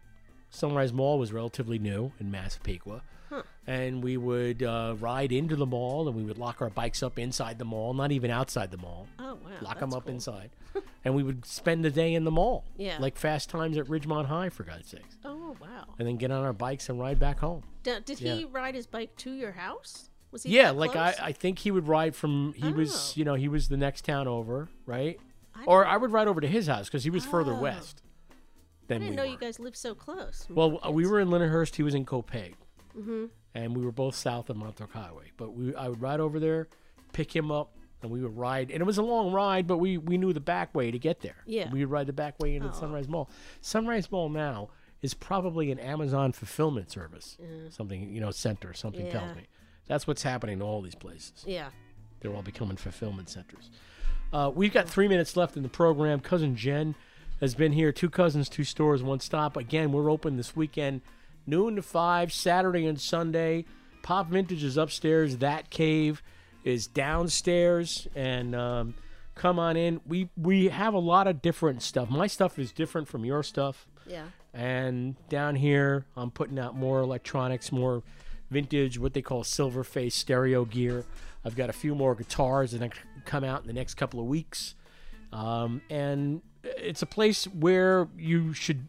Sunrise 0.51 0.93
Mall 0.93 1.19
was 1.19 1.33
relatively 1.33 1.79
new 1.79 2.13
in 2.19 2.31
Massapequa. 2.31 3.03
Huh. 3.29 3.43
And 3.67 4.03
we 4.03 4.17
would 4.17 4.65
uh, 4.65 4.97
ride 4.99 5.31
into 5.31 5.55
the 5.55 5.67
mall 5.67 6.09
and 6.09 6.17
we 6.17 6.25
would 6.25 6.39
lock 6.39 6.61
our 6.61 6.71
bikes 6.71 7.01
up 7.01 7.17
inside 7.17 7.61
the 7.61 7.65
mall, 7.65 7.95
not 7.95 8.11
even 8.11 8.29
outside 8.33 8.73
the 8.73 8.77
mall. 8.77 9.07
Oh 9.21 9.35
wow. 9.45 9.51
lock 9.61 9.79
them 9.79 9.95
up 9.95 10.07
cool. 10.07 10.15
inside. 10.15 10.51
and 11.05 11.15
we 11.15 11.23
would 11.23 11.47
spend 11.47 11.85
the 11.85 11.91
day 11.91 12.15
in 12.15 12.25
the 12.25 12.33
mall. 12.33 12.65
Yeah. 12.77 12.97
Like 12.99 13.17
fast 13.17 13.49
times 13.49 13.79
at 13.79 13.87
Ridgemont 13.87 14.27
High, 14.27 14.49
for 14.49 14.65
God's 14.65 14.89
sakes 14.89 15.17
Oh 15.25 15.55
wow. 15.61 15.85
and 15.99 16.09
then 16.09 16.17
get 16.17 16.33
on 16.33 16.43
our 16.43 16.53
bikes 16.53 16.89
and 16.89 16.99
ride 16.99 17.21
back 17.21 17.39
home. 17.39 17.63
D- 17.85 17.93
did 18.05 18.19
he 18.19 18.45
ride 18.47 18.75
his 18.75 18.89
bike 18.89 19.15
to 19.19 19.31
your 19.31 19.53
house? 19.53 20.11
Was 20.33 20.43
he? 20.43 20.57
Yeah, 20.57 20.71
like 20.71 20.97
I. 20.97 21.15
I 21.21 21.33
think 21.33 21.61
he 21.61 21.71
would 21.71 21.87
ride 21.89 22.17
from 22.17 22.53
he 22.55 22.69
Oh. 22.69 22.73
was 22.73 23.17
you 23.17 23.25
know 23.25 23.35
he 23.35 23.47
was 23.49 23.69
the 23.69 23.77
next 23.77 24.05
town 24.05 24.27
over, 24.27 24.69
right? 24.87 25.21
Or 25.67 25.85
I 25.87 25.97
would 25.97 26.13
ride 26.13 26.29
over 26.29 26.41
to 26.41 26.47
his 26.49 26.67
house 26.67 26.87
because 26.87 27.05
he 27.05 27.11
was 27.11 27.25
further 27.25 27.53
Oh. 27.53 27.61
west 27.61 28.03
I 28.31 28.35
than 28.89 29.01
didn't 29.01 29.11
we 29.11 29.17
know 29.17 29.23
were. 29.25 29.29
you 29.29 29.39
guys 29.39 29.59
lived 29.61 29.77
so 29.77 29.95
close. 29.95 30.47
well, 30.51 30.81
we 30.93 31.07
were 31.07 31.21
in 31.21 31.29
Lindenhurst. 31.29 31.77
He 31.77 31.83
was 31.83 31.95
in 31.95 32.05
Copiague, 32.05 32.57
Mm-hmm. 32.97 33.27
and 33.55 33.77
we 33.77 33.85
were 33.85 33.93
both 33.93 34.15
south 34.17 34.51
of 34.51 34.57
Montauk 34.57 34.93
Highway. 34.93 35.31
But 35.37 35.55
we 35.55 35.75
I 35.75 35.89
would 35.89 36.01
ride 36.01 36.21
over 36.21 36.41
there, 36.41 36.69
pick 37.13 37.35
him 37.35 37.51
up, 37.51 37.77
and 38.03 38.11
we 38.11 38.21
would 38.23 38.37
ride. 38.37 38.71
And 38.71 38.81
it 38.81 38.85
was 38.85 38.99
a 38.99 39.03
long 39.03 39.33
ride, 39.33 39.67
but 39.67 39.79
we 39.79 39.99
we 39.99 40.17
knew 40.19 40.33
the 40.33 40.41
back 40.41 40.75
way 40.75 40.91
to 40.91 40.99
get 40.99 41.21
there. 41.21 41.43
Yeah. 41.47 41.71
we 41.71 41.81
would 41.81 41.91
ride 41.91 42.07
the 42.07 42.13
back 42.13 42.39
way 42.41 42.57
into 42.57 42.69
the. 42.69 42.75
Sunrise 42.75 43.07
Mall. 43.09 43.29
Sunrise 43.61 44.11
Mall 44.11 44.29
now 44.29 44.71
is 45.03 45.15
probably 45.15 45.71
an 45.71 45.79
Amazon 45.79 46.33
fulfillment 46.33 46.91
service, 46.91 47.39
something 47.71 48.11
you 48.13 48.21
know 48.21 48.31
center. 48.31 48.73
Something 48.75 49.07
Yeah. 49.07 49.13
tells 49.13 49.37
me 49.37 49.47
that's 49.87 50.07
what's 50.07 50.23
happening 50.23 50.59
to 50.61 50.65
all 50.65 50.83
these 50.83 50.95
places. 50.97 51.45
Yeah. 51.47 51.69
They're 52.21 52.35
all 52.35 52.43
becoming 52.43 52.77
fulfillment 52.77 53.29
centers. 53.31 53.71
Uh, 54.33 54.51
we've 54.55 54.73
got 54.73 54.89
three 54.89 55.09
minutes 55.09 55.37
left 55.37 55.57
in 55.57 55.63
the 55.63 55.69
program. 55.69 56.21
Cousin 56.21 56.57
Jen 56.57 56.95
has 57.41 57.55
been 57.55 57.73
here. 57.73 57.93
Two 57.93 58.11
cousins, 58.11 58.49
two 58.49 58.65
stores, 58.65 59.03
one 59.03 59.21
stop. 59.21 59.57
Again, 59.57 59.93
we're 59.93 60.11
open 60.11 60.37
this 60.37 60.55
weekend, 60.55 61.01
noon 61.47 61.77
to 61.77 61.83
five, 61.83 62.33
Saturday 62.33 62.87
and 62.87 63.01
Sunday. 63.01 63.65
Pop 64.03 64.29
Vintage 64.29 64.65
is 64.65 64.77
upstairs. 64.77 65.39
That 65.39 65.71
cave 65.71 66.23
is 66.65 66.87
downstairs, 66.87 68.07
and 68.15 68.55
um, 68.55 68.95
come 69.35 69.59
on 69.59 69.77
in. 69.77 70.01
We 70.07 70.29
we 70.37 70.69
have 70.69 70.95
a 70.95 70.99
lot 70.99 71.27
of 71.27 71.43
different 71.43 71.83
stuff. 71.83 72.09
My 72.11 72.27
stuff 72.27 72.59
is 72.59 72.73
different 72.73 73.09
from 73.09 73.25
your 73.25 73.43
stuff. 73.43 73.87
Yeah. 74.07 74.25
And 74.53 75.17
down 75.29 75.57
here, 75.57 76.07
I'm 76.17 76.31
putting 76.31 76.59
out 76.59 76.77
more 76.77 77.01
electronics, 77.01 77.71
more 77.71 78.03
vintage, 78.51 78.99
what 78.99 79.15
they 79.15 79.23
call 79.23 79.45
silver 79.45 79.85
face 79.85 80.15
stereo 80.15 80.65
gear. 80.65 81.05
I've 81.45 81.57
got 81.57 81.71
a 81.71 81.73
few 81.73 81.95
more 81.95 82.15
guitars 82.15 82.73
that 82.73 82.83
come 83.25 83.45
out 83.45 83.61
in 83.63 83.67
the 83.67 83.73
next 83.73 83.95
couple 83.95 84.21
of 84.21 84.27
weeks. 84.27 84.75
Um, 85.33 85.81
and 85.91 86.43
it's 86.65 87.03
a 87.03 87.07
place 87.07 87.45
where 87.47 88.09
you 88.19 88.53
should 88.53 88.87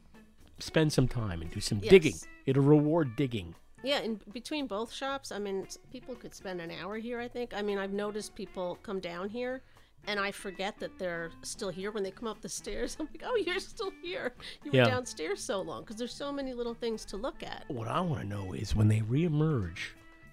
spend 0.60 0.92
some 0.94 1.08
time 1.08 1.42
and 1.42 1.52
do 1.52 1.60
some 1.60 1.80
digging. 1.80 2.16
It'll 2.46 2.64
reward 2.64 3.16
digging. 3.16 3.56
Yeah, 3.84 4.00
in 4.02 4.20
between 4.32 4.68
both 4.68 4.92
shops, 4.94 5.32
I 5.32 5.40
mean, 5.40 5.68
people 5.92 6.14
could 6.16 6.36
spend 6.36 6.62
an 6.62 6.72
hour 6.72 6.98
here. 6.98 7.20
I 7.20 7.28
think. 7.28 7.54
I 7.56 7.62
mean, 7.62 7.78
I've 7.80 7.94
noticed 7.94 8.36
people 8.36 8.78
come 8.84 9.00
down 9.00 9.28
here, 9.30 9.62
and 10.08 10.20
I 10.20 10.32
forget 10.32 10.80
that 10.80 11.00
they're 11.00 11.32
still 11.42 11.70
here 11.70 11.92
when 11.92 12.04
they 12.04 12.12
come 12.12 12.28
up 12.28 12.42
the 12.42 12.50
stairs. 12.62 12.96
I'm 13.00 13.08
like, 13.12 13.24
oh, 13.26 13.36
you're 13.38 13.60
still 13.60 13.92
here. 14.04 14.34
You 14.64 14.72
were 14.72 14.78
Yeah. 14.78 14.86
downstairs 14.86 15.44
so 15.44 15.62
long 15.62 15.82
because 15.82 15.96
there's 15.96 16.14
so 16.14 16.32
many 16.32 16.54
little 16.54 16.76
things 16.76 17.06
to 17.06 17.18
look 17.18 17.42
at. 17.44 17.66
What 17.70 17.88
I 17.88 18.02
want 18.02 18.22
to 18.22 18.28
know 18.28 18.54
is 18.54 18.76
when 18.76 18.88
they 18.88 19.00
reemerge, 19.00 19.80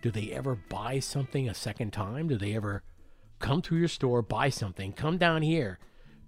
do 0.03 0.11
they 0.11 0.31
ever 0.33 0.55
buy 0.69 0.99
something 1.01 1.49
a 1.49 1.55
second 1.55 1.93
time? 1.95 2.29
Do 2.29 2.37
they 2.37 2.55
ever 2.55 2.83
come 3.39 3.63
to 3.63 3.77
your 3.77 3.89
store, 3.89 4.23
buy 4.23 4.49
something, 4.49 4.93
come 4.93 5.19
down 5.19 5.43
here, 5.43 5.79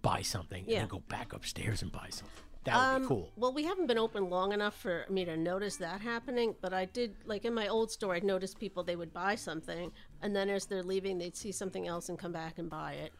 buy 0.02 0.22
something, 0.22 0.64
Yeah. 0.66 0.74
and 0.74 0.82
then 0.82 0.88
go 0.88 1.00
back 1.08 1.32
upstairs 1.32 1.82
and 1.82 1.90
buy 1.92 2.08
something? 2.10 2.44
That 2.64 2.74
would 2.76 2.96
Um, 2.96 3.02
be 3.02 3.08
cool. 3.08 3.32
Well, 3.36 3.52
we 3.54 3.64
haven't 3.64 3.86
been 3.86 3.96
open 3.98 4.28
long 4.28 4.52
enough 4.52 4.76
for 4.78 5.06
me 5.08 5.24
to 5.24 5.36
notice 5.36 5.76
that 5.78 6.02
happening, 6.02 6.54
but 6.60 6.74
I 6.74 6.84
did, 6.84 7.16
like 7.24 7.44
in 7.46 7.54
my 7.54 7.68
old 7.68 7.90
store, 7.90 8.14
I'd 8.14 8.24
notice 8.24 8.54
people, 8.54 8.82
they 8.84 8.96
would 8.96 9.12
buy 9.14 9.34
something, 9.34 9.90
and 10.20 10.36
then 10.36 10.50
as 10.50 10.66
they're 10.66 10.82
leaving, 10.82 11.16
they'd 11.18 11.36
see 11.36 11.52
something 11.52 11.86
else 11.86 12.08
and 12.10 12.18
come 12.18 12.32
back 12.32 12.58
and 12.58 12.68
buy 12.68 12.92
it. 12.94 13.12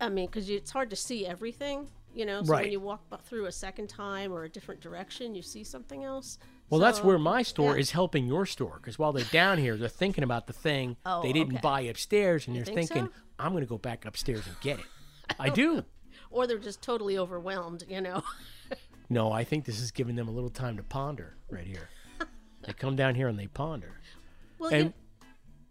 I 0.00 0.08
mean, 0.08 0.26
because 0.26 0.48
it's 0.48 0.70
hard 0.70 0.90
to 0.90 0.96
see 0.96 1.26
everything, 1.26 1.90
you 2.14 2.26
know? 2.26 2.42
So 2.44 2.52
Right. 2.52 2.62
when 2.64 2.72
you 2.72 2.80
walk 2.80 3.22
through 3.24 3.46
a 3.46 3.52
second 3.52 3.88
time 3.88 4.32
or 4.32 4.44
a 4.44 4.48
different 4.48 4.80
direction, 4.80 5.34
you 5.34 5.42
see 5.42 5.64
something 5.64 6.04
else. 6.04 6.38
Well, 6.68 6.80
that's 6.80 7.02
where 7.02 7.18
my 7.18 7.42
store 7.42 7.74
yeah. 7.74 7.80
is 7.80 7.92
helping 7.92 8.26
your 8.26 8.44
store 8.46 8.78
because 8.80 8.98
while 8.98 9.12
they're 9.12 9.24
down 9.26 9.58
here, 9.58 9.76
they're 9.76 9.88
thinking 9.88 10.24
about 10.24 10.46
the 10.46 10.52
thing 10.52 10.96
Oh, 11.06 11.22
they 11.22 11.32
didn't 11.32 11.54
okay. 11.54 11.60
buy 11.62 11.80
upstairs, 11.82 12.46
and 12.46 12.56
You 12.56 12.64
they're 12.64 12.74
think 12.74 12.88
thinking, 12.88 13.06
so? 13.06 13.22
"I'm 13.38 13.52
going 13.52 13.62
to 13.62 13.68
go 13.68 13.78
back 13.78 14.04
upstairs 14.04 14.46
and 14.46 14.56
get 14.60 14.78
it." 14.80 14.86
I 15.38 15.48
do. 15.48 15.84
Or 16.30 16.46
they're 16.46 16.58
just 16.58 16.82
totally 16.82 17.18
overwhelmed, 17.18 17.84
you 17.88 18.00
know? 18.00 18.22
No, 19.08 19.30
I 19.30 19.44
think 19.44 19.64
this 19.64 19.80
is 19.80 19.92
giving 19.92 20.16
them 20.16 20.26
a 20.26 20.32
little 20.32 20.50
time 20.50 20.76
to 20.78 20.82
ponder 20.82 21.36
right 21.48 21.64
here. 21.64 21.88
they 22.66 22.72
come 22.72 22.96
down 22.96 23.14
here 23.14 23.28
and 23.28 23.38
they 23.38 23.46
ponder. 23.46 23.92
Well, 24.58 24.70
and 24.74 24.92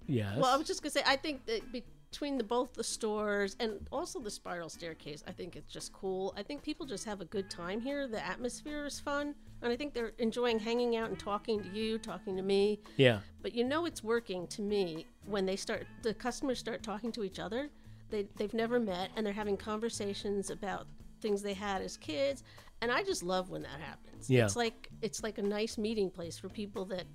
you- 0.08 0.16
yes, 0.16 0.38
Well, 0.38 0.46
I 0.54 0.56
was 0.56 0.66
just 0.68 0.82
gonna 0.82 0.91
say, 0.91 1.04
I 1.06 1.18
think 1.18 1.46
that 1.48 1.62
between 1.74 2.38
the 2.38 2.46
both 2.46 2.74
the 2.76 2.84
stores 2.84 3.58
and 3.60 3.86
also 3.91 4.22
the 4.22 4.32
spiral 4.32 4.70
staircase, 4.70 5.22
I 5.28 5.34
think 5.34 5.58
it's 5.58 5.70
just 5.70 5.91
cool. 5.91 6.34
I 6.38 6.43
think 6.43 6.64
people 6.64 6.86
just 6.86 7.04
have 7.04 7.20
a 7.20 7.26
good 7.26 7.50
time 7.50 7.82
here. 7.82 8.08
The 8.08 8.26
atmosphere 8.26 8.86
is 8.86 9.02
fun, 9.02 9.36
and 9.66 9.74
I 9.74 9.76
think 9.76 9.95
they're 9.95 10.13
enjoying 10.20 10.59
hanging 10.59 10.95
out 10.95 11.09
and 11.09 11.18
talking 11.18 11.59
to 11.59 11.70
you, 11.70 11.97
talking 11.97 12.38
to 12.38 12.43
me. 12.43 12.80
yeah, 12.97 13.20
But 13.41 13.55
you 13.55 13.63
know, 13.63 13.86
it's 13.86 14.03
working 14.03 14.45
to 14.47 14.61
me 14.61 15.07
when 15.26 15.47
they 15.47 15.55
start. 15.55 15.88
The 16.03 16.13
customers 16.13 16.59
start 16.59 16.84
talking 16.84 17.11
to 17.13 17.24
each 17.24 17.39
other. 17.39 17.70
They 18.11 18.28
they've 18.38 18.53
never 18.53 18.80
met, 18.80 19.09
and 19.16 19.26
they're 19.26 19.34
having 19.34 19.57
conversations 19.57 20.51
about 20.51 20.86
things 21.20 21.41
they 21.41 21.55
had 21.55 21.82
as 21.82 21.97
kids. 21.97 22.43
And 22.82 22.91
I 22.91 23.01
just 23.01 23.24
love 23.24 23.49
when 23.49 23.63
that 23.63 23.80
happens. 23.82 24.30
Yeah. 24.30 24.45
It's 24.45 24.55
like 24.55 24.89
it's 25.01 25.24
like 25.24 25.39
a 25.39 25.41
nice 25.41 25.80
meeting 25.80 26.11
place 26.11 26.38
for 26.38 26.47
people 26.47 26.86
that 26.86 27.05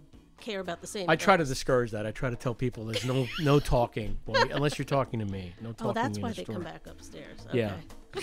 care 0.40 0.58
about 0.58 0.80
the 0.80 0.88
same. 0.88 1.08
I 1.08 1.14
try 1.14 1.36
to 1.36 1.44
discourage 1.44 1.92
that. 1.92 2.04
I 2.04 2.10
try 2.10 2.30
to 2.30 2.36
tell 2.36 2.54
people 2.54 2.84
there's 2.84 3.04
no 3.04 3.28
no 3.38 3.60
talking 3.60 4.18
well, 4.26 4.44
unless 4.50 4.76
you're 4.76 4.86
talking 4.86 5.20
to 5.20 5.26
me. 5.26 5.54
No 5.60 5.70
talking. 5.70 5.86
Oh, 5.86 5.92
that's 5.92 6.18
why 6.18 6.30
the 6.30 6.36
they 6.36 6.42
store. 6.42 6.54
come 6.56 6.64
back 6.64 6.86
upstairs. 6.88 7.38
Yeah. 7.52 7.74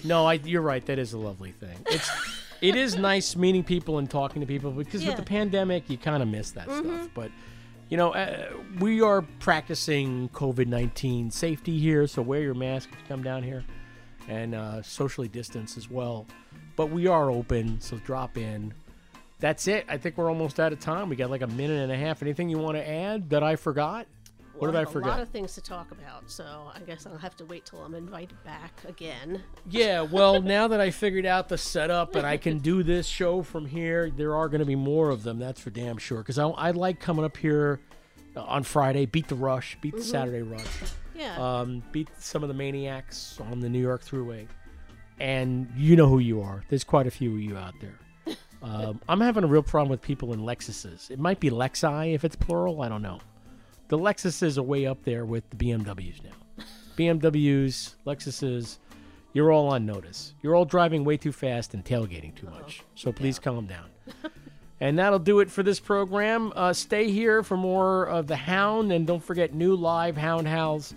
No, 0.03 0.25
I, 0.25 0.33
you're 0.33 0.61
right. 0.61 0.85
That 0.85 0.99
is 0.99 1.13
a 1.13 1.17
lovely 1.17 1.51
thing. 1.53 1.77
It's 1.85 2.09
it 2.61 2.75
is 2.75 2.95
nice 2.95 3.35
meeting 3.35 3.63
people 3.63 3.97
and 3.99 4.09
talking 4.09 4.39
to 4.41 4.45
people 4.47 4.71
because 4.71 5.05
with 5.05 5.15
the 5.17 5.23
pandemic, 5.23 5.89
you 5.89 5.97
kind 5.97 6.21
of 6.23 6.29
miss 6.29 6.51
that 6.51 6.67
Mhm. 6.67 6.83
stuff. 6.83 7.09
But 7.13 7.31
you 7.89 7.95
know, 7.97 8.13
uh, 8.13 8.49
we 8.79 9.01
are 9.01 9.21
practicing 9.39 10.29
COVID 10.29 10.67
nineteen 10.67 11.31
safety 11.31 11.77
here, 11.79 12.05
so 12.07 12.21
wear 12.21 12.41
your 12.41 12.53
mask 12.53 12.89
if 12.91 12.99
you 12.99 13.05
come 13.07 13.23
down 13.23 13.43
here, 13.43 13.63
and 14.27 14.53
uh, 14.55 14.81
socially 14.81 15.27
distance 15.29 15.77
as 15.77 15.89
well. 15.89 16.25
But 16.75 16.87
we 16.87 17.07
are 17.07 17.31
open, 17.31 17.79
so 17.79 17.97
drop 17.97 18.37
in. 18.37 18.73
That's 19.39 19.67
it. 19.67 19.85
I 19.87 19.97
think 19.97 20.17
we're 20.17 20.29
almost 20.29 20.59
out 20.59 20.73
of 20.73 20.79
time. 20.79 21.09
We 21.09 21.15
got 21.15 21.29
like 21.29 21.41
a 21.43 21.47
minute 21.47 21.81
and 21.81 21.91
a 21.91 21.95
half. 21.97 22.21
Anything 22.21 22.49
you 22.49 22.57
want 22.57 22.75
to 22.75 22.87
add 22.89 23.29
that 23.29 23.43
I 23.43 23.55
forgot? 23.55 24.07
What 24.57 24.61
Well, 24.63 24.71
did 24.71 24.77
I 24.87 24.91
have 24.91 24.95
A 24.95 24.99
lot 25.07 25.19
of 25.19 25.29
things 25.29 25.53
to 25.53 25.61
talk 25.61 25.91
about, 25.91 26.29
so 26.31 26.71
I 26.73 26.79
guess 26.79 27.05
I'll 27.05 27.17
have 27.17 27.35
to 27.37 27.45
wait 27.45 27.65
till 27.65 27.79
I'm 27.83 27.93
invited 27.93 28.43
back 28.43 28.71
again. 28.87 29.43
Yeah, 29.69 30.01
well, 30.01 30.41
now 30.41 30.67
that 30.69 30.81
I 30.81 30.89
figured 30.89 31.25
out 31.27 31.47
the 31.47 31.57
setup 31.59 32.15
and 32.15 32.25
I 32.25 32.37
can 32.37 32.57
do 32.59 32.81
this 32.81 33.05
show 33.07 33.43
from 33.43 33.65
here, 33.67 34.09
there 34.09 34.35
are 34.35 34.49
going 34.49 34.59
to 34.59 34.65
be 34.65 34.75
more 34.75 35.09
of 35.11 35.21
them. 35.23 35.37
That's 35.37 35.61
for 35.61 35.69
damn 35.69 35.97
sure. 35.97 36.19
Because 36.19 36.39
I, 36.39 36.47
I 36.47 36.71
like 36.71 36.99
coming 36.99 37.23
up 37.23 37.37
here 37.37 37.79
uh, 38.35 38.41
on 38.45 38.63
Friday, 38.63 39.05
beat 39.05 39.27
the 39.27 39.35
rush, 39.35 39.77
beat 39.81 39.93
the 39.95 40.01
Mhm. 40.01 40.05
Saturday 40.05 40.41
rush, 40.41 40.67
Yeah. 41.15 41.35
um, 41.37 41.83
beat 41.91 42.09
some 42.17 42.41
of 42.43 42.47
the 42.49 42.55
maniacs 42.55 43.39
on 43.39 43.59
the 43.59 43.69
New 43.69 43.81
York 43.81 44.03
Thruway, 44.03 44.47
and 45.19 45.71
you 45.75 45.95
know 45.95 46.07
who 46.07 46.19
you 46.19 46.41
are. 46.41 46.63
There's 46.69 46.83
quite 46.83 47.05
a 47.07 47.11
few 47.11 47.33
of 47.35 47.41
you 47.41 47.57
out 47.57 47.75
there. 47.79 47.99
Um, 48.59 48.99
I'm 49.07 49.21
having 49.21 49.43
a 49.43 49.47
real 49.47 49.61
problem 49.61 49.89
with 49.91 50.01
people 50.01 50.33
in 50.33 50.39
Lexuses. 50.39 51.11
It 51.11 51.19
might 51.19 51.39
be 51.39 51.51
Lexi 51.51 52.15
if 52.15 52.25
it's 52.25 52.35
plural. 52.35 52.81
I 52.81 52.89
don't 52.89 53.03
know. 53.03 53.19
The 53.89 53.97
Lexuses 53.97 54.57
are 54.57 54.63
way 54.63 54.85
up 54.85 55.03
there 55.03 55.25
with 55.25 55.49
the 55.49 55.55
BMWs 55.55 56.23
now. 56.23 56.63
BMWs, 56.97 57.95
Lexuses, 58.05 58.79
you're 59.33 59.51
all 59.51 59.67
on 59.67 59.85
notice. 59.85 60.33
You're 60.41 60.55
all 60.55 60.65
driving 60.65 61.05
way 61.05 61.15
too 61.15 61.31
fast 61.31 61.73
and 61.73 61.85
tailgating 61.85 62.35
too 62.35 62.47
much. 62.47 62.83
So 62.95 63.11
please 63.11 63.39
calm 63.39 63.65
down. 63.67 63.85
and 64.81 64.97
that'll 64.99 65.19
do 65.19 65.39
it 65.39 65.49
for 65.49 65.63
this 65.63 65.79
program. 65.79 66.51
Uh, 66.55 66.73
stay 66.73 67.09
here 67.11 67.43
for 67.43 67.55
more 67.55 68.05
of 68.05 68.27
The 68.27 68.35
Hound. 68.35 68.91
And 68.91 69.07
don't 69.07 69.23
forget 69.23 69.53
new 69.53 69.75
live 69.75 70.17
Hound 70.17 70.47
Howls 70.47 70.93